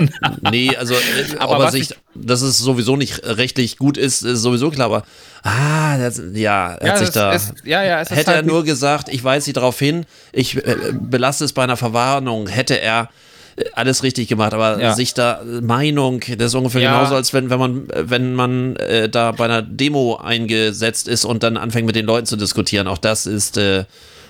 nee, 0.51 0.75
also 0.75 0.93
äh, 0.95 1.37
Aber 1.39 1.53
er 1.55 1.59
was 1.59 1.71
sich, 1.73 1.91
ich- 1.91 1.95
dass 2.15 2.41
es 2.41 2.57
sowieso 2.57 2.95
nicht 2.97 3.21
rechtlich 3.25 3.77
gut 3.77 3.97
ist, 3.97 4.21
ist 4.23 4.41
sowieso 4.41 4.69
klar, 4.71 4.87
aber 4.87 5.03
ah, 5.43 5.97
das, 5.97 6.21
ja, 6.33 6.73
er 6.75 6.87
Ja, 6.87 6.91
hat 6.93 6.99
sich 6.99 7.09
da. 7.11 7.31
ist- 7.33 7.53
ja, 7.63 7.83
ja, 7.83 7.99
hätte 7.99 8.13
er 8.31 8.35
halt- 8.37 8.45
nur 8.45 8.63
gesagt, 8.63 9.09
ich 9.09 9.23
weise 9.23 9.45
sie 9.45 9.53
darauf 9.53 9.79
hin, 9.79 10.05
ich 10.31 10.57
äh, 10.57 10.75
belasse 10.93 11.45
es 11.45 11.53
bei 11.53 11.63
einer 11.63 11.77
Verwarnung, 11.77 12.47
hätte 12.47 12.79
er 12.79 13.09
äh, 13.57 13.63
alles 13.73 14.03
richtig 14.03 14.27
gemacht, 14.29 14.53
aber 14.53 14.79
Ja. 14.81 14.93
sich 14.93 15.13
da 15.13 15.41
Meinung, 15.61 16.21
das 16.37 16.47
ist 16.47 16.55
ungefähr 16.55 16.81
Ja. 16.81 16.93
genauso, 16.97 17.15
als 17.15 17.33
wenn, 17.33 17.49
wenn 17.49 17.59
man, 17.59 17.87
wenn 17.93 18.33
man 18.33 18.75
äh, 18.77 19.09
da 19.09 19.31
bei 19.33 19.45
einer 19.45 19.61
Demo 19.61 20.15
eingesetzt 20.17 21.07
ist 21.07 21.25
und 21.25 21.43
dann 21.43 21.57
anfängt 21.57 21.85
mit 21.85 21.95
den 21.95 22.05
Leuten 22.05 22.25
zu 22.25 22.35
diskutieren. 22.37 22.87
Auch 22.87 22.97
das 22.97 23.25
ist 23.25 23.57
äh, 23.57 23.83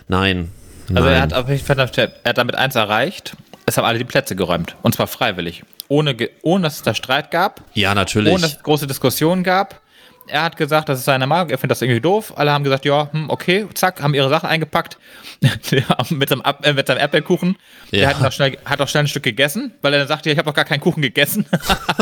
nein. 0.08 0.50
Also 0.90 1.04
nein. 1.04 1.14
er 1.14 1.22
hat, 1.22 1.34
auf 1.34 1.50
jeden 1.50 1.64
Fall- 1.64 1.78
er 2.24 2.30
hat 2.30 2.38
damit 2.38 2.56
eins 2.56 2.76
erreicht. 2.76 3.34
Es 3.68 3.78
haben 3.78 3.86
alle 3.86 4.00
die 4.00 4.06
Plätze 4.06 4.36
geräumt. 4.36 4.76
Und 4.82 4.96
zwar 4.96 5.06
freiwillig. 5.08 5.64
Ohne, 5.92 6.16
ohne 6.42 6.64
dass 6.64 6.76
es 6.76 6.84
da 6.84 6.94
Streit 6.94 7.32
gab. 7.32 7.66
ja, 7.74 7.94
natürlich. 7.94 8.32
Ohne 8.32 8.44
dass 8.44 8.54
es 8.54 8.64
große 8.64 8.88
Diskussionen 8.88 9.44
gab. 9.44 9.82
Er 10.28 10.44
hat 10.44 10.56
gesagt, 10.56 10.88
das 10.88 11.00
ist 11.00 11.06
seine 11.06 11.28
Meinung, 11.28 11.50
er 11.50 11.58
findet 11.58 11.72
das 11.72 11.82
irgendwie 11.82 12.00
doof. 12.00 12.34
Alle 12.38 12.52
haben 12.52 12.64
gesagt, 12.64 12.86
ja, 12.86 13.10
hm, 13.12 13.30
okay, 13.30 13.66
zack, 13.74 14.02
haben 14.02 14.14
ihre 14.14 14.30
Sachen 14.30 14.48
eingepackt. 14.48 14.98
mit, 16.12 16.30
seinem, 16.30 16.42
Ab- 16.42 16.66
äh, 16.66 16.74
mit 16.74 16.88
seinem 16.88 17.00
Erdbeerkuchen. 17.00 17.58
Ja. 17.92 18.00
Der 18.00 18.10
hat 18.10 18.26
auch, 18.26 18.32
schnell, 18.32 18.58
hat 18.64 18.80
auch 18.80 18.88
schnell 18.88 19.04
ein 19.04 19.08
Stück 19.08 19.24
gegessen, 19.24 19.74
weil 19.82 19.94
er 19.94 20.00
dann 20.00 20.08
sagte, 20.08 20.30
ja, 20.30 20.34
ich 20.34 20.38
habe 20.38 20.46
doch 20.50 20.54
gar 20.56 20.66
keinen 20.66 20.80
Kuchen 20.82 21.02
gegessen. 21.02 21.46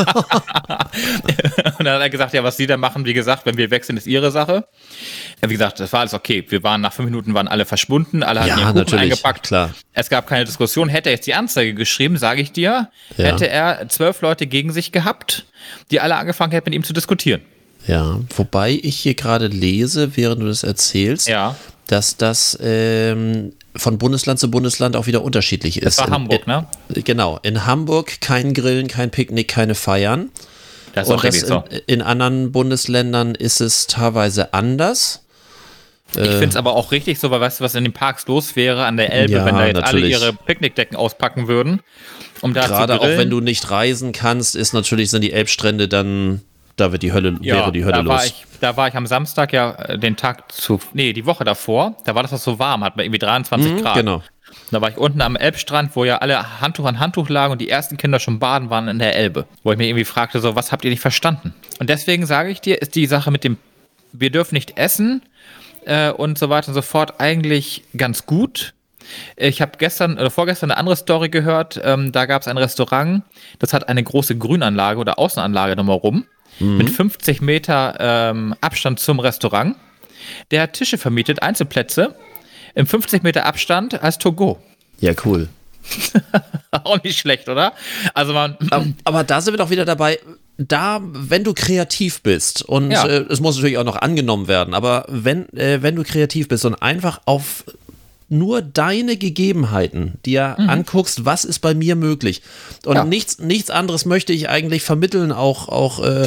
und 1.78 1.84
dann 1.84 1.94
hat 1.94 2.00
er 2.02 2.10
gesagt, 2.10 2.34
ja, 2.34 2.44
was 2.44 2.56
sie 2.56 2.66
da 2.66 2.76
machen, 2.76 3.04
wie 3.04 3.14
gesagt, 3.14 3.46
wenn 3.46 3.56
wir 3.56 3.70
weg 3.70 3.84
sind, 3.84 3.96
ist 3.96 4.06
ihre 4.06 4.30
Sache. 4.30 4.66
Ja, 5.42 5.48
wie 5.48 5.54
gesagt, 5.54 5.80
das 5.80 5.92
war 5.92 6.00
alles 6.00 6.14
okay. 6.14 6.44
Wir 6.48 6.62
waren 6.62 6.80
nach 6.80 6.92
fünf 6.92 7.06
Minuten 7.08 7.34
waren 7.34 7.48
alle 7.48 7.64
verschwunden, 7.64 8.22
alle 8.22 8.40
hatten 8.40 8.50
Ja, 8.50 8.58
ihren 8.70 8.84
Kuchen 8.84 8.98
eingepackt. 8.98 9.46
klar. 9.46 9.70
Es 9.92 10.08
gab 10.10 10.26
keine 10.26 10.44
Diskussion. 10.44 10.88
Hätte 10.88 11.08
er 11.10 11.14
jetzt 11.16 11.26
die 11.26 11.34
Anzeige 11.34 11.74
geschrieben, 11.74 12.16
sage 12.16 12.42
ich 12.42 12.52
dir, 12.52 12.90
Ja. 13.16 13.24
hätte 13.24 13.48
er 13.48 13.88
zwölf 13.88 14.20
Leute 14.20 14.46
gegen 14.46 14.72
sich 14.72 14.92
gehabt, 14.92 15.46
die 15.90 16.00
alle 16.00 16.16
angefangen 16.16 16.52
hätten, 16.52 16.70
mit 16.70 16.74
ihm 16.74 16.84
zu 16.84 16.92
diskutieren. 16.92 17.42
Ja, 17.86 18.20
wobei 18.36 18.78
ich 18.82 18.96
hier 18.98 19.14
gerade 19.14 19.46
lese, 19.46 20.16
während 20.16 20.42
du 20.42 20.46
das 20.46 20.62
erzählst, 20.62 21.28
Ja. 21.28 21.56
dass 21.86 22.16
das 22.16 22.56
ähm, 22.62 23.52
von 23.74 23.98
Bundesland 23.98 24.38
zu 24.38 24.50
Bundesland 24.50 24.96
auch 24.96 25.06
wieder 25.06 25.22
unterschiedlich 25.22 25.78
ist. 25.78 25.84
Das 25.86 25.98
war 25.98 26.08
In- 26.08 26.12
Hamburg, 26.14 26.46
ne? 26.46 26.66
in, 26.94 27.04
Genau, 27.04 27.38
in 27.42 27.66
Hamburg 27.66 28.20
kein 28.20 28.52
Grillen, 28.54 28.86
kein 28.88 29.10
Picknick, 29.10 29.48
keine 29.48 29.74
Feiern. 29.74 30.30
Das 30.94 31.06
ist 31.06 31.10
auch 31.12 31.16
Und 31.16 31.24
das 31.24 31.34
richtig 31.34 31.48
so. 31.48 31.64
in, 31.70 31.80
in 32.00 32.02
anderen 32.02 32.52
Bundesländern 32.52 33.34
ist 33.34 33.60
es 33.60 33.86
teilweise 33.86 34.52
anders. 34.54 35.24
Ich 36.16 36.22
finde 36.28 36.46
es 36.48 36.56
aber 36.56 36.74
auch 36.74 36.90
richtig 36.90 37.20
so, 37.20 37.30
weil 37.30 37.40
weißt 37.40 37.60
du, 37.60 37.64
was 37.64 37.76
in 37.76 37.84
den 37.84 37.92
Parks 37.92 38.26
los 38.26 38.56
wäre 38.56 38.84
an 38.84 38.96
der 38.96 39.12
Elbe, 39.12 39.34
Ja, 39.34 39.44
wenn 39.44 39.54
da 39.54 39.66
jetzt 39.66 39.76
natürlich. 39.76 40.16
alle 40.16 40.24
ihre 40.26 40.32
Picknickdecken 40.32 40.96
auspacken 40.96 41.46
würden, 41.46 41.80
um 42.40 42.52
da 42.52 42.66
Gerade 42.66 43.00
auch 43.00 43.04
wenn 43.06 43.30
du 43.30 43.38
nicht 43.40 43.70
reisen 43.70 44.10
kannst, 44.10 44.56
ist 44.56 44.72
natürlich 44.72 45.10
sind 45.10 45.22
die 45.22 45.32
Elbstrände 45.32 45.86
dann 45.86 46.40
da 46.80 46.92
wird 46.92 47.02
die 47.02 47.12
Hölle 47.12 47.36
ja, 47.40 47.56
wäre 47.56 47.72
die 47.72 47.84
Hölle 47.84 47.92
da 47.92 48.00
los. 48.00 48.14
War 48.14 48.24
ich, 48.24 48.46
da 48.60 48.76
war 48.76 48.88
ich 48.88 48.94
am 48.94 49.06
Samstag 49.06 49.52
ja 49.52 49.72
äh, 49.72 49.98
den 49.98 50.16
Tag 50.16 50.50
zu, 50.52 50.80
nee, 50.92 51.12
die 51.12 51.26
Woche 51.26 51.44
davor, 51.44 51.96
da 52.04 52.14
war 52.14 52.22
das 52.22 52.32
noch 52.32 52.38
so 52.38 52.58
warm, 52.58 52.82
hat 52.82 52.96
man 52.96 53.04
irgendwie 53.04 53.18
23 53.18 53.82
Grad. 53.82 53.96
genau. 53.96 54.22
Da 54.72 54.80
war 54.80 54.88
ich 54.88 54.96
unten 54.96 55.20
am 55.20 55.36
Elbstrand, 55.36 55.94
wo 55.94 56.04
ja 56.04 56.18
alle 56.18 56.60
Handtuch 56.60 56.84
an 56.84 56.98
Handtuch 56.98 57.28
lagen 57.28 57.52
und 57.52 57.60
die 57.60 57.68
ersten 57.68 57.96
Kinder 57.96 58.18
schon 58.18 58.40
baden 58.40 58.68
waren 58.68 58.88
in 58.88 58.98
der 58.98 59.14
Elbe. 59.14 59.46
Wo 59.62 59.70
ich 59.70 59.78
mir 59.78 59.86
irgendwie 59.86 60.04
fragte, 60.04 60.40
so, 60.40 60.56
was 60.56 60.72
habt 60.72 60.84
ihr 60.84 60.90
nicht 60.90 61.00
verstanden? 61.00 61.54
Und 61.78 61.88
deswegen 61.88 62.26
sage 62.26 62.50
ich 62.50 62.60
dir, 62.60 62.82
ist 62.82 62.96
die 62.96 63.06
Sache 63.06 63.30
mit 63.30 63.44
dem, 63.44 63.58
wir 64.12 64.30
dürfen 64.30 64.54
nicht 64.54 64.76
essen 64.76 65.22
äh, 65.84 66.10
und 66.10 66.36
so 66.36 66.48
weiter 66.50 66.68
und 66.68 66.74
so 66.74 66.82
fort 66.82 67.20
eigentlich 67.20 67.84
ganz 67.96 68.26
gut. 68.26 68.74
Ich 69.36 69.60
habe 69.60 69.72
gestern 69.78 70.18
oder 70.18 70.30
vorgestern 70.30 70.70
eine 70.70 70.78
andere 70.78 70.96
Story 70.96 71.28
gehört. 71.28 71.80
Ähm, 71.82 72.12
da 72.12 72.26
gab 72.26 72.42
es 72.42 72.48
ein 72.48 72.58
Restaurant, 72.58 73.22
das 73.58 73.72
hat 73.72 73.88
eine 73.88 74.02
große 74.02 74.36
Grünanlage 74.36 75.00
oder 75.00 75.18
Außenanlage 75.18 75.76
drumherum 76.60 76.78
mit 76.78 76.90
50 76.90 77.40
Meter 77.40 77.96
ähm, 77.98 78.54
Abstand 78.60 79.00
zum 79.00 79.18
Restaurant. 79.20 79.76
Der 80.50 80.62
hat 80.62 80.74
Tische 80.74 80.98
vermietet, 80.98 81.42
Einzelplätze, 81.42 82.14
im 82.74 82.86
50 82.86 83.22
Meter 83.22 83.46
Abstand 83.46 84.02
als 84.02 84.18
Togo. 84.18 84.60
Ja, 85.00 85.12
cool. 85.24 85.48
Auch 86.70 87.02
nicht 87.02 87.18
schlecht, 87.18 87.48
oder? 87.48 87.72
Also 88.14 88.32
man, 88.32 88.56
Aber, 88.70 88.86
aber 89.04 89.24
da 89.24 89.40
sind 89.40 89.54
wir 89.54 89.58
doch 89.58 89.70
wieder 89.70 89.84
dabei. 89.84 90.18
Da, 90.58 91.00
wenn 91.02 91.42
du 91.42 91.54
kreativ 91.54 92.20
bist 92.22 92.62
und 92.62 92.90
Ja. 92.90 93.06
äh, 93.06 93.24
es 93.30 93.40
muss 93.40 93.56
natürlich 93.56 93.78
auch 93.78 93.84
noch 93.84 93.96
angenommen 93.96 94.46
werden, 94.46 94.74
aber 94.74 95.06
wenn, 95.08 95.48
äh, 95.56 95.80
wenn 95.80 95.96
du 95.96 96.02
kreativ 96.04 96.48
bist 96.48 96.66
und 96.66 96.74
einfach 96.74 97.22
auf 97.24 97.64
nur 98.30 98.62
deine 98.62 99.16
Gegebenheiten 99.16 100.14
dir 100.24 100.56
anguckst, 100.58 101.24
was 101.24 101.44
ist 101.44 101.58
bei 101.58 101.74
mir 101.74 101.96
möglich 101.96 102.42
und 102.86 102.92
Mhm. 102.92 102.96
Ja. 102.96 103.04
nichts, 103.04 103.38
nichts 103.40 103.70
anderes 103.70 104.04
möchte 104.06 104.32
ich 104.32 104.48
eigentlich 104.48 104.82
vermitteln, 104.82 105.32
auch, 105.32 105.68
auch 105.68 106.00
äh, 106.02 106.26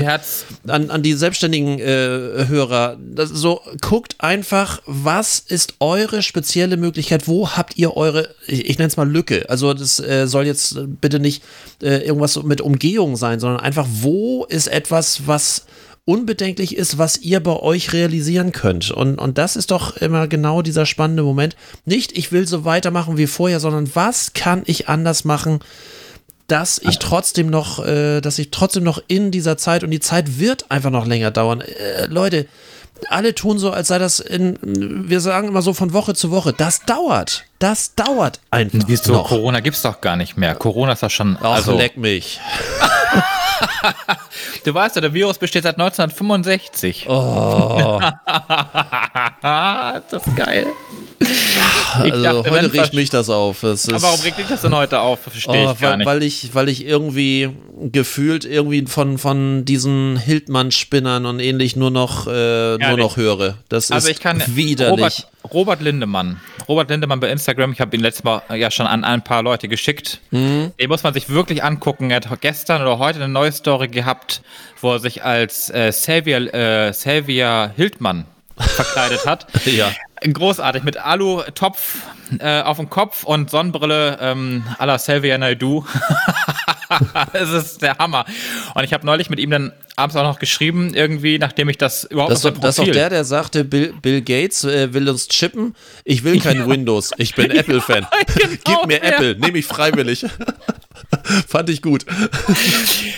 an, 0.67 0.89
an 0.89 1.01
die 1.01 1.13
selbstständigen 1.13 1.79
äh, 1.79 2.45
Hörer. 2.47 2.97
Das, 2.99 3.29
so, 3.29 3.61
guckt 3.81 4.15
einfach, 4.19 4.81
was 4.85 5.39
ist 5.39 5.75
eure 5.79 6.21
spezielle 6.21 6.77
Möglichkeit? 6.77 7.27
Wo 7.27 7.49
habt 7.51 7.77
ihr 7.77 7.95
eure, 7.95 8.29
ich, 8.47 8.69
ich 8.69 8.77
nenne 8.77 8.89
es 8.89 8.97
mal 8.97 9.09
Lücke. 9.09 9.49
Also 9.49 9.73
das 9.73 9.99
äh, 9.99 10.27
soll 10.27 10.45
jetzt 10.45 10.77
bitte 11.01 11.19
nicht 11.19 11.41
äh, 11.81 12.05
irgendwas 12.05 12.41
mit 12.43 12.61
Umgehung 12.61 13.15
sein, 13.15 13.39
sondern 13.39 13.61
einfach, 13.61 13.87
wo 13.89 14.45
ist 14.45 14.67
etwas, 14.67 15.25
was 15.25 15.65
unbedenklich 16.05 16.75
ist, 16.75 16.97
was 16.97 17.17
ihr 17.17 17.41
bei 17.41 17.55
euch 17.55 17.93
realisieren 17.93 18.51
könnt. 18.51 18.91
Und, 18.91 19.19
und 19.19 19.37
das 19.37 19.55
ist 19.55 19.71
doch 19.71 19.97
immer 19.97 20.27
genau 20.27 20.61
dieser 20.61 20.85
spannende 20.85 21.23
Moment. 21.23 21.55
Nicht, 21.85 22.17
ich 22.17 22.31
will 22.31 22.45
so 22.47 22.65
weitermachen 22.65 23.17
wie 23.17 23.27
vorher, 23.27 23.59
sondern 23.59 23.89
was 23.95 24.33
kann 24.33 24.63
ich 24.65 24.89
anders 24.89 25.23
machen, 25.23 25.59
dass 26.47 26.77
ich 26.77 26.99
trotzdem 26.99 27.47
noch, 27.47 27.85
äh, 27.85 28.19
dass 28.19 28.37
ich 28.37 28.51
trotzdem 28.51 28.83
noch 28.83 29.01
in 29.07 29.31
dieser 29.31 29.57
Zeit 29.57 29.83
und 29.83 29.91
die 29.91 30.01
Zeit 30.01 30.39
wird 30.39 30.69
einfach 30.69 30.89
noch 30.89 31.07
länger 31.07 31.31
dauern. 31.31 31.61
Äh, 31.61 32.07
Leute, 32.07 32.47
alle 33.09 33.33
tun 33.33 33.57
so, 33.57 33.71
als 33.71 33.87
sei 33.87 33.97
das 33.97 34.19
in, 34.19 34.57
wir 34.61 35.21
sagen 35.21 35.47
immer 35.47 35.61
so 35.61 35.73
von 35.73 35.93
Woche 35.93 36.13
zu 36.13 36.31
Woche. 36.31 36.53
Das 36.53 36.81
dauert. 36.85 37.45
Das 37.59 37.95
dauert 37.95 38.41
einfach. 38.51 38.79
wieso, 38.87 39.13
noch. 39.13 39.29
Corona 39.29 39.61
gibt's 39.61 39.81
doch 39.81 40.01
gar 40.01 40.17
nicht 40.17 40.37
mehr. 40.37 40.55
Corona 40.55 40.93
ist 40.93 41.03
doch 41.03 41.09
schon, 41.09 41.37
Ach, 41.41 41.55
also, 41.55 41.77
leck 41.77 41.97
mich. 41.97 42.39
du 44.65 44.73
weißt 44.73 44.95
ja, 44.95 45.01
der 45.01 45.13
Virus 45.13 45.37
besteht 45.37 45.63
seit 45.63 45.79
1965. 45.79 47.07
Oh, 47.09 47.99
das 49.41 50.27
ist 50.27 50.35
geil. 50.35 50.67
Also 51.95 52.23
dachte, 52.23 52.49
heute 52.51 52.69
versch- 52.69 52.95
mich 52.95 53.09
das 53.09 53.29
auf. 53.29 53.63
Es 53.63 53.87
Aber 53.89 54.01
warum 54.01 54.19
regt 54.21 54.37
dich 54.39 54.47
das 54.47 54.61
denn 54.61 54.75
heute 54.75 54.99
auf? 54.99 55.19
Verstehe 55.21 55.67
Oh, 55.67 55.71
ich 55.73 55.79
gar 55.79 55.91
weil, 55.91 55.97
nicht. 55.97 56.05
weil 56.07 56.23
ich, 56.23 56.55
weil 56.55 56.69
ich 56.69 56.85
irgendwie 56.85 57.49
gefühlt 57.91 58.45
irgendwie 58.45 58.85
von, 58.87 59.17
von 59.17 59.65
diesen 59.65 60.17
Hildmann-Spinnern 60.17 61.25
und 61.25 61.39
ähnlich 61.39 61.75
nur 61.75 61.91
noch, 61.91 62.27
äh, 62.27 62.77
nur 62.77 62.97
noch 62.97 63.17
höre. 63.17 63.57
Das 63.69 63.91
Also 63.91 64.07
ist 64.09 64.15
ich 64.17 64.21
kann 64.21 64.41
widerlich. 64.47 64.91
Robert, 64.91 65.27
Robert 65.53 65.81
Lindemann. 65.81 66.39
Robert 66.67 66.89
Lindemann 66.89 67.19
bei 67.19 67.29
Instagram, 67.29 67.73
ich 67.73 67.81
habe 67.81 67.95
ihn 67.95 68.01
letztes 68.01 68.23
Mal 68.23 68.41
ja 68.55 68.71
schon 68.71 68.87
an 68.87 69.03
ein 69.03 69.23
paar 69.23 69.43
Leute 69.43 69.67
geschickt. 69.67 70.19
Mhm. 70.31 70.71
Den 70.79 70.89
muss 70.89 71.03
man 71.03 71.13
sich 71.13 71.29
wirklich 71.29 71.63
angucken. 71.63 72.09
Er 72.11 72.21
hat 72.21 72.41
gestern 72.41 72.81
oder 72.81 72.99
heute 72.99 73.19
eine 73.19 73.27
neue 73.27 73.51
Story 73.51 73.87
gehabt, 73.89 74.41
wo 74.81 74.93
er 74.93 74.99
sich 74.99 75.23
als 75.23 75.69
äh, 75.69 75.89
Xavier, 75.91 76.53
äh, 76.53 76.91
Xavier 76.91 77.71
Hildmann 77.75 78.25
verkleidet 78.57 79.25
hat. 79.25 79.47
Ja. 79.65 79.91
Großartig, 80.31 80.83
mit 80.83 80.97
Alu-Topf 80.97 81.97
äh, 82.39 82.61
auf 82.61 82.77
dem 82.77 82.89
Kopf 82.89 83.23
und 83.23 83.49
Sonnenbrille 83.49 84.17
ähm, 84.21 84.63
à 84.79 84.85
la 84.85 84.97
Xavier 84.97 85.37
Naidoo. 85.37 85.85
Es 87.33 87.49
ist 87.49 87.81
der 87.81 87.97
Hammer. 87.97 88.23
Und 88.75 88.83
ich 88.83 88.93
habe 88.93 89.03
neulich 89.03 89.27
mit 89.27 89.39
ihm 89.39 89.49
dann 89.49 89.73
abends 89.95 90.15
auch 90.15 90.21
noch 90.21 90.37
geschrieben, 90.37 90.93
irgendwie, 90.93 91.39
nachdem 91.39 91.67
ich 91.69 91.79
das 91.79 92.03
überhaupt 92.03 92.31
Das, 92.31 92.41
doch- 92.41 92.51
das 92.51 92.69
ist 92.71 92.77
doch 92.79 92.83
Profil- 92.83 92.93
der, 92.93 93.09
der 93.09 93.23
sagte, 93.25 93.63
Bill, 93.63 93.93
Bill 93.99 94.21
Gates 94.21 94.63
äh, 94.63 94.93
will 94.93 95.09
uns 95.09 95.27
chippen. 95.27 95.75
Ich 96.03 96.23
will 96.23 96.39
kein 96.39 96.69
Windows. 96.69 97.09
Ich 97.17 97.33
bin 97.33 97.49
Apple-Fan. 97.51 98.05
Genau, 98.63 98.81
Gib 98.81 98.87
mir 98.87 98.97
ja. 99.03 99.09
Apple. 99.13 99.35
Nehme 99.39 99.57
ich 99.57 99.65
freiwillig. 99.65 100.23
Fand 101.47 101.69
ich 101.71 101.81
gut. 101.81 102.05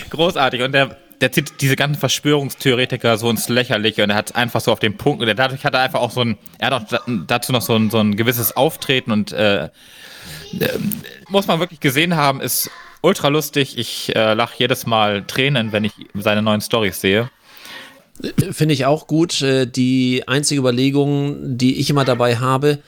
Großartig. 0.08 0.62
Und 0.62 0.72
der, 0.72 0.96
der 1.20 1.32
zieht 1.32 1.60
diese 1.60 1.76
ganzen 1.76 1.98
Verschwörungstheoretiker 1.98 3.16
so 3.18 3.30
ins 3.30 3.48
Lächerliche 3.48 4.02
und 4.02 4.10
er 4.10 4.16
hat 4.16 4.36
einfach 4.36 4.60
so 4.60 4.72
auf 4.72 4.78
den 4.78 4.96
Punkt, 4.96 5.22
und 5.22 5.38
dadurch 5.38 5.64
hat 5.64 5.74
er 5.74 5.80
einfach 5.80 6.00
auch 6.00 6.10
so 6.10 6.20
ein, 6.20 6.38
er 6.58 6.70
hat 6.70 6.72
auch 6.74 6.88
da- 6.88 7.02
dazu 7.26 7.52
noch 7.52 7.62
so 7.62 7.74
ein, 7.74 7.90
so 7.90 7.98
ein 7.98 8.16
gewisses 8.16 8.56
Auftreten 8.56 9.12
und 9.12 9.32
äh, 9.32 9.64
äh, 9.64 9.68
muss 11.28 11.46
man 11.46 11.60
wirklich 11.60 11.80
gesehen 11.80 12.16
haben, 12.16 12.40
ist 12.40 12.70
ultra 13.02 13.28
lustig. 13.28 13.78
Ich 13.78 14.14
äh, 14.16 14.34
lache 14.34 14.54
jedes 14.58 14.86
Mal 14.86 15.24
Tränen, 15.24 15.72
wenn 15.72 15.84
ich 15.84 15.92
seine 16.14 16.42
neuen 16.42 16.60
Stories 16.60 17.00
sehe. 17.00 17.30
Finde 18.50 18.74
ich 18.74 18.86
auch 18.86 19.06
gut. 19.06 19.42
Äh, 19.42 19.66
die 19.66 20.24
einzige 20.26 20.60
Überlegung, 20.60 21.56
die 21.56 21.78
ich 21.78 21.90
immer 21.90 22.04
dabei 22.04 22.36
habe, 22.38 22.78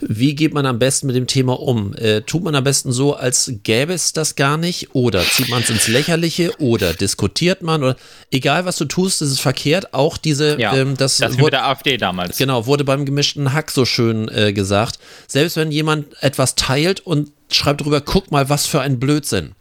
wie 0.00 0.34
geht 0.34 0.54
man 0.54 0.64
am 0.66 0.78
besten 0.78 1.06
mit 1.08 1.16
dem 1.16 1.26
Thema 1.26 1.58
um? 1.60 1.94
Äh, 1.94 2.22
tut 2.22 2.44
man 2.44 2.54
am 2.54 2.62
besten 2.64 2.92
so, 2.92 3.14
als 3.14 3.52
gäbe 3.64 3.92
es 3.92 4.12
das 4.12 4.36
gar 4.36 4.56
nicht? 4.56 4.94
Oder 4.94 5.22
zieht 5.22 5.48
man 5.48 5.62
es 5.62 5.70
ins 5.70 5.88
Lächerliche? 5.88 6.52
Oder 6.60 6.94
diskutiert 6.94 7.62
man? 7.62 7.82
Oder 7.82 7.96
egal, 8.30 8.64
was 8.64 8.76
du 8.76 8.84
tust, 8.84 9.22
ist 9.22 9.30
es 9.30 9.40
verkehrt. 9.40 9.94
Auch 9.94 10.16
diese, 10.16 10.58
Ja, 10.60 10.76
ähm, 10.76 10.96
das, 10.96 11.18
das 11.18 11.32
wurde, 11.32 11.42
mit 11.44 11.52
der 11.54 11.66
AfD 11.66 11.96
damals. 11.96 12.38
genau, 12.38 12.66
wurde 12.66 12.84
beim 12.84 13.06
gemischten 13.06 13.52
Hack 13.52 13.70
so 13.70 13.84
schön 13.84 14.28
äh, 14.28 14.52
gesagt. 14.52 14.98
Selbst 15.26 15.56
wenn 15.56 15.72
jemand 15.72 16.06
etwas 16.22 16.54
teilt 16.54 17.00
und 17.00 17.32
schreibt 17.50 17.80
drüber, 17.80 18.00
guck 18.00 18.30
mal, 18.30 18.48
was 18.48 18.66
für 18.66 18.80
ein 18.80 19.00
Blödsinn, 19.00 19.52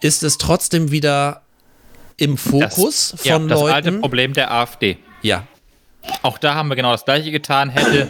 ist 0.00 0.22
es 0.22 0.38
trotzdem 0.38 0.90
wieder 0.90 1.42
im 2.16 2.36
Fokus 2.36 3.10
das, 3.10 3.20
von 3.20 3.26
ja, 3.26 3.38
das 3.38 3.60
alte 3.60 3.90
Leuten. 3.90 4.00
Problem 4.00 4.32
der 4.32 4.52
AfD. 4.52 4.96
Ja, 5.22 5.46
Auch 6.22 6.38
da 6.38 6.54
haben 6.54 6.68
wir 6.68 6.76
genau 6.76 6.92
das 6.92 7.04
Gleiche 7.04 7.30
getan. 7.30 7.70
Hätte 7.70 8.08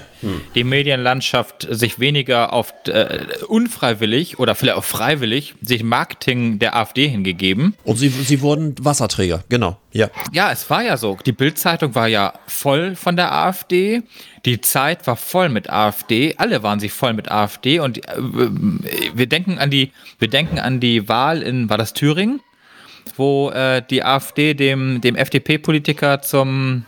die 0.55 0.65
Medienlandschaft 0.65 1.67
sich 1.71 1.99
weniger 1.99 2.53
auf 2.53 2.73
äh, 2.87 3.21
unfreiwillig 3.49 4.39
oder 4.39 4.55
vielleicht 4.55 4.77
auch 4.77 4.85
freiwillig 4.85 5.55
sich 5.63 5.83
Marketing 5.83 6.59
der 6.59 6.77
AfD 6.77 7.09
hingegeben. 7.09 7.75
und 7.85 7.97
sie, 7.97 8.09
sie 8.09 8.41
wurden 8.41 8.75
Wasserträger, 8.81 9.45
genau. 9.49 9.77
Ja. 9.93 10.09
Ja, 10.33 10.53
es 10.53 10.69
war 10.71 10.83
ja 10.83 10.97
so. 10.97 11.19
Die 11.27 11.33
Bild-Zeitung 11.33 11.95
war 11.95 12.09
ja 12.09 12.33
voll 12.47 12.97
von 12.97 13.17
der 13.17 13.33
AfD. 13.33 14.03
Die 14.45 14.61
Zeit 14.61 15.07
war 15.07 15.17
voll 15.17 15.49
mit 15.49 15.71
AfD. 15.71 16.35
Alle 16.39 16.63
waren 16.63 16.81
sie 16.81 16.89
voll 16.89 17.13
mit 17.13 17.31
AfD. 17.31 17.79
Und 17.81 17.99
äh, 18.09 18.13
wir 19.15 19.27
denken 19.27 19.59
an 19.59 19.71
die, 19.71 19.93
wir 20.19 20.29
denken 20.29 20.59
an 20.59 20.81
die 20.81 21.09
Wahl 21.09 21.43
in, 21.43 21.69
war 21.69 21.79
das 21.79 21.93
Thüringen? 21.93 22.41
Wo 23.17 23.51
äh, 23.51 23.83
die 23.89 24.05
AfD 24.05 24.55
dem, 24.55 25.01
dem 25.01 25.17
FDP-Politiker 25.17 26.23
zum 26.23 26.87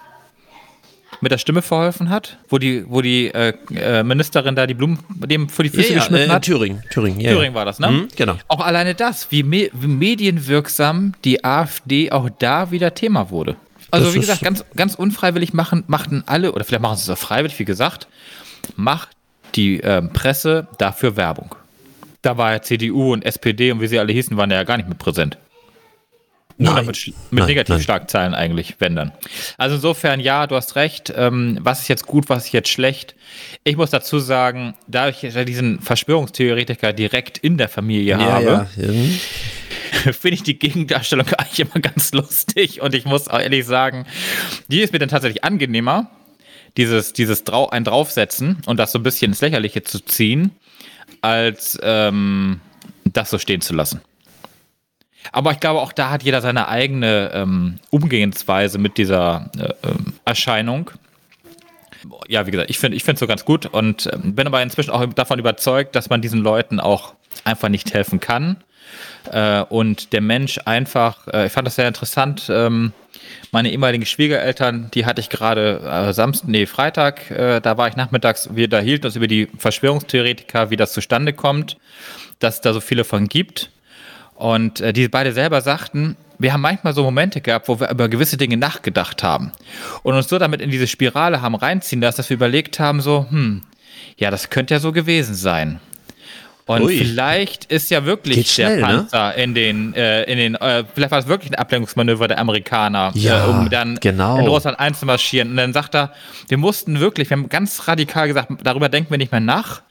mit 1.25 1.33
der 1.33 1.39
Stimme 1.39 1.63
verholfen 1.63 2.11
hat, 2.11 2.39
wo 2.49 2.59
die, 2.59 2.85
wo 2.87 3.01
die 3.01 3.33
äh, 3.35 3.55
äh, 3.75 4.05
Ministerin 4.05 4.55
da 4.55 4.67
die 4.67 4.75
Blumen 4.75 4.99
dem 5.09 5.49
vor 5.49 5.63
die 5.63 5.71
Füße 5.71 5.89
ja, 5.89 5.95
ja, 5.95 5.99
geschnitten 6.01 6.31
äh, 6.31 6.35
hat. 6.35 6.45
Thüringen, 6.45 6.83
Thüringen, 6.91 7.19
ja, 7.19 7.33
Thüringen 7.33 7.55
war 7.55 7.65
das, 7.65 7.81
ne? 7.81 7.89
Mhm, 7.89 8.09
genau. 8.15 8.37
Auch 8.49 8.61
alleine 8.61 8.95
das, 8.95 9.33
wie, 9.33 9.43
me 9.43 9.71
wie 9.73 9.87
medienwirksam 9.87 11.15
die 11.25 11.43
AfD 11.45 12.13
auch 12.13 12.29
da 12.39 12.71
wieder 12.71 12.95
Thema 12.95 13.31
wurde. 13.31 13.57
Also 13.91 14.07
Das 14.07 14.15
wie 14.15 14.21
gesagt, 14.21 14.43
ganz, 14.43 14.65
ganz 14.77 14.95
unfreiwillig 14.95 15.55
machen, 15.55 15.85
machten 15.87 16.23
alle, 16.27 16.53
oder 16.53 16.65
vielleicht 16.65 16.83
machen 16.83 16.97
sie 16.97 17.05
es 17.05 17.11
auch 17.11 17.19
freiwillig, 17.21 17.59
wie 17.59 17.65
gesagt, 17.65 18.07
macht 18.77 19.09
die 19.55 19.81
ähm, 19.81 20.11
Presse 20.13 20.67
dafür 20.79 21.17
Werbung. 21.17 21.55
Da 22.23 22.37
war 22.37 22.53
ja 22.53 22.63
CDU 22.63 23.13
und 23.13 23.25
SPD 23.25 23.73
und 23.73 23.81
wie 23.81 23.87
sie 23.87 23.99
alle 23.99 24.13
hießen, 24.13 24.37
waren 24.37 24.51
ja 24.51 24.63
gar 24.65 24.77
nicht 24.77 24.89
mehr 24.89 24.99
präsent. 24.99 25.39
Nur 26.57 26.75
Nein. 26.75 26.87
mit, 26.87 27.07
mit 27.07 27.15
Nein, 27.33 27.47
Negativschlagzeilen 27.49 28.33
eigentlich, 28.33 28.77
wenn 28.79 28.95
dann. 28.95 29.13
Also 29.59 29.75
insofern, 29.77 30.21
ja, 30.21 30.47
du 30.47 30.55
hast 30.55 30.77
recht. 30.77 31.13
Ähm, 31.17 31.59
was 31.61 31.81
ist 31.81 31.89
jetzt 31.89 32.07
gut, 32.07 32.29
was 32.29 32.47
ist 32.47 32.53
jetzt 32.53 32.69
schlecht? 32.69 33.17
Ich 33.65 33.77
muss 33.77 33.91
dazu 33.91 34.21
sagen, 34.21 34.75
da 34.87 35.09
ich 35.09 35.23
ja 35.23 35.45
diesen 35.45 35.81
Verschwörungstheoretiker 35.81 36.93
direkt 36.93 37.39
in 37.39 37.59
der 37.59 37.69
Familie 37.69 38.19
Ja, 38.19 38.19
habe, 38.19 38.69
ja. 38.77 38.87
Mhm. 38.87 39.19
finde 40.13 40.35
ich 40.35 40.43
die 40.43 40.59
Gegendarstellung 40.59 41.27
eigentlich 41.39 41.61
immer 41.61 41.81
ganz 41.81 42.13
lustig. 42.13 42.81
Und 42.81 42.95
ich 42.95 43.05
muss 43.05 43.29
auch 43.29 43.41
ehrlich 43.41 43.67
sagen, 43.67 44.07
die 44.69 44.81
ist 44.81 44.93
mir 44.93 45.01
dann 45.01 45.09
tatsächlich 45.09 45.43
angenehmer, 45.43 46.11
dieses, 46.77 47.13
dieses 47.13 47.45
Drau 47.45 47.69
ein 47.69 47.85
Draufsetzen 47.85 48.59
und 48.67 48.79
das 48.79 48.93
so 48.93 48.99
ein 48.99 49.03
bisschen 49.03 49.33
ins 49.33 49.41
Lächerliche 49.41 49.83
zu 49.83 50.01
ziehen, 50.01 50.53
als 51.21 51.79
ähm, 51.83 52.61
das 53.05 53.31
so 53.31 53.39
stehen 53.39 53.61
zu 53.61 53.75
lassen. 53.75 54.01
Aber 55.33 55.53
ich 55.53 55.61
glaube, 55.61 55.81
auch 55.81 55.93
da 55.93 56.11
hat 56.11 56.23
jeder 56.23 56.41
seine 56.41 56.69
eigene 56.69 57.31
ähm, 57.33 57.79
Umgehensweise 57.91 58.79
mit 58.79 58.99
dieser 58.99 59.51
äh, 59.59 59.89
ähm, 59.89 60.15
Erscheinung. 60.25 60.91
Ja, 62.29 62.47
wie 62.47 62.51
gesagt, 62.51 62.71
ich 62.71 62.79
finde 62.79 62.97
ich 62.97 63.09
es 63.09 63.19
so 63.19 63.27
ganz 63.27 63.45
gut 63.45 63.67
und 63.67 64.11
ähm, 64.13 64.35
bin 64.35 64.47
aber 64.47 64.63
inzwischen 64.63 64.91
auch 64.91 65.05
davon 65.15 65.39
überzeugt, 65.39 65.97
dass 65.97 66.11
man 66.11 66.21
diesen 66.21 66.41
Leuten 66.41 66.81
auch 66.81 67.15
einfach 67.45 67.69
nicht 67.69 67.95
helfen 67.95 68.21
kann. 68.21 68.59
Äh, 69.31 69.63
und 69.63 70.13
der 70.13 70.21
Mensch 70.21 70.61
einfach, 70.65 71.27
äh, 71.29 71.47
ich 71.47 71.53
fand 71.53 71.67
das 71.67 71.77
sehr 71.77 71.89
interessant, 71.89 72.47
ähm, 72.51 72.93
meine 73.53 73.71
ehemaligen 73.71 74.05
Schwiegereltern, 74.05 74.91
die 74.93 75.07
hatte 75.07 75.21
ich 75.21 75.31
gerade 75.31 75.81
äh, 75.81 76.13
Samstag, 76.13 76.49
nee, 76.49 76.67
Freitag, 76.67 77.31
äh, 77.31 77.61
da 77.61 77.79
war 77.79 77.89
ich 77.89 77.97
nachmittags, 77.97 78.51
wir 78.55 78.69
da 78.69 78.81
hielten 78.81 79.07
uns 79.07 79.17
über 79.17 79.29
die 79.29 79.49
Verschwörungstheoretiker, 79.57 80.71
wie 80.71 80.77
das 80.77 80.93
zustande 80.93 81.33
kommt, 81.33 81.77
dass 82.39 82.57
es 82.57 82.61
da 82.61 82.73
so 82.73 82.81
viele 82.81 83.05
von 83.05 83.29
gibt. 83.29 83.71
Und 84.35 84.81
äh, 84.81 84.93
die 84.93 85.09
beide 85.09 85.33
selber 85.33 85.61
sagten, 85.61 86.17
wir 86.39 86.53
haben 86.53 86.61
manchmal 86.61 86.95
so 86.95 87.03
Momente 87.05 87.41
gehabt, 87.41 87.69
wo 87.69 87.79
wir 87.79 87.91
über 87.91 88.09
gewisse 88.09 88.37
Dinge 88.37 88.57
nachgedacht 88.57 89.23
haben 89.23 89.53
und 90.03 90.15
uns 90.15 90.29
so 90.29 90.39
damit 90.39 90.61
in 90.61 90.71
diese 90.71 90.87
Spirale 90.87 91.41
haben 91.41 91.55
reinziehen 91.55 92.03
lassen, 92.03 92.17
dass 92.17 92.31
wir 92.31 92.35
überlegt 92.35 92.81
haben, 92.81 93.01
so, 93.01 93.27
hm, 93.31 93.63
ja, 94.17 94.31
das 94.31 94.51
könnte 94.51 94.75
ja 94.75 94.81
so 94.81 94.93
gewesen 94.93 95.35
sein. 95.35 95.81
Und 96.67 96.83
Ui. 96.83 96.97
vielleicht 96.97 97.67
ist 97.67 97.91
ja 97.91 98.07
wirklich 98.07 98.37
Geht 98.37 98.49
schnell, 98.49 98.79
der 98.79 98.89
ne? 98.89 98.95
Panzer 98.97 99.35
in 99.35 99.55
den, 99.55 99.95
äh, 99.95 100.23
in 100.25 100.39
den, 100.39 100.55
äh, 100.55 100.85
vielleicht 100.95 101.11
war 101.11 101.19
es 101.19 101.27
wirklich 101.27 101.53
ein 101.53 101.57
Ablenkungsmanöver 101.57 102.27
der 102.27 102.39
Amerikaner, 102.39 103.13
Ja, 103.15 103.45
äh, 103.45 103.49
um 103.51 103.69
dann 103.69 103.99
genau. 104.01 104.39
in 104.39 104.47
Russland 104.47 104.81
einzumarschieren. 104.81 105.51
Und 105.51 105.57
dann 105.59 105.75
sagt 105.75 105.95
er, 105.95 106.13
wir 106.49 106.57
mussten 106.57 107.01
wirklich, 107.01 107.29
wir 107.29 107.37
haben 107.37 107.51
ganz 107.51 107.87
radikal 107.87 108.29
gesagt, 108.29 108.51
darüber 108.63 108.89
denken 108.89 109.11
wir 109.11 109.19
nicht 109.19 109.31
mehr 109.31 109.43
nach. 109.43 109.83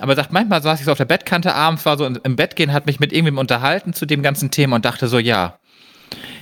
Aber 0.00 0.12
er 0.12 0.16
sagt, 0.16 0.32
manchmal 0.32 0.62
saß 0.62 0.80
ich 0.80 0.86
so 0.86 0.92
auf 0.92 0.98
der 0.98 1.04
Bettkante 1.04 1.54
abends, 1.54 1.84
war 1.84 1.98
so 1.98 2.06
im 2.06 2.36
Bett 2.36 2.56
gehen, 2.56 2.72
hat 2.72 2.86
mich 2.86 2.98
mit 2.98 3.12
irgendwem 3.12 3.38
unterhalten 3.38 3.92
zu 3.92 4.06
dem 4.06 4.22
ganzen 4.22 4.50
Thema 4.50 4.76
und 4.76 4.84
dachte 4.84 5.08
so, 5.08 5.18
ja, 5.18 5.58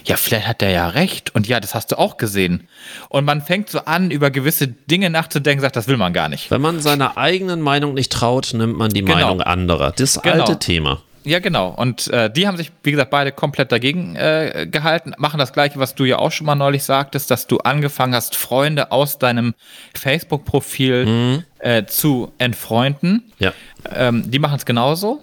ja, 0.05 0.17
vielleicht 0.17 0.47
hat 0.47 0.61
der 0.61 0.71
ja 0.71 0.89
recht. 0.89 1.35
Und 1.35 1.47
ja, 1.47 1.61
das 1.61 1.75
hast 1.75 1.93
du 1.93 1.99
auch 1.99 2.17
gesehen. 2.17 2.69
Und 3.09 3.25
man 3.25 3.43
fängt 3.43 3.71
so 3.71 3.81
an, 3.85 4.11
über 4.11 4.31
gewisse 4.31 4.69
Dinge 4.69 5.11
nachzudenken, 5.11 5.61
sagt, 5.63 5.77
das 5.77 5.89
will 5.89 5.97
man 5.97 6.13
gar 6.13 6.29
nicht. 6.29 6.51
Wenn 6.51 6.61
man 6.61 6.81
seiner 6.81 7.17
eigenen 7.19 7.61
Meinung 7.61 7.95
nicht 7.95 8.11
traut, 8.13 8.53
nimmt 8.55 8.77
man 8.77 8.91
die 8.91 9.01
Genau. 9.03 9.15
Meinung 9.15 9.41
anderer. 9.43 9.93
Das 9.97 10.21
Genau. 10.23 10.45
alte 10.45 10.59
Thema. 10.59 11.03
Ja, 11.23 11.39
genau. 11.39 11.69
Und 11.69 12.09
äh, 12.09 12.31
die 12.33 12.47
haben 12.49 12.57
sich, 12.57 12.73
wie 12.83 12.93
gesagt, 12.93 13.11
beide 13.11 13.31
komplett 13.31 13.71
dagegen 13.73 14.17
äh, 14.17 14.67
gehalten, 14.71 15.13
machen 15.19 15.37
das 15.39 15.53
Gleiche, 15.53 15.79
was 15.79 15.95
du 15.95 16.05
ja 16.07 16.19
auch 16.19 16.33
schon 16.33 16.47
mal 16.47 16.55
neulich 16.55 16.83
sagtest, 16.83 17.31
dass 17.31 17.47
du 17.47 17.59
angefangen 17.59 18.15
hast, 18.15 18.37
Freunde 18.37 18.91
aus 18.91 19.19
deinem 19.19 19.53
Facebook-Profil 19.95 21.45
äh, 21.59 21.85
zu 21.85 22.33
entfreunden. 22.39 23.31
Ja. 23.39 23.53
Ähm, 23.95 24.31
die 24.31 24.39
machen 24.39 24.57
es 24.57 24.65
genauso. 24.65 25.21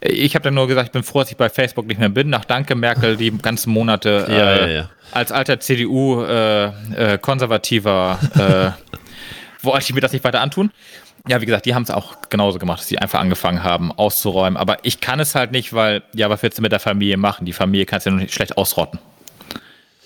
Ich 0.00 0.34
habe 0.34 0.42
dann 0.42 0.54
nur 0.54 0.66
gesagt, 0.68 0.88
ich 0.88 0.92
bin 0.92 1.02
froh, 1.02 1.20
dass 1.20 1.30
ich 1.30 1.36
bei 1.36 1.48
Facebook 1.48 1.86
nicht 1.86 1.98
mehr 1.98 2.08
bin. 2.08 2.30
Nach 2.30 2.44
Danke 2.44 2.74
Merkel 2.74 3.16
die 3.16 3.30
ganzen 3.30 3.72
Monate 3.72 4.26
äh, 4.28 4.38
Ja, 4.38 4.66
ja, 4.66 4.90
als 5.12 5.32
alter 5.32 5.60
CDU-konservativer 5.60 8.18
äh, 8.34 8.70
wollte 9.62 9.84
ich 9.88 9.94
mir 9.94 10.00
das 10.00 10.12
nicht 10.12 10.24
weiter 10.24 10.40
antun. 10.40 10.70
Ja, 11.26 11.40
wie 11.40 11.46
gesagt, 11.46 11.64
die 11.64 11.74
haben 11.74 11.84
es 11.84 11.90
auch 11.90 12.16
genauso 12.28 12.58
gemacht, 12.58 12.80
dass 12.80 12.88
sie 12.88 12.98
einfach 12.98 13.18
angefangen 13.20 13.62
haben 13.62 13.92
auszuräumen. 13.92 14.58
Aber 14.58 14.84
ich 14.84 15.00
kann 15.00 15.20
es 15.20 15.34
halt 15.34 15.52
nicht, 15.52 15.72
weil, 15.72 16.02
ja, 16.12 16.28
was 16.28 16.42
willst 16.42 16.58
du 16.58 16.62
mit 16.62 16.70
der 16.70 16.80
Familie 16.80 17.16
machen? 17.16 17.46
Die 17.46 17.54
Familie 17.54 17.86
kannst 17.86 18.04
du 18.04 18.10
ja 18.10 18.16
nur 18.16 18.22
nicht 18.22 18.34
schlecht 18.34 18.58
ausrotten. 18.58 18.98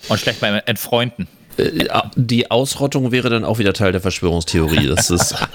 Und 0.07 0.17
schlecht 0.17 0.41
mal 0.41 0.63
entfreunden. 0.65 1.27
Äh, 1.57 1.89
Die 2.15 2.49
Ausrottung 2.49 3.11
wäre 3.11 3.29
dann 3.29 3.43
auch 3.43 3.59
wieder 3.59 3.73
Teil 3.73 3.91
der 3.91 3.99
Verschwörungstheorie. 3.99 4.87
Das 4.87 5.09
ist. 5.09 5.35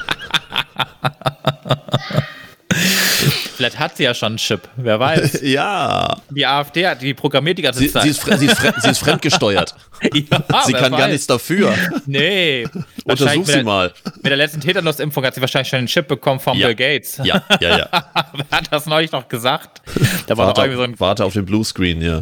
Vielleicht 3.56 3.78
hat 3.78 3.96
sie 3.96 4.02
ja 4.04 4.14
schon 4.14 4.28
einen 4.32 4.36
Chip, 4.38 4.62
wer 4.76 4.98
weiß. 4.98 5.40
ja. 5.42 6.16
Die 6.30 6.44
AfD 6.44 6.86
hat 6.86 7.00
die 7.02 7.14
programmiert 7.14 7.58
die 7.58 7.62
ganze 7.62 7.78
Sie, 7.80 7.90
Zeit. 7.90 8.02
sie, 8.02 8.08
ist, 8.10 8.20
fre- 8.22 8.36
sie, 8.36 8.46
ist 8.46 8.58
fre- 8.58 8.74
sie 8.80 8.90
ist 8.90 8.98
fremdgesteuert. 8.98 9.74
ja, 10.02 10.10
sie 10.12 10.26
wer 10.72 10.80
kann 10.80 10.90
gar 10.92 11.00
weiß. 11.02 11.10
nichts 11.12 11.26
dafür. 11.26 11.72
Nee. 12.06 12.66
Untersuch 13.04 13.46
sie 13.46 13.62
mal. 13.62 13.92
Mit 14.16 14.26
der 14.26 14.36
letzten 14.36 14.60
Tetanusimpfung 14.60 15.24
hat 15.24 15.34
sie 15.34 15.40
wahrscheinlich 15.40 15.68
schon 15.68 15.78
einen 15.78 15.86
Chip 15.88 16.08
bekommen 16.08 16.40
von 16.40 16.56
Ja. 16.58 16.66
Bill 16.68 16.74
Gates. 16.76 17.20
Ja, 17.22 17.42
ja, 17.60 17.78
ja. 17.78 17.88
Wer 17.92 18.58
hat 18.58 18.68
das 18.72 18.86
neulich 18.86 19.12
noch 19.12 19.28
gesagt? 19.28 19.80
Da 20.26 20.36
war 20.36 20.52
doch 20.52 20.62
irgendwie 20.64 20.76
so 20.76 20.80
Warte, 20.80 20.92
ein. 20.94 21.00
warte 21.00 21.24
auf 21.24 21.32
den 21.34 21.44
Bluescreen, 21.46 22.02
ja. 22.02 22.20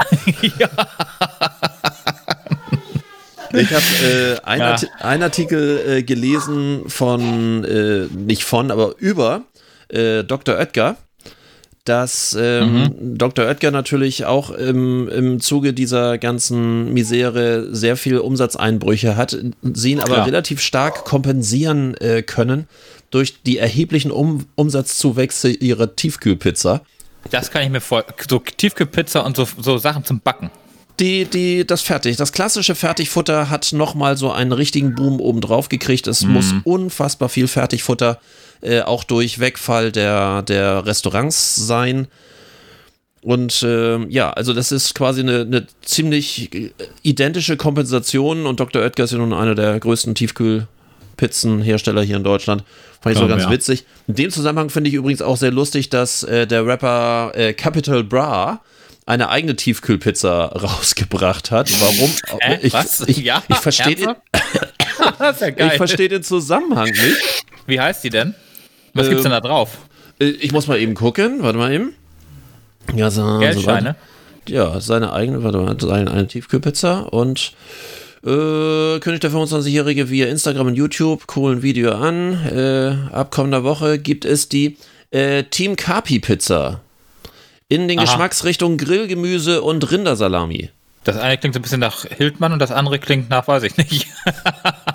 Ich 3.55 3.71
habe 3.71 3.85
äh, 4.03 4.41
einen, 4.45 4.77
Ja. 5.21 5.27
Artikel 5.27 5.83
äh, 5.99 6.03
gelesen 6.03 6.85
von, 6.89 7.65
äh, 7.65 8.07
nicht 8.15 8.45
von, 8.45 8.71
aber 8.71 8.95
über 8.99 9.43
äh, 9.93 10.24
Dr. 10.24 10.57
Oetker, 10.57 10.97
dass 11.84 12.36
ähm, 12.38 12.95
Dr. 13.01 13.47
Oetker 13.47 13.70
natürlich 13.72 14.24
auch 14.24 14.51
im, 14.51 15.09
im 15.09 15.40
Zuge 15.40 15.72
dieser 15.72 16.16
ganzen 16.18 16.93
Misere 16.93 17.74
sehr 17.74 17.97
viel 17.97 18.18
Umsatzeinbrüche 18.18 19.16
hat, 19.16 19.36
sie 19.62 19.93
ihn 19.93 20.01
aber 20.01 20.14
Klar. 20.14 20.26
relativ 20.26 20.61
stark 20.61 21.05
kompensieren 21.05 21.95
äh, 21.97 22.22
können 22.22 22.68
durch 23.11 23.43
die 23.43 23.59
erheblichen 23.59 24.11
um 24.11 24.47
Umsatzzuwächse 24.55 25.51
ihrer 25.51 25.97
Tiefkühlpizza. 25.97 26.82
Das 27.30 27.51
kann 27.51 27.62
ich 27.62 27.70
mir 27.70 27.80
vor. 27.80 28.05
So 28.28 28.38
Tiefkühlpizza 28.38 29.20
und 29.20 29.36
so, 29.36 29.47
so 29.59 29.78
Sachen 29.78 30.05
zum 30.05 30.20
Backen. 30.20 30.51
Die, 31.01 31.24
die, 31.24 31.66
das 31.66 31.82
Fertig, 31.82 32.16
das 32.16 32.32
klassische 32.32 32.74
Fertigfutter 32.74 33.51
hat 33.51 33.72
nochmal 33.72 34.16
so 34.16 34.30
einen 34.30 34.53
richtigen 34.53 34.95
Boom 34.95 35.20
obendrauf 35.20 35.68
gekriegt. 35.68 36.07
Es 36.07 36.22
muss 36.24 36.55
unfassbar 36.64 37.28
viel 37.28 37.49
Fertigfutter 37.49 38.20
äh, 38.63 38.81
auch 38.81 39.05
durch 39.05 39.39
Wegfall 39.39 39.93
der, 39.93 40.43
der 40.43 40.87
Restaurants 40.87 41.57
sein. 41.57 42.09
Und 43.23 43.63
äh, 43.63 43.99
ja, 44.09 44.31
also 44.31 44.53
das 44.53 44.73
ist 44.73 44.95
quasi 44.95 45.21
eine, 45.21 45.43
eine, 45.43 45.67
ziemlich 45.83 46.53
äh, 46.55 46.73
identische 47.03 47.57
Kompensation 47.57 48.47
und 48.47 48.59
Dr. 48.59 48.83
Oetker 48.83 49.05
ist 49.05 49.13
ja 49.13 49.19
nun 49.19 49.33
einer 49.33 49.55
der 49.55 49.79
größten 49.79 50.17
Tiefkühlpizzenhersteller 50.17 52.03
hier 52.03 52.17
in 52.17 52.25
Deutschland. 52.25 52.65
Fand 53.01 53.15
ich 53.15 53.21
so 53.21 53.29
ganz 53.29 53.45
ja. 53.45 53.51
witzig. 53.51 53.85
In 54.09 54.15
dem 54.15 54.31
Zusammenhang 54.31 54.71
finde 54.71 54.89
ich 54.89 54.95
übrigens 54.95 55.23
auch 55.23 55.37
sehr 55.37 55.53
lustig, 55.53 55.89
dass 55.89 56.25
äh, 56.25 56.47
der 56.49 56.67
Rapper 56.67 57.33
äh, 57.35 57.53
Capital 57.53 58.03
Bra 58.03 58.61
eine 59.07 59.29
eigene 59.29 59.57
Tiefkühlpizza 59.57 60.47
rausgebracht 60.55 61.51
hat. 61.51 61.71
Warum? 61.81 62.13
Äh, 62.41 62.59
ich, 62.63 62.73
was? 62.73 63.01
Ich, 63.07 63.19
ja, 63.19 63.43
ich 63.49 63.57
verstehe 63.57 63.95
den, 63.95 64.09
ja 65.57 65.67
ich 65.67 65.75
versteh 65.75 66.09
den 66.09 66.23
Zusammenhang 66.23 66.91
nicht. 66.91 67.45
Wie 67.67 67.81
heißt 67.81 68.03
die 68.05 68.11
denn? 68.11 68.35
Was 68.95 69.09
gibt's 69.09 69.22
denn 69.22 69.32
da 69.32 69.40
drauf? 69.40 69.78
Äh, 70.18 70.26
ich 70.26 70.53
muss 70.53 70.66
mal 70.66 70.78
eben 70.78 70.95
gucken. 70.95 71.43
Warte 71.43 71.59
mal 71.59 71.72
eben. 71.72 71.95
Ja, 72.95 73.11
so, 73.11 73.38
Geldscheine? 73.38 73.97
So 73.99 74.12
ja, 74.49 74.80
seine 74.80 75.12
eigene, 75.12 75.45
warte 75.45 75.59
mal, 75.59 75.76
seine 75.78 76.11
eine 76.11 76.26
Tiefkühlpizza 76.26 77.01
und 77.01 77.53
äh, 78.24 78.99
kündigt 78.99 79.22
der 79.22 79.30
25-Jährige 79.30 80.11
via 80.11 80.26
Instagram 80.26 80.68
und 80.68 80.74
YouTube 80.74 81.26
coolen 81.26 81.62
Video 81.62 81.93
an. 81.93 82.34
Äh, 82.47 83.14
ab 83.14 83.30
kommender 83.30 83.64
Woche 83.64 83.99
gibt 83.99 84.24
es 84.24 84.49
die 84.49 84.76
äh, 85.11 85.45
Team 85.45 85.76
Carpi 85.76 86.18
Pizza. 86.18 86.80
In 87.68 87.88
den 87.88 87.99
Aha. 87.99 88.05
Geschmacksrichtungen 88.05 88.78
Grillgemüse 88.78 89.62
und 89.62 89.90
Rindersalami. 89.90 90.70
Das 91.05 91.16
eine 91.16 91.38
klingt 91.38 91.55
so 91.55 91.59
ein 91.59 91.62
bisschen 91.62 91.80
nach 91.80 92.05
Hildmann 92.05 92.53
und 92.53 92.59
das 92.59 92.70
andere 92.70 92.99
klingt 92.99 93.30
nach, 93.30 93.49
weiß 93.49 93.62
ich 93.64 93.76
nicht. 93.76 94.07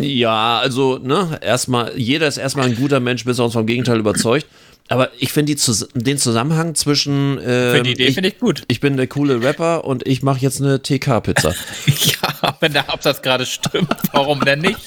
ja, 0.00 0.58
also, 0.58 0.98
ne, 0.98 1.38
erstmal, 1.42 1.96
jeder 1.98 2.26
ist 2.28 2.36
erstmal 2.36 2.66
ein 2.66 2.76
guter 2.76 3.00
Mensch, 3.00 3.24
bis 3.24 3.38
er 3.38 3.44
uns 3.44 3.54
vom 3.54 3.66
Gegenteil 3.66 3.98
überzeugt. 3.98 4.46
Aber 4.88 5.10
ich 5.18 5.32
finde 5.32 5.54
den 5.94 6.18
Zusammenhang 6.18 6.74
zwischen. 6.74 7.38
Ähm, 7.38 7.72
finde 7.72 7.82
die 7.82 7.92
Idee 7.92 8.12
finde 8.12 8.28
ich 8.28 8.38
gut. 8.38 8.64
Ich 8.68 8.80
bin 8.80 8.98
der 8.98 9.06
coole 9.06 9.42
Rapper 9.42 9.84
und 9.84 10.06
ich 10.06 10.22
mache 10.22 10.40
jetzt 10.40 10.60
eine 10.60 10.82
TK-Pizza. 10.82 11.54
ja, 11.86 12.56
wenn 12.60 12.74
der 12.74 12.92
Absatz 12.92 13.22
gerade 13.22 13.46
stimmt, 13.46 13.88
warum 14.12 14.44
denn 14.44 14.60
nicht? 14.60 14.78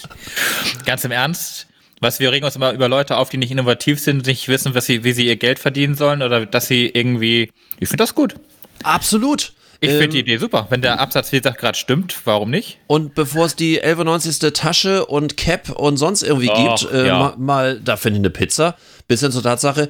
Ganz 0.85 1.03
im 1.03 1.11
Ernst. 1.11 1.65
Was 1.99 2.19
wir 2.19 2.31
regen 2.31 2.45
uns 2.45 2.55
immer 2.55 2.73
über 2.73 2.87
Leute 2.87 3.17
auf, 3.17 3.29
die 3.29 3.37
nicht 3.37 3.49
innovativ 3.49 3.99
sind, 3.99 4.27
nicht 4.27 4.47
wissen, 4.47 4.75
was 4.75 4.85
sie, 4.85 5.03
wie 5.03 5.13
sie 5.13 5.25
ihr 5.25 5.35
Geld 5.35 5.57
verdienen 5.57 5.95
sollen 5.95 6.21
oder 6.21 6.45
dass 6.45 6.67
sie 6.67 6.91
irgendwie. 6.93 7.49
Ich 7.79 7.89
finde 7.89 8.03
das 8.03 8.13
gut. 8.13 8.35
Absolut. 8.83 9.53
Ich 9.79 9.89
finde 9.89 10.05
ähm, 10.05 10.11
die 10.11 10.19
Idee 10.19 10.37
super. 10.37 10.67
Wenn 10.69 10.81
der 10.81 10.99
Absatz, 10.99 11.31
wie 11.31 11.37
gesagt, 11.37 11.59
gerade 11.59 11.77
stimmt, 11.77 12.15
warum 12.25 12.49
nicht? 12.49 12.79
Und 12.87 13.15
bevor 13.15 13.45
es 13.45 13.55
die 13.55 13.81
11,90. 13.81 14.53
Tasche 14.53 15.05
und 15.05 15.37
Cap 15.37 15.69
und 15.69 15.97
sonst 15.97 16.23
irgendwie 16.23 16.49
oh, 16.49 16.75
gibt, 16.75 16.91
äh, 16.91 17.07
ja. 17.07 17.19
mal, 17.19 17.33
mal, 17.37 17.79
da 17.79 17.97
finde 17.97 18.17
ich 18.17 18.21
eine 18.21 18.29
Pizza. 18.29 18.75
Bis 19.07 19.21
hin 19.21 19.31
zur 19.31 19.43
Tatsache, 19.43 19.89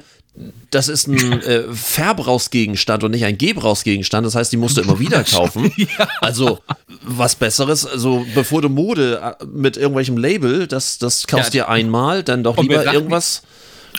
das 0.70 0.88
ist 0.88 1.06
ein 1.08 1.42
äh, 1.42 1.62
Verbrauchsgegenstand 1.72 3.04
und 3.04 3.12
nicht 3.12 3.24
ein 3.24 3.38
Gebrauchsgegenstand. 3.38 4.26
Das 4.26 4.34
heißt, 4.34 4.52
die 4.52 4.56
musst 4.56 4.76
du 4.76 4.82
immer 4.82 4.98
wieder 4.98 5.24
kaufen. 5.30 5.72
ja. 5.76 6.08
Also 6.20 6.60
was 7.02 7.36
Besseres. 7.36 7.86
Also 7.86 8.26
bevor 8.34 8.62
du 8.62 8.68
Mode 8.68 9.36
äh, 9.40 9.44
mit 9.46 9.76
irgendwelchem 9.76 10.16
Label, 10.16 10.66
das, 10.66 10.98
das 10.98 11.26
kaufst 11.26 11.54
ja. 11.54 11.64
dir 11.64 11.68
einmal, 11.70 12.22
dann 12.22 12.42
doch 12.42 12.58
lieber 12.58 12.92
irgendwas. 12.92 13.42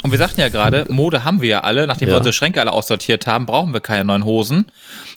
Und 0.04 0.12
wir 0.12 0.18
sagten 0.18 0.40
ja 0.40 0.50
gerade, 0.50 0.86
Mode 0.90 1.24
haben 1.26 1.42
wir 1.42 1.50
ja 1.50 1.60
alle. 1.62 1.86
Nachdem 1.88 2.08
ja. 2.08 2.14
wir 2.14 2.18
unsere 2.18 2.34
Schränke 2.34 2.62
alle 2.62 2.72
aussortiert 2.72 3.28
haben, 3.28 3.46
brauchen 3.46 3.74
wir 3.74 3.82
keine 3.82 4.06
neuen 4.06 4.24
Hosen. 4.24 4.66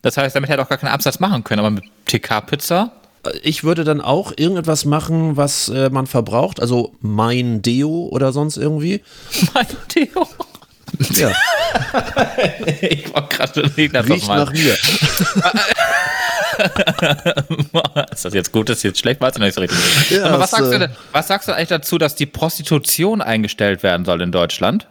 Das 0.03 0.17
heißt, 0.17 0.35
damit 0.35 0.51
hätte 0.51 0.63
auch 0.63 0.69
gar 0.69 0.79
keinen 0.79 0.93
Absatz 0.93 1.21
machen 1.21 1.45
können. 1.45 1.61
Aber 1.61 1.71
mit 1.71 1.85
TK-Pizza 2.07 2.93
ich 3.43 3.65
würde 3.65 3.85
dann 3.85 4.01
auch 4.01 4.33
irgendetwas 4.37 4.85
machen, 4.85 5.37
was 5.37 5.69
äh, 5.69 5.91
man 5.91 6.07
verbraucht. 6.07 6.61
Also 6.61 6.93
mein 7.01 7.63
Deo 7.63 8.09
oder 8.11 8.33
sonst 8.33 8.57
irgendwie. 8.57 9.03
Mein 9.55 9.67
Deo? 9.95 10.27
Ja. 11.15 11.31
ich 12.81 13.13
war 13.15 13.29
gerade 13.29 13.77
Riecht 13.77 13.93
nach 13.93 14.07
mir. 14.53 14.77
ist 18.13 18.25
das 18.25 18.35
jetzt 18.35 18.53
gut, 18.53 18.69
ist 18.71 18.79
das 18.79 18.83
jetzt 18.83 18.99
schlecht? 19.01 19.21
Weißt 19.21 19.37
du 19.37 19.41
nicht 19.41 19.55
so 19.55 19.61
richtig. 19.61 19.79
Ja, 20.11 20.27
Aber 20.27 20.41
was 20.41 20.51
sagst, 20.51 20.71
äh, 20.71 20.73
du 20.73 20.79
denn, 20.79 20.91
was 21.13 21.29
sagst 21.29 21.49
du 21.49 21.53
eigentlich 21.53 21.69
dazu, 21.69 21.99
dass 21.99 22.15
die 22.15 22.27
Prostitution 22.27 23.23
eingestellt 23.23 23.83
werden 23.83 24.05
soll 24.05 24.21
in 24.23 24.33
Deutschland? 24.33 24.87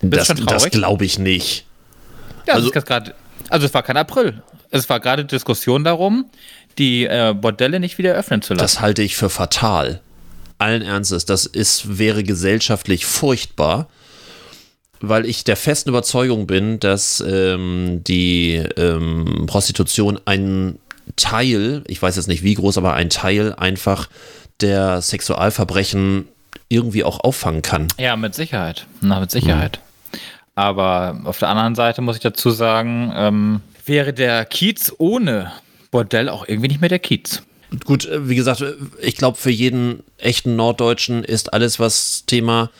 Das, 0.00 0.28
das 0.28 0.70
glaube 0.70 1.04
ich 1.04 1.18
nicht. 1.18 1.66
Ja, 2.46 2.54
also, 2.54 2.70
also 3.48 3.66
es 3.66 3.74
war 3.74 3.82
kein 3.82 3.96
April. 3.96 4.42
Es 4.70 4.88
war 4.88 5.00
gerade 5.00 5.24
Diskussion 5.24 5.84
darum, 5.84 6.26
die 6.78 7.04
äh, 7.04 7.34
Bordelle 7.34 7.80
nicht 7.80 7.98
wieder 7.98 8.12
öffnen 8.14 8.42
zu 8.42 8.54
lassen. 8.54 8.62
Das 8.62 8.80
halte 8.80 9.02
ich 9.02 9.16
für 9.16 9.30
fatal. 9.30 10.00
Allen 10.58 10.82
Ernstes, 10.82 11.24
das 11.24 11.46
ist, 11.46 11.98
wäre 11.98 12.22
gesellschaftlich 12.22 13.06
furchtbar, 13.06 13.88
weil 15.08 15.26
ich 15.26 15.44
der 15.44 15.56
festen 15.56 15.90
Überzeugung 15.90 16.46
bin, 16.46 16.80
dass 16.80 17.22
ähm, 17.26 18.02
die 18.04 18.62
ähm, 18.76 19.44
Prostitution 19.46 20.20
ein 20.24 20.78
Teil, 21.16 21.84
ich 21.86 22.00
weiß 22.00 22.16
jetzt 22.16 22.28
nicht 22.28 22.42
wie 22.42 22.54
groß, 22.54 22.78
aber 22.78 22.94
ein 22.94 23.10
Teil 23.10 23.54
einfach 23.54 24.08
der 24.60 25.00
Sexualverbrechen 25.02 26.28
irgendwie 26.68 27.04
auch 27.04 27.20
auffangen 27.20 27.62
kann. 27.62 27.88
Ja, 27.98 28.16
mit 28.16 28.34
Sicherheit. 28.34 28.86
Na, 29.00 29.20
mit 29.20 29.30
Sicherheit. 29.30 29.78
Mhm. 29.78 30.18
Aber 30.56 31.20
auf 31.24 31.38
der 31.38 31.48
anderen 31.48 31.74
Seite 31.74 32.00
muss 32.00 32.16
ich 32.16 32.22
dazu 32.22 32.50
sagen, 32.50 33.12
ähm, 33.14 33.60
wäre 33.84 34.12
der 34.12 34.44
Kiez 34.44 34.92
ohne 34.98 35.52
Bordell 35.90 36.28
auch 36.28 36.46
irgendwie 36.48 36.68
nicht 36.68 36.80
mehr 36.80 36.88
der 36.88 37.00
Kiez. 37.00 37.42
Gut, 37.84 38.06
äh, 38.06 38.28
wie 38.28 38.36
gesagt, 38.36 38.60
äh, 38.60 38.74
ich 39.00 39.16
glaube, 39.16 39.36
für 39.36 39.50
jeden 39.50 40.02
echten 40.18 40.56
Norddeutschen 40.56 41.24
ist 41.24 41.52
alles, 41.52 41.80
was 41.80 42.24
Thema 42.26 42.70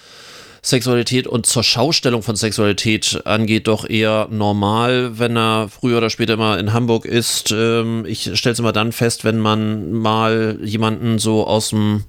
Sexualität 0.64 1.26
und 1.26 1.44
zur 1.44 1.62
Schaustellung 1.62 2.22
von 2.22 2.36
Sexualität 2.36 3.20
angeht, 3.26 3.66
doch 3.66 3.88
eher 3.88 4.28
normal, 4.30 5.18
wenn 5.18 5.36
er 5.36 5.68
früher 5.68 5.98
oder 5.98 6.08
später 6.08 6.38
mal 6.38 6.58
in 6.58 6.72
Hamburg 6.72 7.04
ist. 7.04 7.52
Ähm, 7.52 8.06
ich 8.06 8.30
stelle 8.38 8.54
es 8.54 8.58
immer 8.58 8.72
dann 8.72 8.92
fest, 8.92 9.24
wenn 9.24 9.38
man 9.38 9.92
mal 9.92 10.58
jemanden 10.62 11.18
so 11.18 11.46
aus 11.46 11.68
dem 11.68 12.04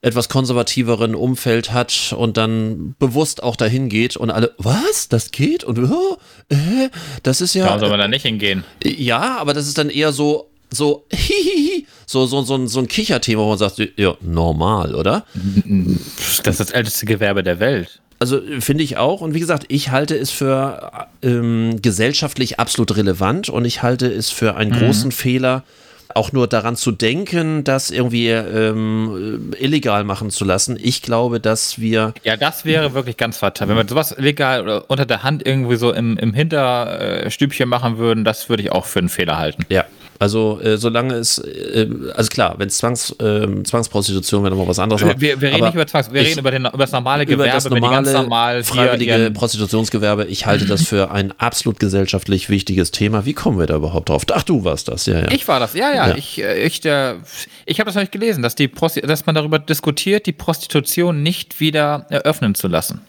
etwas 0.00 0.28
konservativeren 0.30 1.14
Umfeld 1.14 1.72
hat 1.72 2.14
und 2.16 2.36
dann 2.36 2.94
bewusst 2.98 3.42
auch 3.42 3.56
dahin 3.56 3.88
geht 3.88 4.16
und 4.16 4.30
alle, 4.30 4.54
was? 4.56 5.08
Das 5.08 5.30
geht? 5.30 5.62
Und 5.64 5.78
oh, 5.78 6.16
äh, 6.48 6.88
das 7.22 7.40
ist 7.40 7.54
ja. 7.54 7.66
Warum 7.66 7.80
soll 7.80 7.90
man 7.90 7.98
da 7.98 8.08
nicht 8.08 8.22
hingehen? 8.22 8.64
Ja, 8.82 9.36
aber 9.38 9.52
das 9.54 9.66
ist 9.66 9.76
dann 9.76 9.90
eher 9.90 10.12
so, 10.12 10.47
so, 10.70 11.04
hihihi, 11.12 11.86
so, 12.06 12.26
so, 12.26 12.42
so, 12.42 12.66
so 12.66 12.78
ein 12.80 12.88
Kicherthema, 12.88 13.42
wo 13.42 13.48
man 13.48 13.58
sagt, 13.58 13.80
ja, 13.96 14.14
normal, 14.20 14.94
oder? 14.94 15.24
Das 16.42 16.54
ist 16.54 16.60
das 16.60 16.70
älteste 16.70 17.06
Gewerbe 17.06 17.42
der 17.42 17.60
Welt. 17.60 18.00
Also 18.20 18.40
finde 18.58 18.82
ich 18.82 18.96
auch. 18.96 19.20
Und 19.20 19.34
wie 19.34 19.40
gesagt, 19.40 19.66
ich 19.68 19.90
halte 19.90 20.16
es 20.16 20.30
für 20.30 21.08
ähm, 21.22 21.80
gesellschaftlich 21.80 22.58
absolut 22.58 22.96
relevant 22.96 23.48
und 23.48 23.64
ich 23.64 23.82
halte 23.82 24.06
es 24.06 24.30
für 24.30 24.56
einen 24.56 24.72
mhm. 24.72 24.78
großen 24.78 25.12
Fehler, 25.12 25.62
auch 26.14 26.32
nur 26.32 26.48
daran 26.48 26.74
zu 26.74 26.90
denken, 26.90 27.64
das 27.64 27.90
irgendwie 27.90 28.28
ähm, 28.28 29.52
illegal 29.58 30.04
machen 30.04 30.30
zu 30.30 30.44
lassen. 30.44 30.78
Ich 30.80 31.02
glaube, 31.02 31.38
dass 31.38 31.78
wir. 31.78 32.14
Ja, 32.24 32.36
das 32.36 32.64
wäre 32.64 32.94
wirklich 32.94 33.16
ganz 33.16 33.36
fatal. 33.36 33.68
Wenn 33.68 33.76
wir 33.76 33.86
sowas 33.86 34.12
illegal 34.12 34.62
oder 34.62 34.90
unter 34.90 35.06
der 35.06 35.22
Hand 35.22 35.46
irgendwie 35.46 35.76
so 35.76 35.92
im, 35.92 36.16
im 36.16 36.34
Hinterstübchen 36.34 37.68
machen 37.68 37.98
würden, 37.98 38.24
das 38.24 38.48
würde 38.48 38.62
ich 38.62 38.72
auch 38.72 38.86
für 38.86 38.98
einen 38.98 39.10
Fehler 39.10 39.38
halten. 39.38 39.64
Ja, 39.68 39.84
also 40.18 40.60
äh, 40.60 40.76
solange 40.78 41.14
es, 41.14 41.38
äh, 41.38 41.88
also 42.14 42.28
klar, 42.28 42.54
wenn 42.58 42.68
es 42.68 42.78
Zwangs, 42.78 43.14
äh, 43.20 43.62
Zwangsprostitution 43.62 44.42
wäre 44.42 44.50
nochmal 44.50 44.68
was 44.68 44.78
anderes. 44.78 45.02
Aber, 45.02 45.20
wir, 45.20 45.40
wir 45.40 45.50
reden 45.50 45.64
nicht 45.64 45.74
über 45.74 45.86
Zwangs, 45.86 46.12
wir 46.12 46.20
ich, 46.22 46.28
reden 46.28 46.40
über, 46.40 46.50
den, 46.50 46.66
über 46.66 46.78
das 46.78 46.92
normale 46.92 47.24
Gewerbe, 47.24 47.44
über 47.44 47.52
das 47.52 47.68
normale, 47.68 48.12
normal 48.12 48.64
freiwillige 48.64 49.30
Prostitutionsgewerbe. 49.30 50.24
Ich 50.26 50.46
halte 50.46 50.66
das 50.66 50.86
für 50.86 51.12
ein 51.12 51.32
absolut 51.38 51.78
gesellschaftlich 51.78 52.50
wichtiges 52.50 52.90
Thema. 52.90 53.26
Wie 53.26 53.32
kommen 53.32 53.58
wir 53.58 53.66
da 53.66 53.76
überhaupt 53.76 54.08
drauf? 54.08 54.24
Ach, 54.32 54.42
du 54.42 54.64
warst 54.64 54.88
das, 54.88 55.06
ja, 55.06 55.20
ja. 55.20 55.30
Ich 55.30 55.46
war 55.46 55.60
das, 55.60 55.74
ja, 55.74 55.90
ja. 55.94 56.08
ja. 56.08 56.16
Ich, 56.16 56.42
äh, 56.42 56.62
ich, 56.62 56.80
der, 56.80 57.16
ich 57.64 57.78
habe 57.78 57.86
das 57.88 57.94
nämlich 57.94 58.10
gelesen, 58.10 58.42
dass, 58.42 58.56
die 58.56 58.70
dass 58.70 59.26
man 59.26 59.34
darüber 59.36 59.58
diskutiert, 59.58 60.26
die 60.26 60.32
Prostitution 60.32 61.22
nicht 61.22 61.60
wieder 61.60 62.06
eröffnen 62.10 62.54
zu 62.54 62.66
lassen. 62.66 63.02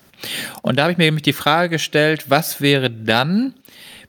Und 0.62 0.78
da 0.78 0.84
habe 0.84 0.91
ich 0.91 0.97
mir 0.97 1.05
nämlich 1.05 1.24
die 1.24 1.34
Frage 1.34 1.70
gestellt, 1.70 2.26
was 2.28 2.62
wäre 2.62 2.89
dann, 2.89 3.53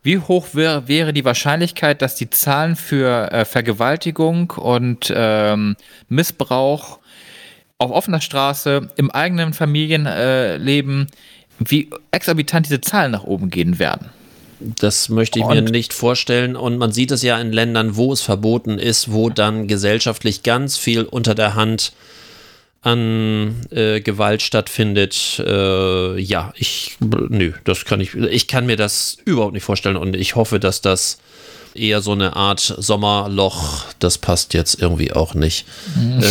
wie 0.03 0.19
hoch 0.19 0.49
wär, 0.53 0.89
wäre 0.89 1.13
die 1.13 1.25
Wahrscheinlichkeit, 1.25 2.03
dass 2.03 2.15
die 2.15 2.31
Zahlen 2.31 2.77
für 2.77 3.31
äh, 3.33 3.45
Vergewaltigung 3.45 4.53
und 4.53 5.13
ähm, 5.15 5.77
Missbrauch 6.09 6.99
auf 7.79 7.91
offener 7.91 8.21
Straße 8.21 8.89
im 8.97 9.11
eigenen 9.11 9.53
Familienleben, 9.53 11.03
äh, 11.03 11.07
wie 11.59 11.91
exorbitant 12.11 12.67
diese 12.67 12.81
Zahlen 12.81 13.13
nach 13.13 13.25
oben 13.25 13.51
gehen 13.51 13.79
werden? 13.79 14.11
Das 14.61 15.09
möchte 15.09 15.39
ich 15.39 15.45
und 15.45 15.55
mir 15.55 15.63
nicht 15.63 15.93
vorstellen. 15.93 16.57
Und 16.57 16.77
man 16.79 16.93
sieht 16.93 17.11
es 17.11 17.23
ja 17.23 17.39
in 17.41 17.53
Ländern, 17.53 17.97
wo 17.97 18.13
es 18.13 18.21
verboten 18.21 18.79
ist, 18.79 19.13
wo 19.13 19.31
dann 19.31 19.67
gesellschaftlich 19.67 20.43
ganz 20.43 20.77
viel 20.77 21.05
unter 21.05 21.35
der 21.35 21.55
Hand 21.55 21.93
an 22.83 23.67
äh, 23.71 24.01
Gewalt 24.01 24.41
stattfindet, 24.41 25.43
äh, 25.47 26.19
ja, 26.19 26.53
ich, 26.57 26.97
nö, 27.01 27.53
das 27.65 27.85
kann 27.85 28.01
ich, 28.01 28.15
ich 28.15 28.47
kann 28.47 28.67
mir 28.67 28.77
das 28.77 29.19
überhaupt 29.25 29.53
nicht 29.53 29.65
vorstellen 29.65 29.97
und 29.97 30.17
ich 30.17 30.35
hoffe, 30.35 30.59
dass 30.59 30.81
das 30.81 31.19
eher 31.75 32.01
so 32.01 32.13
eine 32.13 32.37
Art 32.37 32.61
Sommerloch. 32.61 33.85
Das 33.99 34.19
passt 34.19 34.55
jetzt 34.55 34.81
irgendwie 34.81 35.13
auch 35.13 35.35
nicht. 35.35 35.67
ähm, 35.97 36.23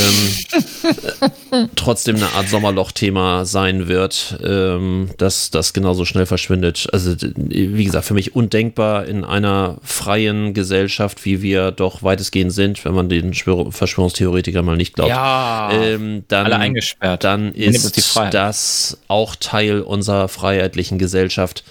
äh, 1.52 1.68
trotzdem 1.76 2.18
eine 2.18 2.32
Art 2.34 2.50
Sommerloch-Thema 2.50 3.46
sein 3.46 3.88
wird, 3.88 4.40
ähm, 4.44 5.10
dass 5.18 5.52
das 5.52 5.74
genauso 5.74 6.06
schnell 6.06 6.26
verschwindet. 6.26 6.88
Also, 6.92 7.16
wie 7.20 7.84
gesagt, 7.84 8.06
für 8.06 8.14
mich 8.14 8.36
undenkbar 8.36 9.06
in 9.06 9.24
einer 9.24 9.78
freien 9.84 10.54
Gesellschaft, 10.54 11.26
wie 11.26 11.42
wir 11.42 11.72
doch 11.72 12.04
weitestgehend 12.04 12.54
sind, 12.54 12.84
wenn 12.86 12.94
man 12.94 13.10
den 13.10 13.34
Verschwörungstheoretikern 13.34 14.66
mal 14.66 14.78
nicht 14.78 14.96
glaubt. 14.96 15.10
Ja, 15.10 15.72
ähm, 15.72 16.24
dann, 16.28 16.46
alle 16.46 16.58
eingesperrt. 16.58 17.24
Dann 17.24 17.54
ist 17.54 17.98
das 18.32 18.98
auch 19.08 19.36
Teil 19.36 19.82
unserer 19.82 20.28
freiheitlichen 20.28 21.00
Gesellschaft, 21.00 21.64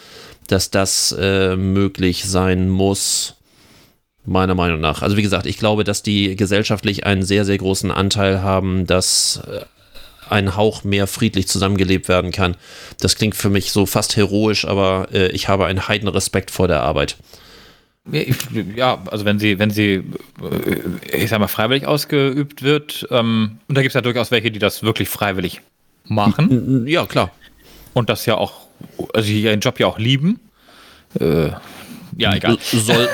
dass 0.48 0.70
das 0.70 1.14
äh, 1.18 1.56
möglich 1.56 2.24
sein 2.24 2.68
muss 2.68 3.37
meiner 4.28 4.54
Meinung 4.54 4.80
nach. 4.80 5.02
Also 5.02 5.16
wie 5.16 5.22
gesagt, 5.22 5.46
ich 5.46 5.58
glaube, 5.58 5.84
dass 5.84 6.02
die 6.02 6.36
gesellschaftlich 6.36 7.06
einen 7.06 7.22
sehr, 7.22 7.44
sehr 7.44 7.58
großen 7.58 7.90
Anteil 7.90 8.42
haben, 8.42 8.86
dass 8.86 9.42
äh, 9.46 9.64
ein 10.30 10.56
Hauch 10.56 10.84
mehr 10.84 11.06
friedlich 11.06 11.48
zusammengelebt 11.48 12.08
werden 12.08 12.30
kann. 12.30 12.56
Das 13.00 13.16
klingt 13.16 13.34
für 13.34 13.50
mich 13.50 13.72
so 13.72 13.86
fast 13.86 14.16
heroisch, 14.16 14.66
aber 14.66 15.08
äh, 15.12 15.28
ich 15.28 15.48
habe 15.48 15.66
einen 15.66 15.88
heiden 15.88 16.08
Respekt 16.08 16.50
vor 16.50 16.68
der 16.68 16.82
Arbeit. 16.82 17.16
Ja, 18.74 19.02
also 19.10 19.24
wenn 19.24 19.38
sie, 19.38 19.58
wenn 19.58 19.70
sie, 19.70 20.02
äh, 20.42 21.16
ich 21.16 21.30
sag 21.30 21.40
mal, 21.40 21.48
freiwillig 21.48 21.86
ausgeübt 21.86 22.62
wird, 22.62 23.06
ähm, 23.10 23.58
und 23.68 23.74
da 23.76 23.82
gibt 23.82 23.90
es 23.90 23.94
ja 23.94 24.00
durchaus 24.00 24.30
welche, 24.30 24.50
die 24.50 24.58
das 24.58 24.82
wirklich 24.82 25.08
freiwillig 25.08 25.60
machen. 26.04 26.86
Ja, 26.86 27.06
klar. 27.06 27.30
Und 27.92 28.08
das 28.08 28.26
ja 28.26 28.36
auch, 28.36 28.66
also 29.12 29.30
ihren 29.30 29.60
Job 29.60 29.78
ja 29.80 29.86
auch 29.86 29.98
lieben. 29.98 30.40
Äh, 31.18 31.50
ja, 32.16 32.34
egal. 32.34 32.58
Soll, 32.60 33.08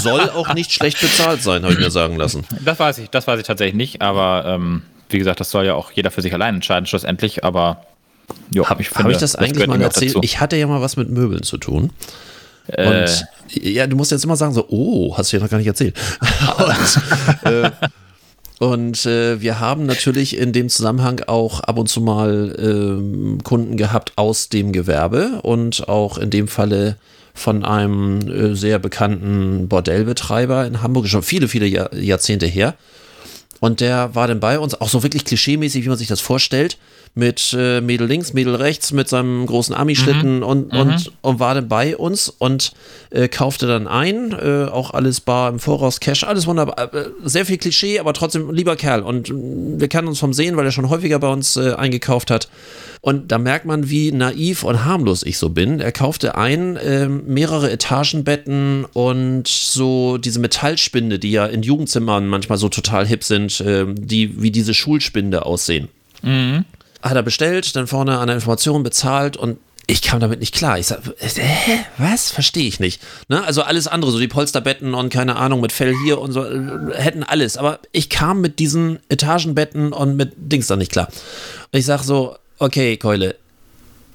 soll 0.00 0.30
auch 0.30 0.54
nicht 0.54 0.72
schlecht 0.72 1.00
bezahlt 1.00 1.42
sein, 1.42 1.62
habe 1.62 1.74
ich 1.74 1.78
mir 1.78 1.90
sagen 1.90 2.16
lassen. 2.16 2.44
Das 2.64 2.78
weiß 2.78 2.98
ich, 2.98 3.10
das 3.10 3.26
weiß 3.26 3.40
ich 3.40 3.46
tatsächlich 3.46 3.76
nicht, 3.76 4.02
aber 4.02 4.44
ähm, 4.46 4.82
wie 5.08 5.18
gesagt, 5.18 5.40
das 5.40 5.50
soll 5.50 5.66
ja 5.66 5.74
auch 5.74 5.90
jeder 5.92 6.10
für 6.10 6.22
sich 6.22 6.32
allein 6.32 6.56
entscheiden, 6.56 6.86
schlussendlich, 6.86 7.44
aber 7.44 7.84
habe 8.64 8.82
ich, 8.82 8.90
hab 8.90 9.06
ich 9.08 9.18
das, 9.18 9.32
das 9.32 9.36
eigentlich 9.36 9.66
mal 9.66 9.80
erzählt? 9.80 10.16
Ich 10.22 10.40
hatte 10.40 10.56
ja 10.56 10.66
mal 10.66 10.80
was 10.80 10.96
mit 10.96 11.10
Möbeln 11.10 11.42
zu 11.42 11.58
tun. 11.58 11.90
Äh. 12.68 13.04
Und 13.04 13.26
ja, 13.50 13.86
du 13.86 13.96
musst 13.96 14.10
jetzt 14.10 14.24
immer 14.24 14.36
sagen, 14.36 14.54
so, 14.54 14.66
oh, 14.68 15.16
hast 15.16 15.32
du 15.32 15.36
ja 15.36 15.42
noch 15.42 15.50
gar 15.50 15.58
nicht 15.58 15.66
erzählt. 15.66 15.96
und, 16.58 17.52
äh, 17.52 17.70
und 18.58 19.06
äh, 19.06 19.40
wir 19.40 19.60
haben 19.60 19.86
natürlich 19.86 20.36
in 20.36 20.52
dem 20.52 20.68
Zusammenhang 20.68 21.20
auch 21.26 21.60
ab 21.60 21.78
und 21.78 21.88
zu 21.88 22.00
mal 22.00 22.56
ähm, 22.58 23.38
Kunden 23.44 23.76
gehabt 23.76 24.12
aus 24.16 24.48
dem 24.48 24.72
Gewerbe 24.72 25.40
und 25.42 25.88
auch 25.88 26.18
in 26.18 26.30
dem 26.30 26.48
Falle 26.48 26.96
von 27.36 27.64
einem 27.64 28.20
äh, 28.28 28.54
sehr 28.56 28.78
bekannten 28.78 29.68
Bordellbetreiber 29.68 30.66
in 30.66 30.82
Hamburg, 30.82 31.06
schon 31.06 31.22
viele, 31.22 31.48
viele 31.48 31.66
Jahr, 31.66 31.94
Jahrzehnte 31.94 32.46
her. 32.46 32.74
Und 33.60 33.80
der 33.80 34.14
war 34.14 34.26
dann 34.26 34.40
bei 34.40 34.58
uns, 34.58 34.80
auch 34.80 34.88
so 34.88 35.02
wirklich 35.02 35.24
klischeemäßig, 35.24 35.84
wie 35.84 35.88
man 35.88 35.98
sich 35.98 36.08
das 36.08 36.20
vorstellt, 36.20 36.78
mit 37.16 37.56
äh, 37.58 37.80
Mädel 37.80 38.06
links, 38.06 38.34
Mädel 38.34 38.54
rechts, 38.54 38.92
mit 38.92 39.08
seinem 39.08 39.46
großen 39.46 39.74
Ami-Schlitten 39.74 40.36
mhm. 40.36 40.42
und, 40.42 40.72
mhm. 40.72 40.78
und, 40.78 41.12
und 41.22 41.40
war 41.40 41.54
dann 41.54 41.66
bei 41.66 41.96
uns 41.96 42.28
und 42.28 42.72
äh, 43.08 43.26
kaufte 43.26 43.66
dann 43.66 43.88
ein, 43.88 44.32
äh, 44.32 44.66
auch 44.70 44.90
alles 44.90 45.22
bar 45.22 45.48
im 45.48 45.58
Voraus, 45.58 45.98
Cash, 45.98 46.24
alles 46.24 46.46
wunderbar. 46.46 46.94
Äh, 46.94 47.06
sehr 47.24 47.46
viel 47.46 47.56
Klischee, 47.56 47.98
aber 47.98 48.12
trotzdem 48.12 48.52
lieber 48.52 48.76
Kerl. 48.76 49.00
Und 49.00 49.32
wir 49.32 49.88
kennen 49.88 50.08
uns 50.08 50.18
vom 50.18 50.34
Sehen, 50.34 50.58
weil 50.58 50.66
er 50.66 50.72
schon 50.72 50.90
häufiger 50.90 51.18
bei 51.18 51.28
uns 51.28 51.56
äh, 51.56 51.72
eingekauft 51.72 52.30
hat. 52.30 52.50
Und 53.00 53.32
da 53.32 53.38
merkt 53.38 53.64
man, 53.64 53.88
wie 53.88 54.12
naiv 54.12 54.62
und 54.62 54.84
harmlos 54.84 55.22
ich 55.22 55.38
so 55.38 55.48
bin. 55.48 55.80
Er 55.80 55.92
kaufte 55.92 56.36
ein, 56.36 56.76
äh, 56.76 57.08
mehrere 57.08 57.70
Etagenbetten 57.70 58.84
und 58.92 59.48
so 59.48 60.18
diese 60.18 60.38
Metallspinde, 60.38 61.18
die 61.18 61.30
ja 61.30 61.46
in 61.46 61.62
Jugendzimmern 61.62 62.26
manchmal 62.26 62.58
so 62.58 62.68
total 62.68 63.06
hip 63.06 63.24
sind, 63.24 63.58
äh, 63.62 63.86
die 63.88 64.42
wie 64.42 64.50
diese 64.50 64.74
Schulspinde 64.74 65.46
aussehen. 65.46 65.88
Mhm. 66.22 66.66
Hat 67.08 67.16
er 67.16 67.22
bestellt, 67.22 67.76
dann 67.76 67.86
vorne 67.86 68.18
an 68.18 68.26
der 68.26 68.36
Information 68.36 68.82
bezahlt 68.82 69.36
und 69.36 69.58
ich 69.88 70.02
kam 70.02 70.18
damit 70.18 70.40
nicht 70.40 70.54
klar. 70.54 70.78
Ich 70.78 70.88
sag, 70.88 71.00
hä, 71.18 71.78
was? 71.96 72.30
Verstehe 72.30 72.66
ich 72.66 72.80
nicht. 72.80 73.00
Ne? 73.28 73.44
Also 73.44 73.62
alles 73.62 73.86
andere, 73.86 74.10
so 74.10 74.18
die 74.18 74.26
Polsterbetten 74.26 74.94
und 74.94 75.12
keine 75.12 75.36
Ahnung, 75.36 75.60
mit 75.60 75.70
Fell 75.70 75.94
hier 76.04 76.20
und 76.20 76.32
so, 76.32 76.44
äh, 76.44 76.92
hätten 76.94 77.22
alles. 77.22 77.56
Aber 77.56 77.78
ich 77.92 78.10
kam 78.10 78.40
mit 78.40 78.58
diesen 78.58 78.98
Etagenbetten 79.08 79.92
und 79.92 80.16
mit 80.16 80.32
Dings 80.36 80.66
da 80.66 80.74
nicht 80.74 80.90
klar. 80.90 81.06
Und 81.72 81.78
ich 81.78 81.86
sag 81.86 82.02
so, 82.02 82.36
okay, 82.58 82.96
Keule, 82.96 83.36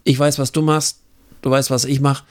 ich 0.03 0.19
weiß, 0.19 0.39
was 0.39 0.51
du 0.51 0.61
machst, 0.61 0.97
du 1.41 1.51
weißt, 1.51 1.71
was 1.71 1.85
ich 1.85 2.01
mache. 2.01 2.25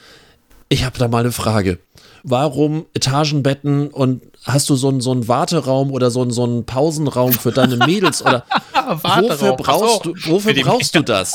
Ich 0.69 0.85
habe 0.85 0.99
da 0.99 1.09
mal 1.09 1.21
eine 1.21 1.33
Frage. 1.33 1.79
Warum 2.23 2.85
Etagenbetten 2.93 3.89
und 3.89 4.23
hast 4.45 4.69
du 4.69 4.77
so 4.77 4.89
einen, 4.89 5.01
so 5.01 5.13
einen 5.13 5.29
Warteraum 5.29 5.91
oder 5.93 6.11
so 6.11 6.21
einen, 6.21 6.31
so 6.31 6.45
einen 6.45 6.67
Pausenraum 6.67 7.33
für 7.33 7.53
deine 7.53 7.79
Mädels? 7.79 8.21
Oder 8.21 8.45
wofür 8.91 9.53
brauchst, 9.57 10.05
du, 10.05 10.15
wofür 10.27 10.55
brauchst 10.55 10.95
du 10.95 11.03
das? 11.03 11.35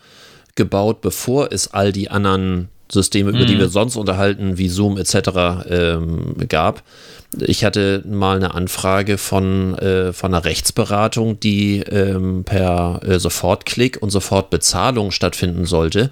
gebaut, 0.54 1.00
bevor 1.00 1.50
es 1.52 1.72
all 1.72 1.92
die 1.92 2.10
anderen 2.10 2.68
Systeme, 2.90 3.30
über 3.30 3.40
mhm. 3.40 3.46
die 3.46 3.58
wir 3.58 3.68
sonst 3.68 3.96
unterhalten, 3.96 4.58
wie 4.58 4.68
Zoom 4.68 4.98
etc. 4.98 5.66
Ähm, 5.68 6.34
gab. 6.48 6.82
Ich 7.40 7.64
hatte 7.64 8.02
mal 8.06 8.36
eine 8.36 8.54
Anfrage 8.54 9.18
von, 9.18 9.76
äh, 9.78 10.12
von 10.12 10.32
einer 10.32 10.44
Rechtsberatung, 10.44 11.40
die 11.40 11.80
ähm, 11.80 12.44
per 12.44 13.00
äh, 13.04 13.18
Sofortklick 13.18 14.00
und 14.00 14.10
Sofortbezahlung 14.10 15.10
stattfinden 15.10 15.64
sollte. 15.64 16.10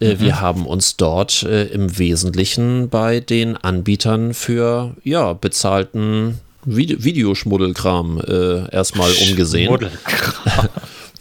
Äh, 0.00 0.14
mhm. 0.14 0.20
Wir 0.20 0.40
haben 0.40 0.66
uns 0.66 0.96
dort 0.96 1.44
äh, 1.44 1.64
im 1.66 1.98
Wesentlichen 1.98 2.88
bei 2.88 3.20
den 3.20 3.56
Anbietern 3.56 4.34
für 4.34 4.96
ja, 5.04 5.32
bezahlten 5.32 6.40
Videoschmuddelkram 6.64 8.20
äh, 8.20 8.74
erstmal 8.74 9.10
umgesehen. 9.28 9.66
Schmuddelkram. 9.66 10.68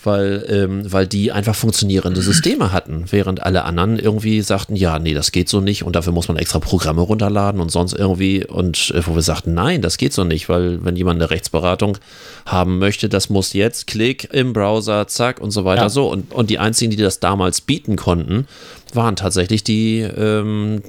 Weil, 0.04 0.46
ähm, 0.48 0.92
weil 0.92 1.08
die 1.08 1.32
einfach 1.32 1.56
funktionierende 1.56 2.22
Systeme 2.22 2.72
hatten, 2.72 3.06
während 3.10 3.44
alle 3.44 3.66
anderen 3.66 4.00
irgendwie 4.00 4.42
sagten, 4.42 4.76
ja, 4.76 4.98
nee, 4.98 5.14
das 5.14 5.32
geht 5.32 5.50
so 5.50 5.60
nicht 5.60 5.84
und 5.84 5.96
dafür 5.96 6.14
muss 6.14 6.28
man 6.28 6.38
extra 6.38 6.60
Programme 6.60 7.02
runterladen 7.02 7.60
und 7.60 7.70
sonst 7.70 7.94
irgendwie 7.94 8.46
und 8.46 8.92
äh, 8.96 9.06
wo 9.06 9.16
wir 9.16 9.22
sagten, 9.22 9.54
nein, 9.54 9.82
das 9.82 9.98
geht 9.98 10.14
so 10.14 10.24
nicht, 10.24 10.48
weil 10.48 10.84
wenn 10.86 10.96
jemand 10.96 11.22
eine 11.22 11.30
Rechtsberatung 11.30 11.98
haben 12.46 12.80
möchte, 12.80 13.10
das 13.10 13.30
muss 13.30 13.54
jetzt, 13.54 13.88
Klick 13.88 14.30
im 14.34 14.54
Browser, 14.54 15.08
zack 15.08 15.42
und 15.42 15.52
so 15.52 15.66
weiter 15.66 15.84
ja. 15.84 15.90
so 15.90 16.10
und, 16.10 16.32
und 16.34 16.50
die 16.50 16.60
einzigen, 16.60 16.92
die 16.92 16.98
das 16.98 17.20
damals 17.20 17.62
bieten 17.62 17.96
konnten, 17.98 18.48
waren 18.94 19.16
tatsächlich 19.16 19.64
die 19.64 20.00
ähm, 20.00 20.82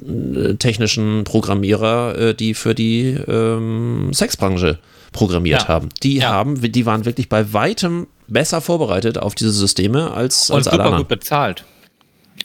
technischen 0.59 1.23
Programmierer, 1.25 2.17
äh, 2.17 2.33
die 2.33 2.53
für 2.53 2.73
die 2.73 3.17
ähm, 3.27 4.11
Sexbranche 4.13 4.79
programmiert 5.11 5.63
ja. 5.63 5.67
haben. 5.67 5.89
Die 6.03 6.17
ja. 6.17 6.29
haben, 6.29 6.61
die 6.61 6.85
waren 6.85 7.05
wirklich 7.05 7.27
bei 7.27 7.53
weitem 7.53 8.07
besser 8.31 8.61
vorbereitet 8.61 9.17
auf 9.17 9.35
diese 9.35 9.51
Systeme 9.51 10.11
als, 10.11 10.49
Und 10.49 10.57
als 10.57 10.67
alle 10.67 10.83
super 10.83 10.97
gut 10.97 11.07
bezahlt. 11.07 11.63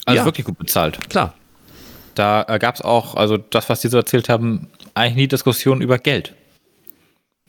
Also 0.05 0.19
Ja. 0.19 0.25
wirklich 0.25 0.47
gut 0.47 0.59
bezahlt. 0.59 1.09
Klar. 1.11 1.35
Da 2.15 2.45
äh, 2.49 2.59
gab 2.59 2.75
es 2.77 2.81
auch, 2.83 3.15
also 3.15 3.37
das, 3.37 3.69
was 3.69 3.81
die 3.81 3.89
so 3.89 3.97
erzählt 3.97 4.29
haben, 4.29 4.69
eigentlich 4.95 5.17
nie 5.17 5.29
Diskussionen 5.29 5.81
über 5.83 5.99
Geld. 5.99 6.35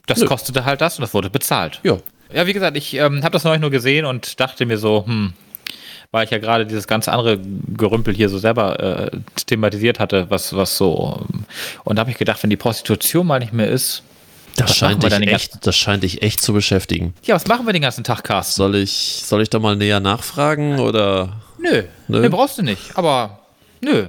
Das 0.06 0.18
Nö. 0.20 0.26
kostete 0.26 0.64
halt 0.64 0.80
das 0.80 0.96
und 0.98 1.02
das 1.02 1.14
wurde 1.14 1.30
bezahlt. 1.30 1.80
Ja. 1.82 1.98
Ja, 2.32 2.46
wie 2.46 2.52
gesagt, 2.52 2.76
ich 2.76 2.92
ähm, 2.94 3.22
habe 3.24 3.32
das 3.32 3.44
neulich 3.44 3.60
nur 3.62 3.70
gesehen 3.70 4.04
und 4.04 4.38
dachte 4.38 4.66
mir 4.66 4.76
so, 4.76 5.04
hm, 5.06 5.32
weil 6.10 6.24
ich 6.26 6.30
ja 6.30 6.36
gerade 6.38 6.66
dieses 6.66 6.86
ganze 6.86 7.10
andere 7.12 7.38
Gerümpel 7.38 8.14
hier 8.14 8.28
so 8.28 8.38
selber 8.38 8.78
äh, 8.80 9.10
thematisiert 9.46 9.98
hatte, 9.98 10.26
was, 10.30 10.54
was 10.54 10.76
so. 10.76 11.24
ähm, 11.32 11.44
Und 11.84 11.96
da 11.96 12.00
habe 12.00 12.10
ich 12.10 12.18
gedacht, 12.18 12.42
wenn 12.42 12.50
die 12.50 12.56
Prostitution 12.58 13.26
mal 13.26 13.38
nicht 13.38 13.54
mehr 13.54 13.68
ist, 13.68 14.02
Das 14.58 14.70
Was 14.70 14.76
scheint, 14.76 15.02
dich 15.04 15.12
echt, 15.28 15.66
das 15.66 15.76
scheint 15.76 16.02
dich 16.02 16.22
echt 16.22 16.40
zu 16.40 16.52
beschäftigen. 16.52 17.14
ja, 17.24 17.34
was 17.36 17.46
machen 17.46 17.64
wir 17.66 17.72
den 17.72 17.82
ganzen 17.82 18.02
Tag, 18.04 18.24
Carsten? 18.24 18.54
Soll 18.56 18.74
ich, 18.74 19.22
soll 19.24 19.40
ich 19.42 19.50
da 19.50 19.58
mal 19.58 19.76
näher 19.76 20.00
nachfragen 20.00 20.78
oder? 20.80 21.40
Nö, 21.58 21.84
Nö. 22.08 22.20
nö, 22.20 22.28
brauchst 22.30 22.58
du 22.58 22.62
nicht. 22.62 22.96
Aber 22.96 23.40
nö, 23.80 24.08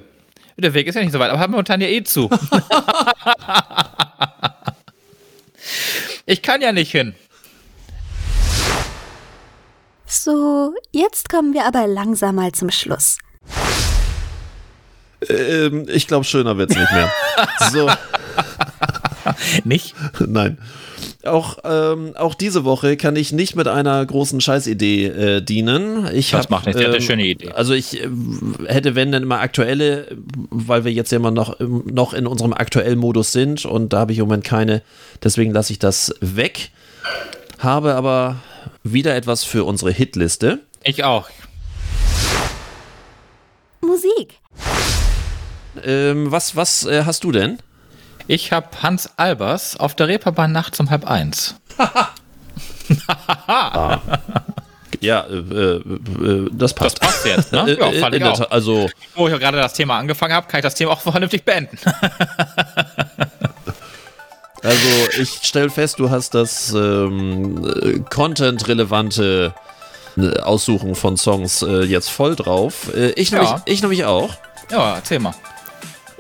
der 0.58 0.74
Weg 0.74 0.88
ist 0.88 0.95
ja 0.95 1.02
nicht 1.02 1.12
so 1.14 1.20
weit. 1.20 1.30
Aber 1.30 1.39
haben 1.39 1.52
wir 1.52 1.58
momentan 1.58 1.80
ja 1.82 1.88
eh 1.88 2.04
zu. 2.04 2.30
ich 6.26 6.41
kann 6.41 6.62
ja 6.62 6.72
nicht 6.72 6.91
hin. 6.91 7.14
So, 10.06 10.74
jetzt 10.91 11.30
kommen 11.30 11.54
wir 11.54 11.66
aber 11.66 11.86
langsam 11.88 12.36
mal 12.36 12.52
zum 12.52 12.72
Schluss. 12.72 13.20
Ähm, 15.30 15.86
ich 15.89 16.08
glaube, 16.08 16.26
schöner 16.26 16.58
wird's 16.58 16.76
nicht 16.76 16.91
mehr. 16.91 17.12
so, 17.72 17.89
Nicht? 19.63 19.95
nein. 20.27 20.57
Auch, 21.25 21.57
ähm, 21.63 22.13
auch 22.17 22.33
diese 22.33 22.63
Woche 22.63 22.95
kann 22.97 23.15
ich 23.15 23.31
nicht 23.31 23.55
mit 23.55 23.67
einer 23.67 24.05
großen 24.05 24.39
Scheißidee 24.41 25.05
äh, 25.07 25.41
dienen. 25.41 26.07
Ich 26.13 26.31
Das 26.31 26.43
hab, 26.45 26.49
macht 26.49 26.65
nichts, 26.65 26.81
habt 26.81 26.89
eine 26.93 27.01
schöne 27.01 27.25
Idee. 27.25 27.51
Also 27.51 27.73
ich 27.73 28.01
äh, 28.01 28.09
hätte, 28.67 28.95
wenn 28.95 29.11
dann 29.11 29.23
immer 29.23 29.39
aktuelle, 29.39 30.07
weil 30.49 30.85
wir 30.85 30.91
jetzt 30.91 31.11
ja 31.11 31.17
immer 31.17 31.31
noch, 31.31 31.59
im- 31.59 31.83
noch 31.87 32.13
in 32.13 32.25
unserem 32.27 32.53
aktuellen 32.53 32.99
Modus 32.99 33.31
sind 33.31 33.65
und 33.65 33.93
da 33.93 33.99
habe 33.99 34.11
ich 34.13 34.19
im 34.19 34.25
Moment 34.25 34.43
keine, 34.45 34.81
deswegen 35.23 35.51
lasse 35.51 35.73
ich 35.73 35.79
das 35.79 36.13
weg. 36.21 36.71
Habe 37.59 37.95
aber 37.95 38.37
wieder 38.83 39.15
etwas 39.15 39.43
für 39.43 39.65
unsere 39.65 39.91
Hitliste. 39.91 40.59
Ich 40.83 41.03
auch. 41.03 41.27
Musik. 43.81 44.39
Ähm, 45.83 46.31
was 46.31 46.55
was 46.55 46.85
äh, 46.85 47.03
hast 47.05 47.23
du 47.23 47.31
denn? 47.31 47.57
Ich 48.32 48.51
habe 48.51 48.67
Hans 48.84 49.09
Albers 49.17 49.75
auf 49.75 49.95
der 49.95 50.07
Reeperbahn 50.07 50.51
nachts 50.51 50.80
um 50.80 50.91
halb 50.91 51.03
eins. 51.09 51.55
Ja, 55.01 55.21
äh, 55.21 55.34
äh, 55.34 55.75
äh, 55.77 56.49
das 56.51 56.73
Das 56.73 56.73
passt. 56.73 56.99
passt 56.99 57.25
jetzt, 57.25 57.51
ne? 57.53 57.59
Äh, 57.71 57.80
Ja, 57.80 57.88
äh, 57.89 57.99
fand 58.01 58.15
in 58.15 58.21
ich 58.21 58.27
auch. 58.27 58.51
Also 58.51 58.89
Wo 59.15 59.27
ich 59.27 59.32
ja 59.32 59.38
gerade 59.39 59.57
das 59.57 59.73
Thema 59.73 59.97
angefangen 59.97 60.34
habe, 60.34 60.47
kann 60.47 60.59
ich 60.59 60.63
das 60.63 60.75
Thema 60.75 60.91
auch 60.91 60.99
vernünftig 61.01 61.43
beenden. 61.45 61.77
Also 64.61 64.88
ich 65.21 65.30
stelle 65.43 65.69
fest, 65.69 65.99
du 65.99 66.09
hast 66.09 66.34
das 66.36 66.73
ähm, 66.73 67.65
äh, 67.82 67.99
content-relevante 68.09 69.53
äh, 70.17 70.39
Aussuchen 70.41 70.95
von 70.95 71.15
Songs 71.15 71.61
äh, 71.61 71.84
jetzt 71.84 72.09
voll 72.09 72.36
drauf. 72.36 72.93
Äh, 72.93 73.11
ich, 73.11 73.32
nämlich, 73.32 73.49
Ja. 73.49 73.61
ich 73.63 73.82
nämlich 73.82 74.03
auch. 74.03 74.34
ja, 74.69 74.95
erzähl 74.95 75.19
mal. 75.19 75.34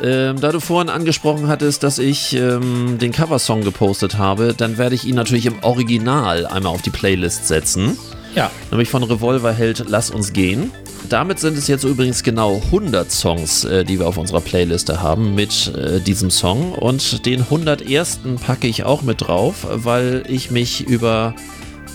Ähm, 0.01 0.39
da 0.39 0.51
du 0.51 0.59
vorhin 0.59 0.89
angesprochen 0.89 1.47
hattest, 1.47 1.83
dass 1.83 1.99
ich 1.99 2.33
ähm, 2.33 2.97
den 2.99 3.11
Coversong 3.11 3.61
gepostet 3.61 4.17
habe, 4.17 4.53
dann 4.55 4.77
werde 4.77 4.95
ich 4.95 5.05
ihn 5.05 5.15
natürlich 5.15 5.45
im 5.45 5.61
Original 5.61 6.45
einmal 6.45 6.73
auf 6.73 6.81
die 6.81 6.89
Playlist 6.89 7.47
setzen. 7.47 7.97
Ja. 8.35 8.49
Nämlich 8.71 8.89
von 8.89 9.03
Revolverheld 9.03 9.85
Lass 9.87 10.09
uns 10.09 10.31
gehen. 10.31 10.71
Damit 11.09 11.39
sind 11.39 11.57
es 11.57 11.67
jetzt 11.67 11.83
übrigens 11.83 12.23
genau 12.23 12.61
100 12.65 13.11
Songs, 13.11 13.65
äh, 13.65 13.83
die 13.83 13.99
wir 13.99 14.07
auf 14.07 14.17
unserer 14.17 14.41
Playliste 14.41 15.01
haben 15.01 15.35
mit 15.35 15.73
äh, 15.75 15.99
diesem 15.99 16.29
Song. 16.29 16.73
Und 16.73 17.25
den 17.25 17.41
101. 17.41 18.19
packe 18.45 18.67
ich 18.67 18.83
auch 18.83 19.01
mit 19.01 19.21
drauf, 19.21 19.67
weil 19.69 20.23
ich 20.27 20.51
mich 20.51 20.87
über 20.87 21.33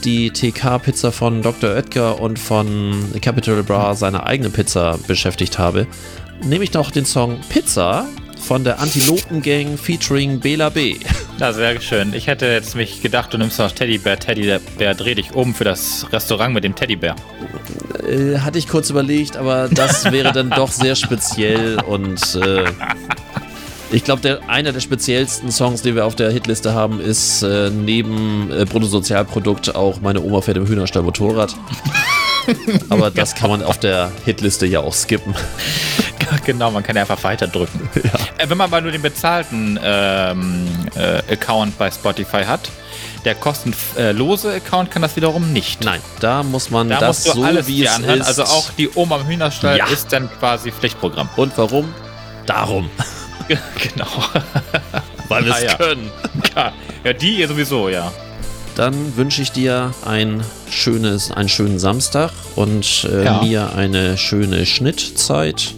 die 0.04 0.30
TK-Pizza 0.30 1.12
von 1.12 1.40
Dr. 1.40 1.70
Oetker 1.70 2.20
und 2.20 2.38
von 2.38 2.92
Capital 3.22 3.62
Bra, 3.62 3.94
seine 3.94 4.26
eigene 4.26 4.50
Pizza, 4.50 4.98
beschäftigt 5.06 5.58
habe. 5.58 5.86
Nehme 6.46 6.64
ich 6.64 6.74
noch 6.74 6.90
den 6.90 7.06
Song 7.06 7.40
Pizza 7.48 8.06
von 8.38 8.64
der 8.64 8.78
Antilopen-Gang 8.78 9.78
featuring 9.78 10.40
Bela 10.40 10.68
B. 10.68 10.96
Ja, 11.38 11.52
sehr 11.54 11.80
schön. 11.80 12.12
Ich 12.12 12.26
hätte 12.26 12.46
jetzt 12.46 12.76
mich 12.76 13.00
gedacht, 13.00 13.32
du 13.32 13.38
nimmst 13.38 13.58
noch 13.58 13.72
Teddybär, 13.72 14.18
Teddybär, 14.18 14.94
dreh 14.94 15.14
dich 15.14 15.34
um 15.34 15.54
für 15.54 15.64
das 15.64 16.06
Restaurant 16.12 16.52
mit 16.52 16.62
dem 16.62 16.74
Teddybär. 16.74 17.16
Äh, 18.06 18.38
hatte 18.40 18.58
ich 18.58 18.68
kurz 18.68 18.90
überlegt, 18.90 19.38
aber 19.38 19.68
das 19.68 20.12
wäre 20.12 20.32
dann 20.32 20.50
doch 20.50 20.70
sehr 20.70 20.94
speziell 20.96 21.80
und 21.80 22.34
äh, 22.36 22.64
ich 23.90 24.04
glaube, 24.04 24.40
einer 24.46 24.72
der 24.72 24.80
speziellsten 24.80 25.50
Songs, 25.50 25.82
den 25.82 25.94
wir 25.94 26.04
auf 26.04 26.14
der 26.14 26.30
Hitliste 26.30 26.74
haben, 26.74 27.00
ist 27.00 27.42
äh, 27.42 27.70
neben 27.70 28.50
äh, 28.52 28.64
Bruttosozialprodukt 28.64 29.74
auch 29.74 30.00
Meine 30.02 30.20
Oma 30.20 30.42
fährt 30.42 30.58
im 30.58 30.66
Hühnerstall 30.66 31.02
Motorrad. 31.02 31.56
aber 32.90 33.10
das 33.10 33.34
kann 33.34 33.50
man 33.50 33.62
auf 33.62 33.78
der 33.78 34.12
Hitliste 34.24 34.66
ja 34.66 34.80
auch 34.80 34.92
skippen. 34.92 35.34
Genau, 36.44 36.70
man 36.70 36.82
kann 36.82 36.96
ja 36.96 37.02
einfach 37.02 37.22
weiterdrücken. 37.24 37.88
Äh, 38.38 38.48
wenn 38.48 38.58
man 38.58 38.68
aber 38.68 38.80
nur 38.80 38.90
den 38.90 39.00
bezahlten 39.02 39.78
ähm, 39.82 40.66
äh, 40.96 41.32
Account 41.32 41.78
bei 41.78 41.88
Spotify 41.90 42.44
hat, 42.44 42.68
der 43.24 43.36
kostenlose 43.36 44.52
Account 44.54 44.90
kann 44.90 45.02
das 45.02 45.14
wiederum 45.16 45.52
nicht. 45.52 45.84
Nein, 45.84 46.00
da 46.20 46.42
muss 46.42 46.70
man 46.70 46.88
Da 46.88 46.98
das 46.98 47.22
so 47.24 47.42
alles 47.44 47.68
wie 47.68 47.84
es 47.84 47.92
anhören. 47.94 48.20
ist. 48.20 48.26
Also 48.26 48.42
auch 48.44 48.70
die 48.76 48.90
Oma 48.94 49.18
im 49.18 49.26
Hühnerstall 49.28 49.78
Ja. 49.78 49.86
ist 49.86 50.12
dann 50.12 50.28
quasi 50.40 50.72
Pflichtprogramm. 50.72 51.28
Und 51.36 51.56
warum? 51.56 51.94
Darum, 52.46 52.90
genau. 53.48 54.06
weil 55.28 55.44
wir 55.44 55.52
es 55.52 55.62
Ah, 55.62 55.64
ja. 55.64 55.74
können. 55.76 56.10
ja, 56.56 56.72
ja, 57.04 57.12
die 57.12 57.36
ihr 57.36 57.48
sowieso, 57.48 57.88
ja. 57.88 58.12
Dann 58.74 59.16
wünsche 59.16 59.40
ich 59.42 59.52
dir 59.52 59.94
ein 60.04 60.42
schönes, 60.68 61.30
einen 61.30 61.48
schönen 61.48 61.78
Samstag 61.78 62.32
und 62.56 63.08
äh, 63.10 63.24
Ja. 63.24 63.40
mir 63.42 63.74
eine 63.76 64.18
schöne 64.18 64.66
Schnittzeit 64.66 65.72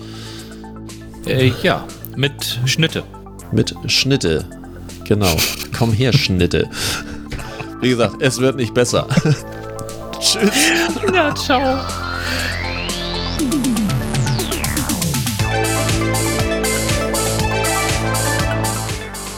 Äh, 1.26 1.52
ja, 1.62 1.84
mit 2.16 2.60
Schnitte. 2.66 3.02
mit 3.52 3.74
Schnitte. 3.86 4.44
Genau. 5.04 5.36
Komm 5.76 5.92
her, 5.92 6.12
Schnitte. 6.12 6.68
Wie 7.80 7.90
gesagt, 7.90 8.16
es 8.20 8.38
wird 8.38 8.56
nicht 8.56 8.74
besser. 8.74 9.06
Tschüss. 10.20 10.50
Ja, 11.12 11.34
ciao. 11.34 11.78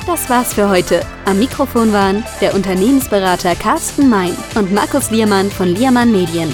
Das 0.06 0.30
war's 0.30 0.54
für 0.54 0.68
heute. 0.68 1.02
Am 1.26 1.38
Mikrofon 1.38 1.92
waren 1.92 2.24
der 2.40 2.54
Unternehmensberater 2.54 3.54
Carsten 3.54 4.08
Mein 4.08 4.34
und 4.54 4.72
Markus 4.72 5.10
Liermann 5.10 5.50
von 5.50 5.68
Liermann 5.68 6.10
Medien. 6.12 6.52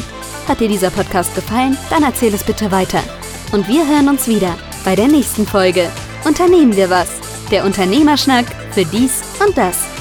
Hat 0.48 0.60
dir 0.60 0.68
dieser 0.68 0.90
Podcast 0.90 1.34
gefallen? 1.34 1.76
Dann 1.90 2.02
erzähl 2.02 2.34
es 2.34 2.42
bitte 2.42 2.70
weiter. 2.72 3.00
Und 3.52 3.68
wir 3.68 3.86
hören 3.86 4.08
uns 4.08 4.26
wieder 4.26 4.54
bei 4.84 4.94
der 4.94 5.08
nächsten 5.08 5.46
Folge. 5.46 5.90
Unternehmen 6.24 6.76
wir 6.76 6.90
was? 6.90 7.08
Der 7.50 7.64
Unternehmerschnack 7.64 8.46
für 8.72 8.84
dies 8.84 9.22
und 9.44 9.56
das. 9.56 9.93